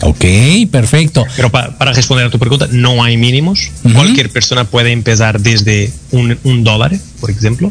Ok, 0.00 0.24
perfecto. 0.70 1.26
Pero 1.36 1.50
para 1.50 1.92
responder 1.92 2.24
a 2.24 2.30
tu 2.30 2.38
pregunta, 2.38 2.66
no 2.72 3.04
hay 3.04 3.18
mínimos. 3.18 3.70
Cualquier 3.94 4.30
persona 4.30 4.64
puede 4.64 4.90
empezar 4.92 5.38
desde 5.38 5.92
un, 6.12 6.38
un 6.44 6.64
dólar, 6.64 6.96
por 7.20 7.30
ejemplo, 7.30 7.70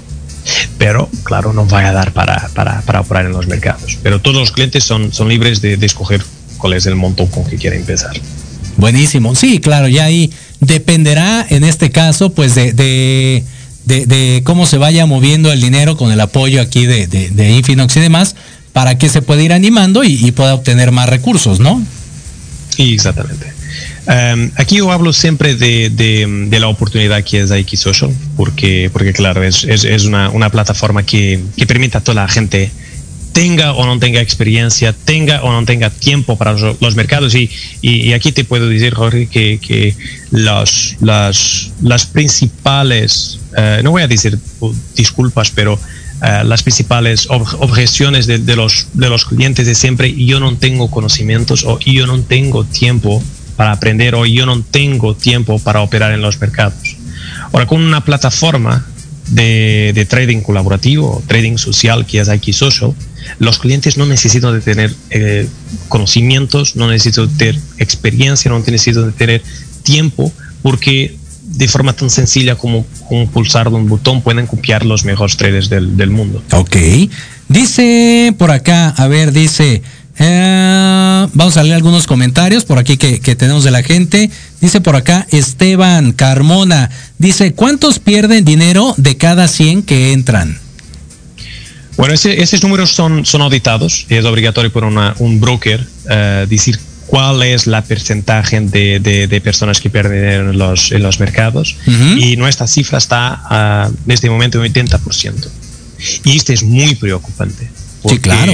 pero 0.80 1.09
claro, 1.23 1.53
no 1.53 1.67
va 1.67 1.88
a 1.88 1.91
dar 1.91 2.13
para, 2.13 2.49
para, 2.55 2.82
para, 2.82 3.01
operar 3.01 3.25
en 3.25 3.34
los 3.34 3.45
mercados. 3.47 3.99
Pero 4.01 4.19
todos 4.19 4.38
los 4.38 4.51
clientes 4.51 4.84
son, 4.84 5.13
son 5.13 5.27
libres 5.27 5.61
de, 5.61 5.73
escoger 5.73 6.23
cuál 6.57 6.73
es 6.73 6.86
el 6.88 6.95
monto 6.95 7.27
con 7.27 7.45
que 7.45 7.57
quieren 7.57 7.82
empezar. 7.82 8.19
Buenísimo, 8.77 9.36
sí, 9.36 9.59
claro, 9.59 9.89
ya 9.89 10.05
ahí 10.05 10.32
dependerá 10.61 11.45
en 11.49 11.65
este 11.65 11.91
caso 11.91 12.30
pues 12.32 12.55
de, 12.55 12.71
de, 12.71 13.43
de, 13.86 14.41
cómo 14.45 14.65
se 14.65 14.77
vaya 14.77 15.05
moviendo 15.05 15.51
el 15.51 15.59
dinero 15.59 15.97
con 15.97 16.13
el 16.13 16.21
apoyo 16.21 16.61
aquí 16.61 16.86
de, 16.86 17.07
de, 17.07 17.49
Infinox 17.51 17.97
y 17.97 17.99
demás 17.99 18.36
para 18.71 18.97
que 18.97 19.09
se 19.09 19.21
pueda 19.21 19.41
ir 19.41 19.51
animando 19.51 20.05
y, 20.05 20.13
y 20.13 20.32
pueda 20.32 20.53
obtener 20.53 20.91
más 20.91 21.09
recursos, 21.09 21.59
¿no? 21.59 21.84
Exactamente. 22.77 23.59
Um, 24.10 24.49
aquí 24.55 24.78
yo 24.78 24.91
hablo 24.91 25.14
siempre 25.14 25.53
de, 25.53 26.57
la 26.60 26.68
oportunidad 26.68 27.24
que 27.24 27.41
es 27.41 27.51
X 27.51 27.80
Social, 27.80 28.10
porque, 28.36 28.89
porque 28.91 29.14
claro, 29.14 29.43
es, 29.43 29.64
una, 30.05 30.49
plataforma 30.49 31.03
que, 31.03 31.39
permite 31.68 31.99
a 31.99 32.01
toda 32.01 32.24
la 32.24 32.28
gente 32.28 32.72
tenga 33.34 33.74
o 33.74 33.86
no 33.86 33.99
tenga 33.99 34.20
experiencia, 34.20 34.93
tenga 34.93 35.43
o 35.43 35.51
no 35.51 35.64
tenga 35.64 35.91
tiempo 35.91 36.39
para 36.39 36.53
los, 36.53 36.95
mercados. 36.95 37.36
Y, 37.36 37.51
y, 37.84 38.14
aquí 38.14 38.32
te 38.32 38.45
puedo 38.45 38.68
decir, 38.68 38.95
Jorge, 38.95 39.28
que, 39.28 39.95
las, 40.32 40.97
principales, 42.12 43.39
uh, 43.55 43.84
no 43.84 43.91
voy 43.91 44.01
a 44.01 44.07
decir 44.07 44.39
disculpas, 44.95 45.51
pero 45.51 45.76
uh, 45.76 46.43
las 46.45 46.64
principales 46.64 47.28
ob 47.30 47.43
objeciones 47.60 48.26
de, 48.26 48.39
de, 48.39 48.55
los, 48.55 48.88
de 48.93 49.07
los 49.07 49.26
clientes 49.26 49.68
de 49.68 49.76
siempre, 49.76 50.12
yo 50.16 50.39
no 50.39 50.57
tengo 50.57 50.89
conocimientos 50.89 51.64
o 51.64 51.78
yo 51.78 52.07
no 52.07 52.20
tengo 52.22 52.64
tiempo 52.64 53.22
para 53.60 53.74
aprender 53.74 54.16
o 54.16 54.26
yo 54.26 54.45
no 54.45 54.62
tengo 54.62 55.18
tiempo 55.18 55.60
para 55.60 55.82
operar 55.82 56.14
en 56.14 56.22
los 56.22 56.39
mercados. 56.39 56.95
Ahora, 57.51 57.66
con 57.68 57.82
una 57.82 58.05
plataforma 58.05 58.86
de, 59.32 59.91
de 59.93 60.05
trading 60.05 60.39
colaborativo, 60.39 61.22
trading 61.28 61.57
social, 61.57 62.05
que 62.05 62.22
es 62.22 62.30
X 62.30 62.55
Social, 62.55 62.93
los 63.38 63.60
clientes 63.60 63.97
no 63.97 64.05
necesitan 64.05 64.53
de 64.53 64.62
tener 64.62 64.95
eh, 65.10 65.45
conocimientos, 65.89 66.78
no 66.78 66.88
necesitan 66.88 67.28
de 67.28 67.36
tener 67.36 67.62
experiencia, 67.80 68.49
no 68.49 68.60
necesitan 68.60 69.07
de 69.07 69.12
tener 69.12 69.43
tiempo, 69.84 70.32
porque 70.62 71.18
de 71.43 71.68
forma 71.68 71.91
tan 71.91 72.10
sencilla 72.10 72.55
como, 72.55 72.86
como 73.10 73.30
pulsar 73.30 73.68
un 73.68 73.89
botón 73.89 74.22
pueden 74.22 74.47
copiar 74.47 74.86
los 74.86 75.03
mejores 75.03 75.36
traders 75.36 75.68
del, 75.70 75.97
del 75.97 76.12
mundo. 76.12 76.41
Ok. 76.53 76.78
Dice 77.49 78.34
por 78.38 78.51
acá, 78.51 78.91
a 78.91 79.07
ver, 79.10 79.34
dice... 79.34 79.82
Eh, 80.20 81.28
vamos 81.34 81.55
a 81.55 81.63
leer 81.63 81.76
algunos 81.76 82.05
comentarios 82.05 82.65
por 82.65 82.78
aquí 82.78 82.97
que, 82.97 83.36
tenemos 83.36 83.63
de 83.63 83.72
la 83.72 83.84
gente. 83.84 84.30
Dice 84.59 84.82
por 84.82 84.95
acá 84.95 85.26
Esteban 85.32 86.11
Carmona. 86.11 86.89
Dice, 87.17 87.53
¿cuántos 87.53 87.99
pierden 87.99 88.43
dinero 88.43 88.93
de 88.97 89.17
cada 89.17 89.47
100 89.47 89.84
que 89.84 90.11
entran? 90.11 90.59
Bueno, 91.95 92.13
esos 92.13 92.63
números 92.63 92.91
son, 92.91 93.26
son 93.26 93.41
auditados 93.41 94.05
y 94.09 94.15
es 94.15 94.26
obligatorio 94.26 94.72
por 94.72 94.84
una, 94.84 95.15
un 95.20 95.41
broker 95.41 95.86
eh, 96.09 96.45
decir 96.49 96.80
cuál 97.07 97.43
es 97.43 97.67
la 97.67 97.82
porcentaje 97.82 98.59
de, 98.61 98.99
de, 98.99 99.41
personas 99.41 99.82
que 99.82 99.89
pierden 99.89 100.49
en 100.49 100.57
los, 100.57 100.91
en 100.91 101.01
los 101.01 101.20
mercados 101.20 101.76
y 102.17 102.38
nuestra 102.38 102.67
cifra 102.67 102.99
está 102.99 103.89
en 104.05 104.11
este 104.11 104.30
momento 104.30 104.63
en 104.63 104.72
80%. 104.72 105.49
Y 106.24 106.38
esto 106.38 106.53
es 106.53 106.63
muy 106.63 106.95
preocupante. 106.95 107.67
sí, 108.07 108.20
claro. 108.20 108.53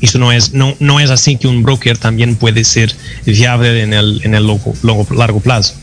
Eso 0.00 0.18
no 0.18 0.32
es, 0.32 0.52
no, 0.52 0.74
no 0.80 1.00
es 1.00 1.10
así 1.10 1.36
que 1.36 1.46
un 1.46 1.62
broker 1.62 1.98
también 1.98 2.36
puede 2.36 2.64
ser 2.64 2.94
viable 3.26 3.82
en 3.82 3.92
el, 3.92 4.20
en 4.24 4.34
el 4.34 4.46
largo 4.46 5.40
plazo. 5.40 5.74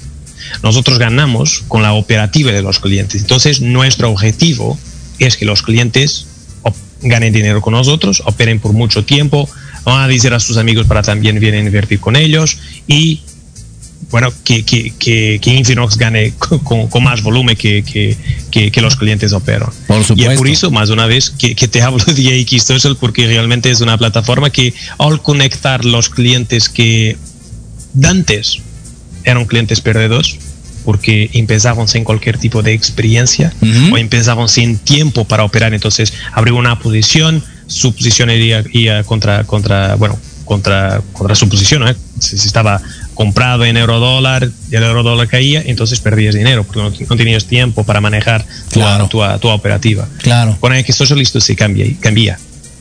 Nosotros 0.63 0.97
ganamos 0.97 1.63
con 1.67 1.81
la 1.81 1.93
operativa 1.93 2.51
de 2.51 2.61
los 2.61 2.79
clientes. 2.79 3.21
Entonces, 3.21 3.61
nuestro 3.61 4.09
objetivo 4.09 4.77
es 5.19 5.37
que 5.37 5.45
los 5.45 5.61
clientes 5.61 6.27
ganen 7.01 7.33
dinero 7.33 7.61
con 7.61 7.73
nosotros, 7.73 8.23
operen 8.25 8.59
por 8.59 8.73
mucho 8.73 9.03
tiempo, 9.05 9.49
van 9.83 10.03
a 10.03 10.07
decir 10.07 10.33
a 10.33 10.39
sus 10.39 10.57
amigos 10.57 10.87
para 10.87 11.01
también 11.01 11.39
vienen 11.39 11.63
a 11.63 11.67
invertir 11.67 11.99
con 11.99 12.15
ellos 12.15 12.57
y 12.87 13.21
bueno, 14.09 14.31
que, 14.43 14.63
que, 14.63 14.93
que, 14.97 15.53
Infinox 15.53 15.97
gane 15.97 16.33
con, 16.63 17.03
más 17.03 17.21
volumen 17.21 17.55
que, 17.57 17.83
que, 17.83 18.81
los 18.81 18.95
clientes 18.95 19.33
operan. 19.33 19.69
Por 19.87 20.03
y 20.15 20.25
por 20.35 20.47
eso, 20.47 20.71
más 20.71 20.89
una 20.89 21.07
vez, 21.07 21.29
que, 21.29 21.55
te 21.55 21.81
hablo 21.81 22.03
de 22.05 22.41
AX 22.41 22.63
Social 22.63 22.95
porque 22.97 23.27
realmente 23.27 23.69
es 23.69 23.81
una 23.81 23.97
plataforma 23.97 24.49
que 24.49 24.73
al 24.97 25.21
conectar 25.21 25.83
los 25.83 26.09
clientes 26.09 26.69
que 26.69 27.17
antes 28.03 28.59
eran 29.23 29.45
clientes 29.45 29.81
perdedores, 29.81 30.37
porque 30.85 31.29
empezaban 31.33 31.89
sin 31.89 32.05
cualquier 32.05 32.37
tipo 32.37 32.63
de 32.63 32.71
experiencia 32.71 33.53
o 33.91 33.97
empezaban 33.97 34.47
sin 34.47 34.77
tiempo 34.77 35.25
para 35.25 35.43
operar, 35.43 35.73
entonces 35.73 36.13
abrió 36.31 36.55
una 36.55 36.79
posición, 36.79 37.43
su 37.67 37.93
posición 37.93 38.29
iría, 38.29 39.03
contra, 39.03 39.43
contra, 39.43 39.95
bueno, 39.95 40.17
contra, 40.47 41.01
contra 41.13 41.35
su 41.35 41.47
posición, 41.47 41.87
¿eh? 41.87 41.95
si, 42.19 42.35
estaba 42.35 42.81
comprado 43.13 43.65
en 43.65 43.77
euro 43.77 43.99
dólar 43.99 44.49
y 44.71 44.75
el 44.75 44.83
euro 44.83 45.03
dólar 45.03 45.27
caía, 45.27 45.61
entonces 45.65 45.99
perdías 45.99 46.33
dinero 46.33 46.63
porque 46.63 47.05
no, 47.07 47.15
tenías 47.15 47.45
tiempo 47.45 47.83
para 47.83 48.01
manejar 48.01 48.45
tu, 48.71 48.81
tu, 49.39 49.49
operativa. 49.49 50.07
Claro. 50.21 50.57
Con 50.59 50.73
el 50.73 50.83
que 50.83 50.91
esto 50.91 51.03
listo 51.15 51.39
se 51.39 51.55
cambia, 51.55 51.85
cambia. 51.99 52.39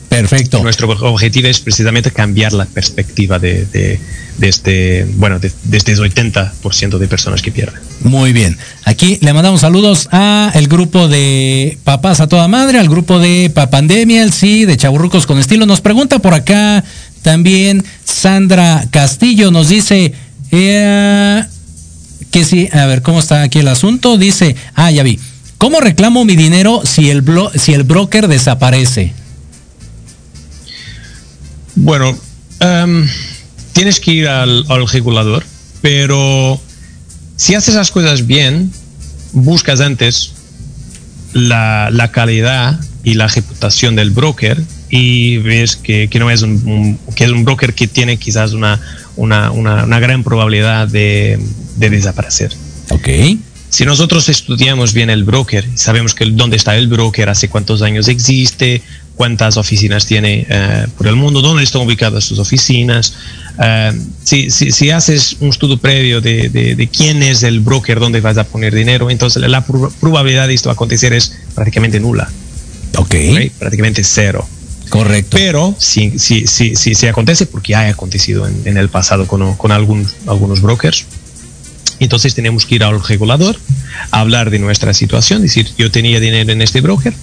Perfecto. 0.09 0.63
Nuestro 0.63 0.89
objetivo 0.89 1.47
es 1.47 1.59
precisamente 1.59 2.11
cambiar 2.11 2.53
la 2.53 2.65
perspectiva 2.65 3.39
de, 3.39 3.65
de, 3.65 3.99
este, 4.47 5.05
bueno, 5.15 5.37
de, 5.39 5.51
de 5.63 5.77
este 5.77 5.95
80% 5.95 6.97
de 6.97 7.07
personas 7.07 7.41
que 7.41 7.51
pierden. 7.51 7.81
Muy 8.01 8.31
bien. 8.31 8.57
Aquí 8.85 9.17
le 9.21 9.33
mandamos 9.33 9.61
saludos 9.61 10.07
a 10.11 10.51
el 10.55 10.67
grupo 10.67 11.07
de 11.07 11.77
Papás 11.83 12.21
a 12.21 12.27
toda 12.27 12.47
madre, 12.47 12.79
al 12.79 12.87
grupo 12.87 13.19
de 13.19 13.51
Papandemia, 13.53 14.23
el 14.23 14.31
sí, 14.31 14.65
de 14.65 14.77
Chaburrucos 14.77 15.25
con 15.25 15.39
estilo. 15.39 15.65
Nos 15.65 15.81
pregunta 15.81 16.19
por 16.19 16.33
acá 16.33 16.83
también 17.27 17.83
Sandra 18.05 18.87
Castillo, 18.89 19.51
nos 19.51 19.67
dice 19.67 20.13
eh, 20.49 21.43
que 22.31 22.45
sí, 22.45 22.69
a 22.71 22.85
ver, 22.85 23.01
¿cómo 23.01 23.19
está 23.19 23.41
aquí 23.41 23.59
el 23.59 23.67
asunto? 23.67 24.17
Dice, 24.17 24.55
ah, 24.75 24.91
ya 24.91 25.03
vi. 25.03 25.19
¿Cómo 25.57 25.81
reclamo 25.81 26.23
mi 26.23 26.37
dinero 26.37 26.83
si 26.85 27.09
el, 27.09 27.25
si 27.55 27.73
el 27.73 27.83
broker 27.83 28.29
desaparece? 28.29 29.11
Bueno, 31.75 32.17
em, 32.61 33.05
tienes 33.73 33.99
que 33.99 34.11
ir 34.11 34.29
al, 34.29 34.65
regulador, 34.89 35.43
pero 35.81 36.61
si 37.35 37.55
haces 37.55 37.75
las 37.75 37.91
cosas 37.91 38.25
bien, 38.25 38.71
buscas 39.33 39.81
antes 39.81 40.31
la, 41.33 42.09
calidad 42.13 42.79
y 43.03 43.15
la 43.15 43.27
reputación 43.27 43.97
del 43.97 44.11
broker 44.11 44.63
y 44.89 45.37
ves 45.37 45.75
que, 45.75 46.09
no 46.19 46.29
es 46.29 46.41
un, 46.41 46.97
que 47.15 47.25
es 47.25 47.31
un 47.31 47.43
broker 47.43 47.73
que 47.73 47.87
tiene 47.87 48.17
quizás 48.17 48.53
una, 48.53 48.79
una, 49.15 49.99
gran 49.99 50.23
probabilidad 50.23 50.87
de, 50.87 51.39
de, 51.75 51.89
desaparecer. 51.89 52.51
Ok. 52.89 53.07
Si 53.69 53.85
nosotros 53.85 54.29
estudiamos 54.29 54.93
bien 54.93 55.09
el 55.09 55.23
broker, 55.23 55.67
sabemos 55.75 56.15
que 56.15 56.25
dónde 56.25 56.55
está 56.55 56.77
el 56.77 56.87
broker, 56.87 57.29
hace 57.29 57.49
cuántos 57.49 57.81
años 57.81 58.07
existe, 58.07 58.81
cuántas 59.15 59.57
oficinas 59.57 60.05
tiene 60.05 60.45
eh, 60.47 60.85
por 60.97 61.07
el 61.07 61.15
mundo, 61.15 61.41
dónde 61.41 61.63
están 61.63 61.81
ubicadas 61.81 62.23
sus 62.23 62.39
oficinas. 62.39 63.13
Eh, 63.61 63.91
si, 64.23 64.49
si, 64.51 64.91
haces 64.91 65.37
un 65.41 65.49
estudio 65.49 65.77
previo 65.77 66.21
de, 66.21 66.47
de, 66.49 66.87
quién 66.87 67.23
es 67.23 67.43
el 67.43 67.59
broker 67.59 67.99
donde 67.99 68.21
vas 68.21 68.37
a 68.37 68.45
poner 68.45 68.73
dinero, 68.73 69.09
entonces 69.09 69.41
la 69.41 69.65
probabilidad 69.65 70.47
de 70.47 70.53
esto 70.53 70.71
acontecer 70.71 71.11
es 71.11 71.35
prácticamente 71.53 71.99
nula. 71.99 72.29
Ok. 72.95 73.15
Prácticamente 73.59 74.03
cero. 74.03 74.47
Correcto. 74.89 75.35
Pero 75.37 75.75
si, 75.77 76.17
si, 76.19 76.47
si, 76.47 76.75
si, 76.75 77.07
acontece, 77.07 77.45
porque 77.45 77.75
ha 77.75 77.89
acontecido 77.89 78.47
en, 78.47 78.77
el 78.77 78.89
pasado 78.89 79.27
con, 79.27 79.55
con 79.55 79.71
algún, 79.71 80.07
algunos 80.27 80.61
brokers, 80.61 81.05
entonces 81.99 82.35
tenemos 82.35 82.65
que 82.65 82.75
ir 82.75 82.83
al 82.83 83.03
regulador, 83.03 83.57
hablar 84.11 84.49
de 84.49 84.59
nuestra 84.59 84.93
situación, 84.93 85.41
decir, 85.41 85.69
yo 85.77 85.91
tenía 85.91 86.19
dinero 86.19 86.51
en 86.51 86.61
este 86.61 86.81
broker, 86.81 87.13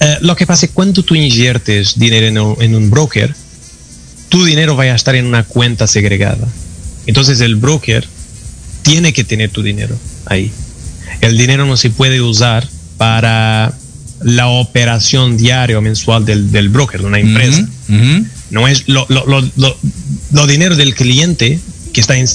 eh, 0.00 0.18
lo 0.20 0.36
que 0.36 0.46
pasa 0.46 0.66
es 0.66 0.72
cuando 0.72 1.02
tú 1.02 1.14
inviertes 1.14 1.98
dinero 1.98 2.56
en 2.60 2.74
un, 2.74 2.90
broker, 2.90 3.34
tu 4.28 4.44
dinero 4.44 4.76
va 4.76 4.84
a 4.84 4.94
estar 4.94 5.14
en 5.14 5.26
una 5.26 5.44
cuenta 5.44 5.86
segregada. 5.86 6.46
Entonces 7.06 7.40
el 7.40 7.56
broker 7.56 8.06
tiene 8.82 9.12
que 9.12 9.24
tener 9.24 9.50
tu 9.50 9.62
dinero 9.62 9.96
ahí. 10.26 10.52
El 11.20 11.36
dinero 11.36 11.66
no 11.66 11.76
se 11.76 11.90
puede 11.90 12.20
usar 12.20 12.68
para 12.96 13.74
la 14.22 14.48
operación 14.48 15.36
diaria 15.36 15.78
o 15.78 15.80
mensual 15.80 16.24
del, 16.24 16.68
broker, 16.68 17.00
de 17.00 17.06
una 17.06 17.20
empresa. 17.20 17.68
No 18.50 18.66
es 18.66 18.88
lo, 18.88 19.06
lo, 19.08 20.46
dinero 20.46 20.76
del 20.76 20.94
cliente 20.94 21.58
que 21.92 22.00
está 22.00 22.16
en, 22.16 22.28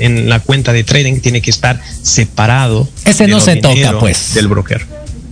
en, 0.00 0.28
la 0.28 0.40
cuenta 0.40 0.72
de 0.72 0.84
trading 0.84 1.20
tiene 1.20 1.40
que 1.40 1.50
estar 1.50 1.80
separado. 2.02 2.88
Ese 3.04 3.26
no 3.26 3.40
se 3.40 3.56
toca, 3.56 3.98
pues. 3.98 4.34
Del 4.34 4.48
broker. 4.48 4.86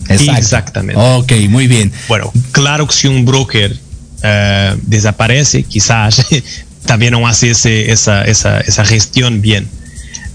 Exactamente. 0.08 1.00
Ok, 1.00 1.32
muy 1.48 1.66
bien. 1.66 1.92
Bueno, 2.08 2.32
claro 2.52 2.86
que 2.86 2.94
si 2.94 3.08
un 3.08 3.24
broker 3.24 3.76
eh, 4.22 4.76
desaparece, 4.82 5.64
quizás 5.64 6.26
también 6.86 7.12
no 7.12 7.26
hace 7.26 7.50
esa, 7.50 8.24
esa, 8.24 8.60
esa, 8.60 8.84
gestión 8.84 9.40
bien. 9.40 9.68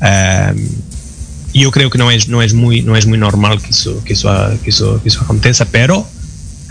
Eh, 0.01 0.53
yo 1.53 1.71
creo 1.71 1.89
que 1.89 1.97
no 1.97 2.11
es, 2.11 2.27
no 2.27 2.41
es, 2.41 2.53
muy, 2.53 2.81
no 2.81 2.95
es 2.95 3.05
muy 3.05 3.17
normal 3.17 3.61
que 3.61 3.69
eso, 3.69 4.03
que 4.03 4.13
eso, 4.13 4.31
que 4.63 4.69
eso, 4.69 5.01
que 5.01 5.09
eso 5.09 5.21
acontezca, 5.21 5.65
pero 5.65 6.07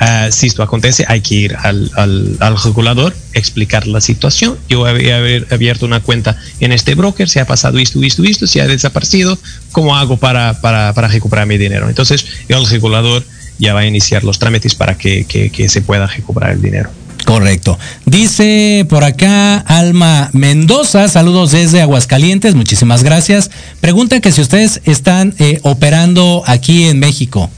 Uh, 0.00 0.32
si 0.32 0.46
esto 0.46 0.62
acontece, 0.62 1.04
hay 1.08 1.20
que 1.20 1.34
ir 1.34 1.56
al, 1.56 1.90
al, 1.94 2.38
al, 2.40 2.56
regulador, 2.62 3.14
explicar 3.34 3.86
la 3.86 4.00
situación. 4.00 4.56
Yo 4.66 4.86
había 4.86 5.18
abierto 5.50 5.84
una 5.84 6.00
cuenta 6.00 6.38
en 6.58 6.72
este 6.72 6.94
broker, 6.94 7.28
se 7.28 7.38
ha 7.38 7.46
pasado 7.46 7.78
esto, 7.78 8.02
esto, 8.02 8.24
esto, 8.24 8.46
se 8.46 8.62
ha 8.62 8.66
desaparecido, 8.66 9.38
¿cómo 9.72 9.94
hago 9.98 10.16
para, 10.16 10.58
para, 10.62 10.94
para 10.94 11.08
recuperar 11.08 11.46
mi 11.46 11.58
dinero? 11.58 11.86
Entonces, 11.86 12.24
el 12.48 12.66
regulador 12.66 13.22
ya 13.58 13.74
va 13.74 13.80
a 13.80 13.86
iniciar 13.86 14.24
los 14.24 14.38
trámites 14.38 14.74
para 14.74 14.96
que, 14.96 15.26
que, 15.26 15.50
que 15.50 15.68
se 15.68 15.82
pueda 15.82 16.06
recuperar 16.06 16.52
el 16.52 16.62
dinero. 16.62 16.88
Correcto. 17.30 17.78
Dice 18.06 18.84
por 18.88 19.04
acá 19.04 19.58
Alma 19.58 20.30
Mendoza, 20.32 21.06
saludos 21.06 21.52
desde 21.52 21.80
Aguascalientes, 21.80 22.56
muchísimas 22.56 23.04
gracias. 23.04 23.52
Pregunta 23.80 24.18
que 24.18 24.32
si 24.32 24.40
ustedes 24.40 24.80
están 24.84 25.32
eh, 25.38 25.60
operando 25.62 26.42
aquí 26.48 26.86
en 26.86 26.98
México. 26.98 27.48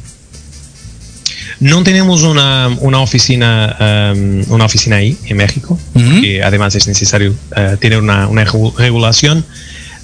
No 1.58 1.82
tenemos 1.84 2.22
una, 2.22 2.68
una 2.80 3.00
oficina 3.00 4.12
um, 4.14 4.52
una 4.52 4.66
oficina 4.66 4.96
ahí 4.96 5.16
en 5.24 5.38
México, 5.38 5.78
que 6.20 6.42
además 6.42 6.74
es 6.74 6.86
necesario 6.86 7.30
uh, 7.30 7.78
tener 7.78 7.98
una, 7.98 8.28
una 8.28 8.44
regulación, 8.76 9.38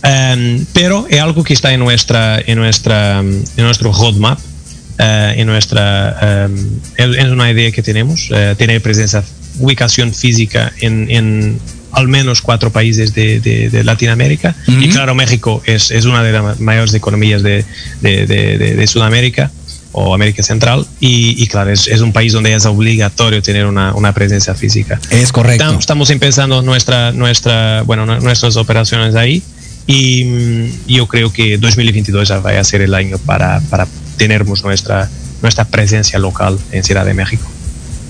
um, 0.03 0.65
pero 0.73 1.07
es 1.11 1.21
algo 1.21 1.45
que 1.45 1.53
está 1.53 1.75
en 1.75 1.81
nuestra 1.81 2.41
en 2.41 2.59
nuestra 2.59 3.19
en 3.21 3.45
nuestro 3.59 3.93
roadmap, 3.93 4.39
uh, 4.39 5.03
en 5.37 5.47
nuestra 5.47 6.47
um, 6.49 6.81
es 6.97 7.27
una 7.27 7.51
idea 7.51 7.71
que 7.71 7.83
tenemos, 7.83 8.31
uh, 8.31 8.55
tener 8.57 8.81
presencia 8.81 9.23
ubicación 9.59 10.15
física 10.15 10.73
en, 10.81 11.11
en 11.11 11.59
al 11.93 12.09
menos 12.09 12.43
cuatro 12.43 12.71
países 12.71 13.15
de, 13.15 13.41
de, 13.41 13.85
Latinoamérica. 13.85 14.55
Y 14.67 14.89
claro, 14.91 15.15
México 15.15 15.63
es, 15.65 15.91
es, 15.91 16.05
una 16.05 16.23
de 16.23 16.33
las 16.33 16.61
mayores 16.61 16.95
economías 16.95 17.43
de, 17.43 17.65
de 18.03 18.87
Sudamérica 18.87 19.51
o 19.93 20.15
América 20.15 20.43
Central 20.43 20.87
y, 21.01 21.47
claro, 21.47 21.71
es, 21.71 21.89
es, 21.89 22.01
un 22.01 22.13
país 22.13 22.33
donde 22.33 22.55
es 22.55 22.67
obligatorio 22.67 23.43
tener 23.43 23.67
una, 23.67 23.95
una 23.95 24.13
presencia 24.13 24.55
física. 24.55 25.01
Es 25.11 25.33
correcto. 25.33 25.77
Estamos, 25.79 26.11
empezando 26.11 26.63
nuestra, 26.63 27.13
nuestra, 27.13 27.83
bueno, 27.83 28.07
nuestras 28.07 28.57
operaciones 28.57 29.15
ahí 29.15 29.43
y 29.87 30.25
mm, 30.25 30.89
yo 30.89 31.07
creo 31.07 31.33
que 31.33 31.59
2022 31.59 32.31
va 32.31 32.59
a 32.59 32.65
ser 32.65 32.83
el 32.83 32.95
año 32.95 33.19
para, 33.19 33.61
para 33.71 33.87
tener 34.17 34.47
nuestra, 34.47 35.09
nuestra 35.43 35.65
presencia 35.65 36.19
local 36.19 36.59
en 36.73 36.85
Ciudad 36.85 37.05
de 37.05 37.15
México. 37.15 37.49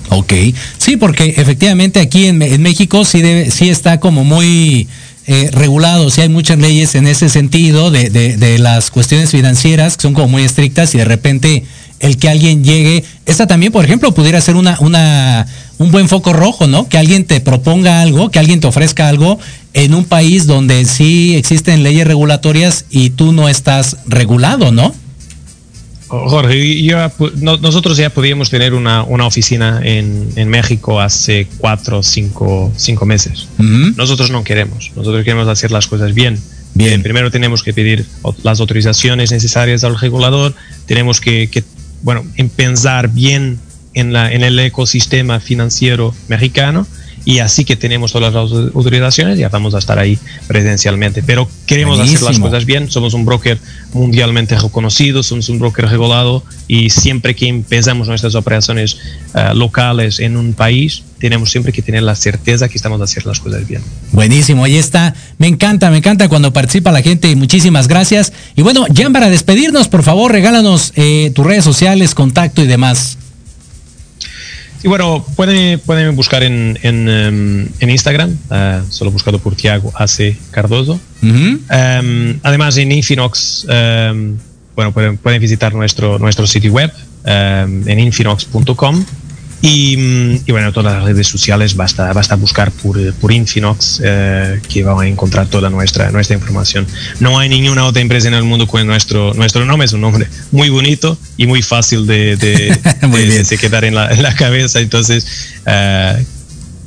Ok, 0.09 0.33
sí, 0.77 0.97
porque 0.97 1.35
efectivamente 1.37 1.99
aquí 1.99 2.25
en, 2.25 2.37
México 2.61 3.05
sí, 3.05 3.21
debe, 3.21 3.51
sí 3.51 3.69
está 3.69 3.99
como 3.99 4.23
muy 4.23 4.87
eh, 5.27 5.49
regulado, 5.53 6.09
sí 6.09 6.21
hay 6.21 6.29
muchas 6.29 6.57
leyes 6.57 6.95
en 6.95 7.05
ese 7.05 7.29
sentido 7.29 7.91
de, 7.91 8.57
las 8.59 8.89
cuestiones 8.89 9.29
financieras 9.29 9.95
que 9.95 10.01
son 10.01 10.15
como 10.15 10.27
muy 10.27 10.43
estrictas 10.43 10.95
y 10.95 10.97
de 10.97 11.05
repente 11.05 11.63
el 11.99 12.17
que 12.17 12.29
alguien 12.29 12.63
llegue, 12.63 13.03
esta 13.27 13.45
también, 13.45 13.71
por 13.71 13.85
ejemplo, 13.85 14.13
pudiera 14.13 14.41
ser 14.41 14.55
una, 14.55 14.77
un 14.79 15.91
buen 15.91 16.09
foco 16.09 16.33
rojo, 16.33 16.65
¿no? 16.65 16.87
Que 16.87 16.97
alguien 16.97 17.25
te 17.25 17.41
proponga 17.41 18.01
algo, 18.01 18.31
que 18.31 18.39
alguien 18.39 18.61
te 18.61 18.67
ofrezca 18.67 19.09
algo 19.09 19.37
en 19.73 19.93
un 19.93 20.05
país 20.05 20.47
donde 20.47 20.85
sí 20.85 21.35
existen 21.35 21.83
leyes 21.83 22.07
regulatorias 22.07 22.85
y 22.89 23.11
tú 23.11 23.33
no 23.33 23.49
estás 23.49 23.97
regulado, 24.07 24.71
¿no? 24.71 24.95
Jorge, 26.09 26.91
nosotros 27.37 27.95
ya 27.97 28.09
podíamos 28.09 28.49
tener 28.49 28.73
una, 28.73 29.03
oficina 29.03 29.79
en, 29.83 30.49
México 30.49 30.99
hace 30.99 31.47
cuatro 31.57 31.99
o 31.99 32.03
cinco, 32.03 32.71
meses. 33.05 33.47
Nosotros 33.57 34.31
no 34.31 34.43
queremos, 34.43 34.91
nosotros 34.95 35.23
queremos 35.23 35.47
hacer 35.47 35.71
las 35.71 35.87
cosas 35.87 36.13
bien. 36.13 36.39
Bien. 36.75 37.01
primero 37.01 37.31
tenemos 37.31 37.63
que 37.63 37.73
pedir 37.73 38.05
las 38.43 38.59
autorizaciones 38.59 39.31
necesarias 39.31 39.83
al 39.83 39.99
regulador, 39.99 40.53
tenemos 40.85 41.19
que, 41.19 41.49
que 41.49 41.63
bueno, 42.03 42.23
pensar 42.55 43.09
bien 43.09 43.59
en, 43.93 44.13
la, 44.13 44.31
en 44.31 44.43
el 44.43 44.57
ecosistema 44.59 45.39
financiero 45.39 46.13
mexicano 46.27 46.87
y 47.29 47.37
así 47.37 47.63
que 47.63 47.75
tenemos 47.75 48.11
todas 48.11 48.33
las 48.33 48.51
autorizaciones 48.73 49.37
ya 49.37 49.49
vamos 49.49 49.75
a 49.75 49.77
estar 49.77 49.99
ahí 49.99 50.17
presencialmente. 50.47 51.21
Pero 51.21 51.47
queremos 51.67 51.99
hacer 51.99 52.23
las 52.23 52.39
cosas 52.39 52.65
bien, 52.65 52.89
somos 52.89 53.13
un 53.13 53.23
broker 53.23 53.59
mundialmente 53.93 54.57
reconocido, 54.57 55.21
somos 55.21 55.47
un 55.47 55.59
broker 55.59 55.85
regulado 55.85 56.43
y 56.67 56.89
siempre 56.89 57.35
que 57.35 57.47
empezamos 57.47 58.07
nuestras 58.07 58.33
operaciones 58.33 58.97
eh, 59.35 59.51
locales 59.53 60.19
en 60.19 60.37
un 60.37 60.53
país, 60.53 61.03
tenemos 61.19 61.51
siempre 61.51 61.71
que 61.71 61.83
tener 61.83 62.01
la 62.01 62.15
certeza 62.15 62.67
que 62.67 62.77
estamos 62.77 62.99
haciendo 62.99 63.29
las 63.29 63.39
cosas 63.39 63.67
bien. 63.67 63.83
Buenísimo, 64.11 64.63
ahí 64.63 64.77
está. 64.77 65.13
Me 65.37 65.45
encanta, 65.45 65.91
me 65.91 65.97
encanta 65.97 66.29
cuando 66.29 66.51
participa 66.51 66.91
la 66.91 67.03
gente. 67.03 67.35
Muchísimas 67.35 67.87
gracias. 67.87 68.33
Y 68.55 68.63
bueno, 68.63 68.87
ya 68.89 69.07
para 69.11 69.29
despedirnos, 69.29 69.87
por 69.87 70.01
favor, 70.01 70.31
regálanos 70.31 70.93
eh, 70.95 71.31
tus 71.35 71.45
redes 71.45 71.63
sociales, 71.63 72.15
contacto 72.15 72.63
y 72.63 72.65
demás. 72.65 73.18
Y 74.83 74.87
bueno, 74.87 75.25
pueden, 75.35 75.79
pueden 75.79 76.15
buscar 76.15 76.43
en, 76.43 76.79
en, 76.83 77.09
em, 77.09 77.89
Instagram, 77.89 78.31
uh, 78.49 78.89
solo 78.89 79.11
buscado 79.11 79.39
por 79.39 79.55
Tiago 79.55 79.91
AC 79.95 80.37
Cardoso. 80.51 80.99
Em, 81.21 82.39
además, 82.43 82.77
en 82.77 82.91
Infinox, 82.91 83.65
em, 83.67 84.37
bueno, 84.75 84.93
pueden, 84.93 85.17
pueden, 85.17 85.41
visitar 85.41 85.73
nuestro, 85.73 86.17
nuestro 86.17 86.47
sitio 86.47 86.71
web 86.71 86.91
en 87.25 87.99
infinox.com 87.99 89.03
y, 89.61 90.41
y, 90.45 90.51
bueno, 90.51 90.71
todas 90.71 90.95
las 90.95 91.03
redes 91.03 91.27
sociales 91.27 91.75
basta, 91.75 92.13
basta 92.13 92.35
buscar 92.35 92.71
por, 92.71 93.13
por 93.15 93.31
Infinox 93.31 94.01
eh, 94.03 94.61
que 94.69 94.83
van 94.83 94.99
a 94.99 95.07
encontrar 95.07 95.47
toda 95.47 95.69
nuestra, 95.69 96.11
nuestra 96.11 96.35
información. 96.35 96.87
No 97.19 97.37
hay 97.37 97.49
ninguna 97.49 97.85
otra 97.85 98.01
empresa 98.01 98.29
en 98.29 98.35
el 98.35 98.43
mundo 98.43 98.67
con 98.67 98.85
nuestro, 98.87 99.33
nuestro 99.33 99.65
nombre, 99.65 99.85
es 99.85 99.93
un 99.93 100.01
nombre 100.01 100.27
muy 100.51 100.69
bonito 100.69 101.17
y 101.35 101.45
muy 101.45 101.61
fácil 101.61 102.07
de, 102.07 102.37
de, 102.37 103.57
quedar 103.59 103.83
en 103.83 103.95
la, 103.95 104.11
en 104.11 104.23
la, 104.23 104.33
cabeza, 104.33 104.79
entonces 104.79 105.25
eh, 105.65 106.25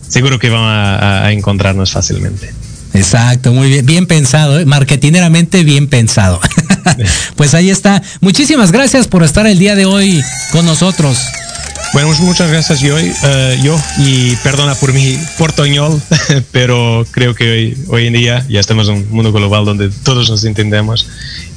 seguro 0.09 0.39
que 0.39 0.49
van 0.49 0.63
a, 0.63 1.27
a, 1.27 1.33
encontrarnos 1.33 1.93
fácilmente. 1.93 2.53
Exacto, 2.95 3.53
muy 3.53 3.69
bien, 3.69 3.87
bien 3.87 4.07
pensado, 4.07 4.59
¿eh? 4.59 4.65
marketineramente 4.65 5.65
bien 5.65 5.89
pensado. 5.89 6.41
pues 7.37 7.55
ahí 7.55 7.71
está. 7.71 8.03
Muchísimas 8.21 8.73
gracias 8.73 9.09
por 9.09 9.23
estar 9.23 9.47
el 9.47 9.59
día 9.59 9.75
de 9.75 9.85
hoy 9.85 10.23
con 10.51 10.67
nosotros. 10.67 11.19
Bueno, 11.93 12.11
muchas 12.21 12.51
gracias 12.51 12.81
yo, 12.81 12.97
uh, 12.97 13.63
yo 13.63 13.79
y 13.99 14.35
perdona 14.37 14.75
por 14.75 14.95
mi 14.95 15.19
portoñol, 15.37 16.01
pero 16.53 17.05
creo 17.11 17.35
que 17.35 17.51
hoy, 17.51 17.77
hoy, 17.89 18.07
en 18.07 18.15
día 18.15 18.47
ya 18.49 18.61
estamos 18.61 18.89
en 18.89 18.95
un 18.95 19.11
mundo 19.11 19.31
global 19.31 19.67
donde 19.67 19.91
todos 20.03 20.31
nos 20.31 20.43
entendemos 20.45 21.07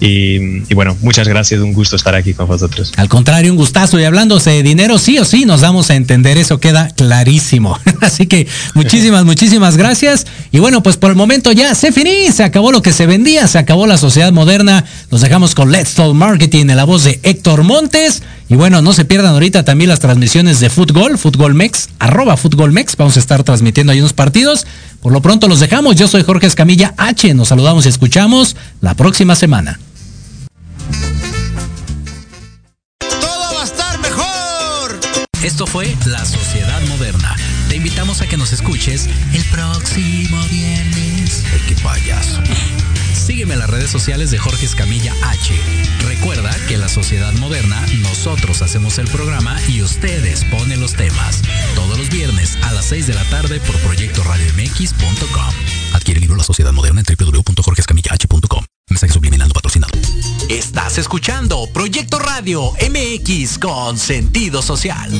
y, 0.01 0.73
bueno, 0.73 0.97
muchas 1.01 1.27
gracias, 1.27 1.61
un 1.61 1.71
gusto 1.71 1.95
estar 1.95 2.15
aquí 2.15 2.33
con 2.33 2.47
vosotros. 2.47 2.91
Al 2.97 3.07
contrario, 3.07 3.49
un 3.51 3.57
gustazo 3.57 3.97
y 3.97 4.03
hablándose 4.03 4.49
de 4.49 4.61
dinero, 4.61 4.97
sí 4.97 5.17
o 5.19 5.25
sí 5.25 5.45
nos 5.45 5.61
damos 5.61 5.89
a 5.89 5.95
entender, 5.95 6.37
eso 6.37 6.59
queda 6.59 6.89
clarísimo. 6.89 7.79
Así 8.01 8.27
que 8.27 8.45
muchísimas, 8.73 9.23
muchísimas 9.25 9.77
gracias 9.77 10.27
y 10.51 10.59
bueno, 10.59 10.83
pues 10.83 10.97
por 10.97 11.11
el 11.11 11.15
momento 11.15 11.53
ya 11.53 11.73
se 11.75 11.93
finí, 11.93 12.29
se 12.33 12.43
acabó 12.43 12.73
lo 12.73 12.81
que 12.81 12.91
se 12.91 13.05
vendía, 13.05 13.47
se 13.47 13.57
acabó 13.57 13.87
la 13.87 13.97
sociedad 13.97 14.33
moderna, 14.33 14.83
nos 15.11 15.21
dejamos 15.21 15.55
con 15.55 15.71
Let's 15.71 15.93
Talk 15.93 16.13
Marketing 16.13 16.69
en 16.69 16.75
la 16.75 16.83
voz 16.83 17.05
de 17.05 17.21
Héctor 17.23 17.63
Montes. 17.63 18.21
Y 18.47 18.55
bueno, 18.55 18.81
no 18.81 18.93
se 18.93 19.05
pierdan 19.05 19.33
ahorita 19.33 19.65
también 19.65 19.89
las 19.89 19.99
transmisiones 19.99 20.59
de 20.59 20.69
fútbol, 20.69 21.17
fútbol 21.17 21.55
mex, 21.55 21.89
arroba 21.97 22.37
fútbol 22.37 22.71
mex. 22.71 22.95
Vamos 22.95 23.15
a 23.17 23.19
estar 23.19 23.43
transmitiendo 23.43 23.91
ahí 23.91 23.99
unos 23.99 24.13
partidos. 24.13 24.67
Por 25.01 25.11
lo 25.11 25.21
pronto 25.21 25.47
los 25.47 25.59
dejamos. 25.59 25.95
Yo 25.95 26.07
soy 26.07 26.23
Jorge 26.23 26.45
Escamilla 26.45 26.93
H. 26.97 27.33
Nos 27.33 27.47
saludamos 27.47 27.85
y 27.85 27.89
escuchamos 27.89 28.55
la 28.81 28.93
próxima 28.93 29.35
semana. 29.35 29.79
Todo 32.99 33.55
va 33.55 33.61
a 33.61 33.65
estar 33.65 33.99
mejor. 33.99 34.99
Esto 35.43 35.65
fue 35.65 35.95
La 36.05 36.23
Sociedad 36.23 36.81
Moderna. 36.87 37.35
Te 37.67 37.77
invitamos 37.77 38.21
a 38.21 38.27
que 38.27 38.37
nos 38.37 38.53
escuches 38.53 39.09
el 39.33 39.43
próximo 39.45 40.37
viernes. 40.51 41.43
¡Qué 41.67 41.75
payaso! 41.81 42.41
Sígueme 43.25 43.55
en 43.55 43.59
las 43.59 43.71
redes 43.71 43.89
sociales 43.89 44.29
de 44.29 44.37
Jorge 44.37 44.67
Escamilla 44.67 45.11
H. 45.23 45.55
Recuerda 46.05 46.55
que 46.67 46.75
en 46.75 46.81
la 46.81 46.89
sociedad 46.89 47.33
moderna 47.33 47.83
nosotros 48.01 48.61
hacemos 48.61 48.99
el 48.99 49.07
programa 49.07 49.59
y 49.67 49.81
ustedes 49.81 50.45
ponen 50.45 50.79
los 50.79 50.93
temas. 50.93 51.41
Todos 51.73 51.97
los 51.97 52.11
viernes 52.11 52.55
a 52.61 52.71
las 52.71 52.85
6 52.85 53.07
de 53.07 53.15
la 53.15 53.23
tarde 53.23 53.59
por 53.61 53.75
proyectoradiomx.com. 53.79 55.55
Adquiere 55.93 56.19
el 56.19 56.21
libro 56.21 56.37
La 56.37 56.43
Sociedad 56.43 56.71
Moderna 56.71 57.01
en 57.01 57.15
www.jorgescamillah.com. 57.17 58.63
Mensaje 58.91 59.13
subliminal 59.13 59.49
patrocinado. 59.51 59.97
Estás 60.47 60.99
escuchando 60.99 61.67
Proyecto 61.73 62.19
Radio 62.19 62.73
MX 62.73 63.57
con 63.57 63.97
sentido 63.97 64.61
social. 64.61 65.11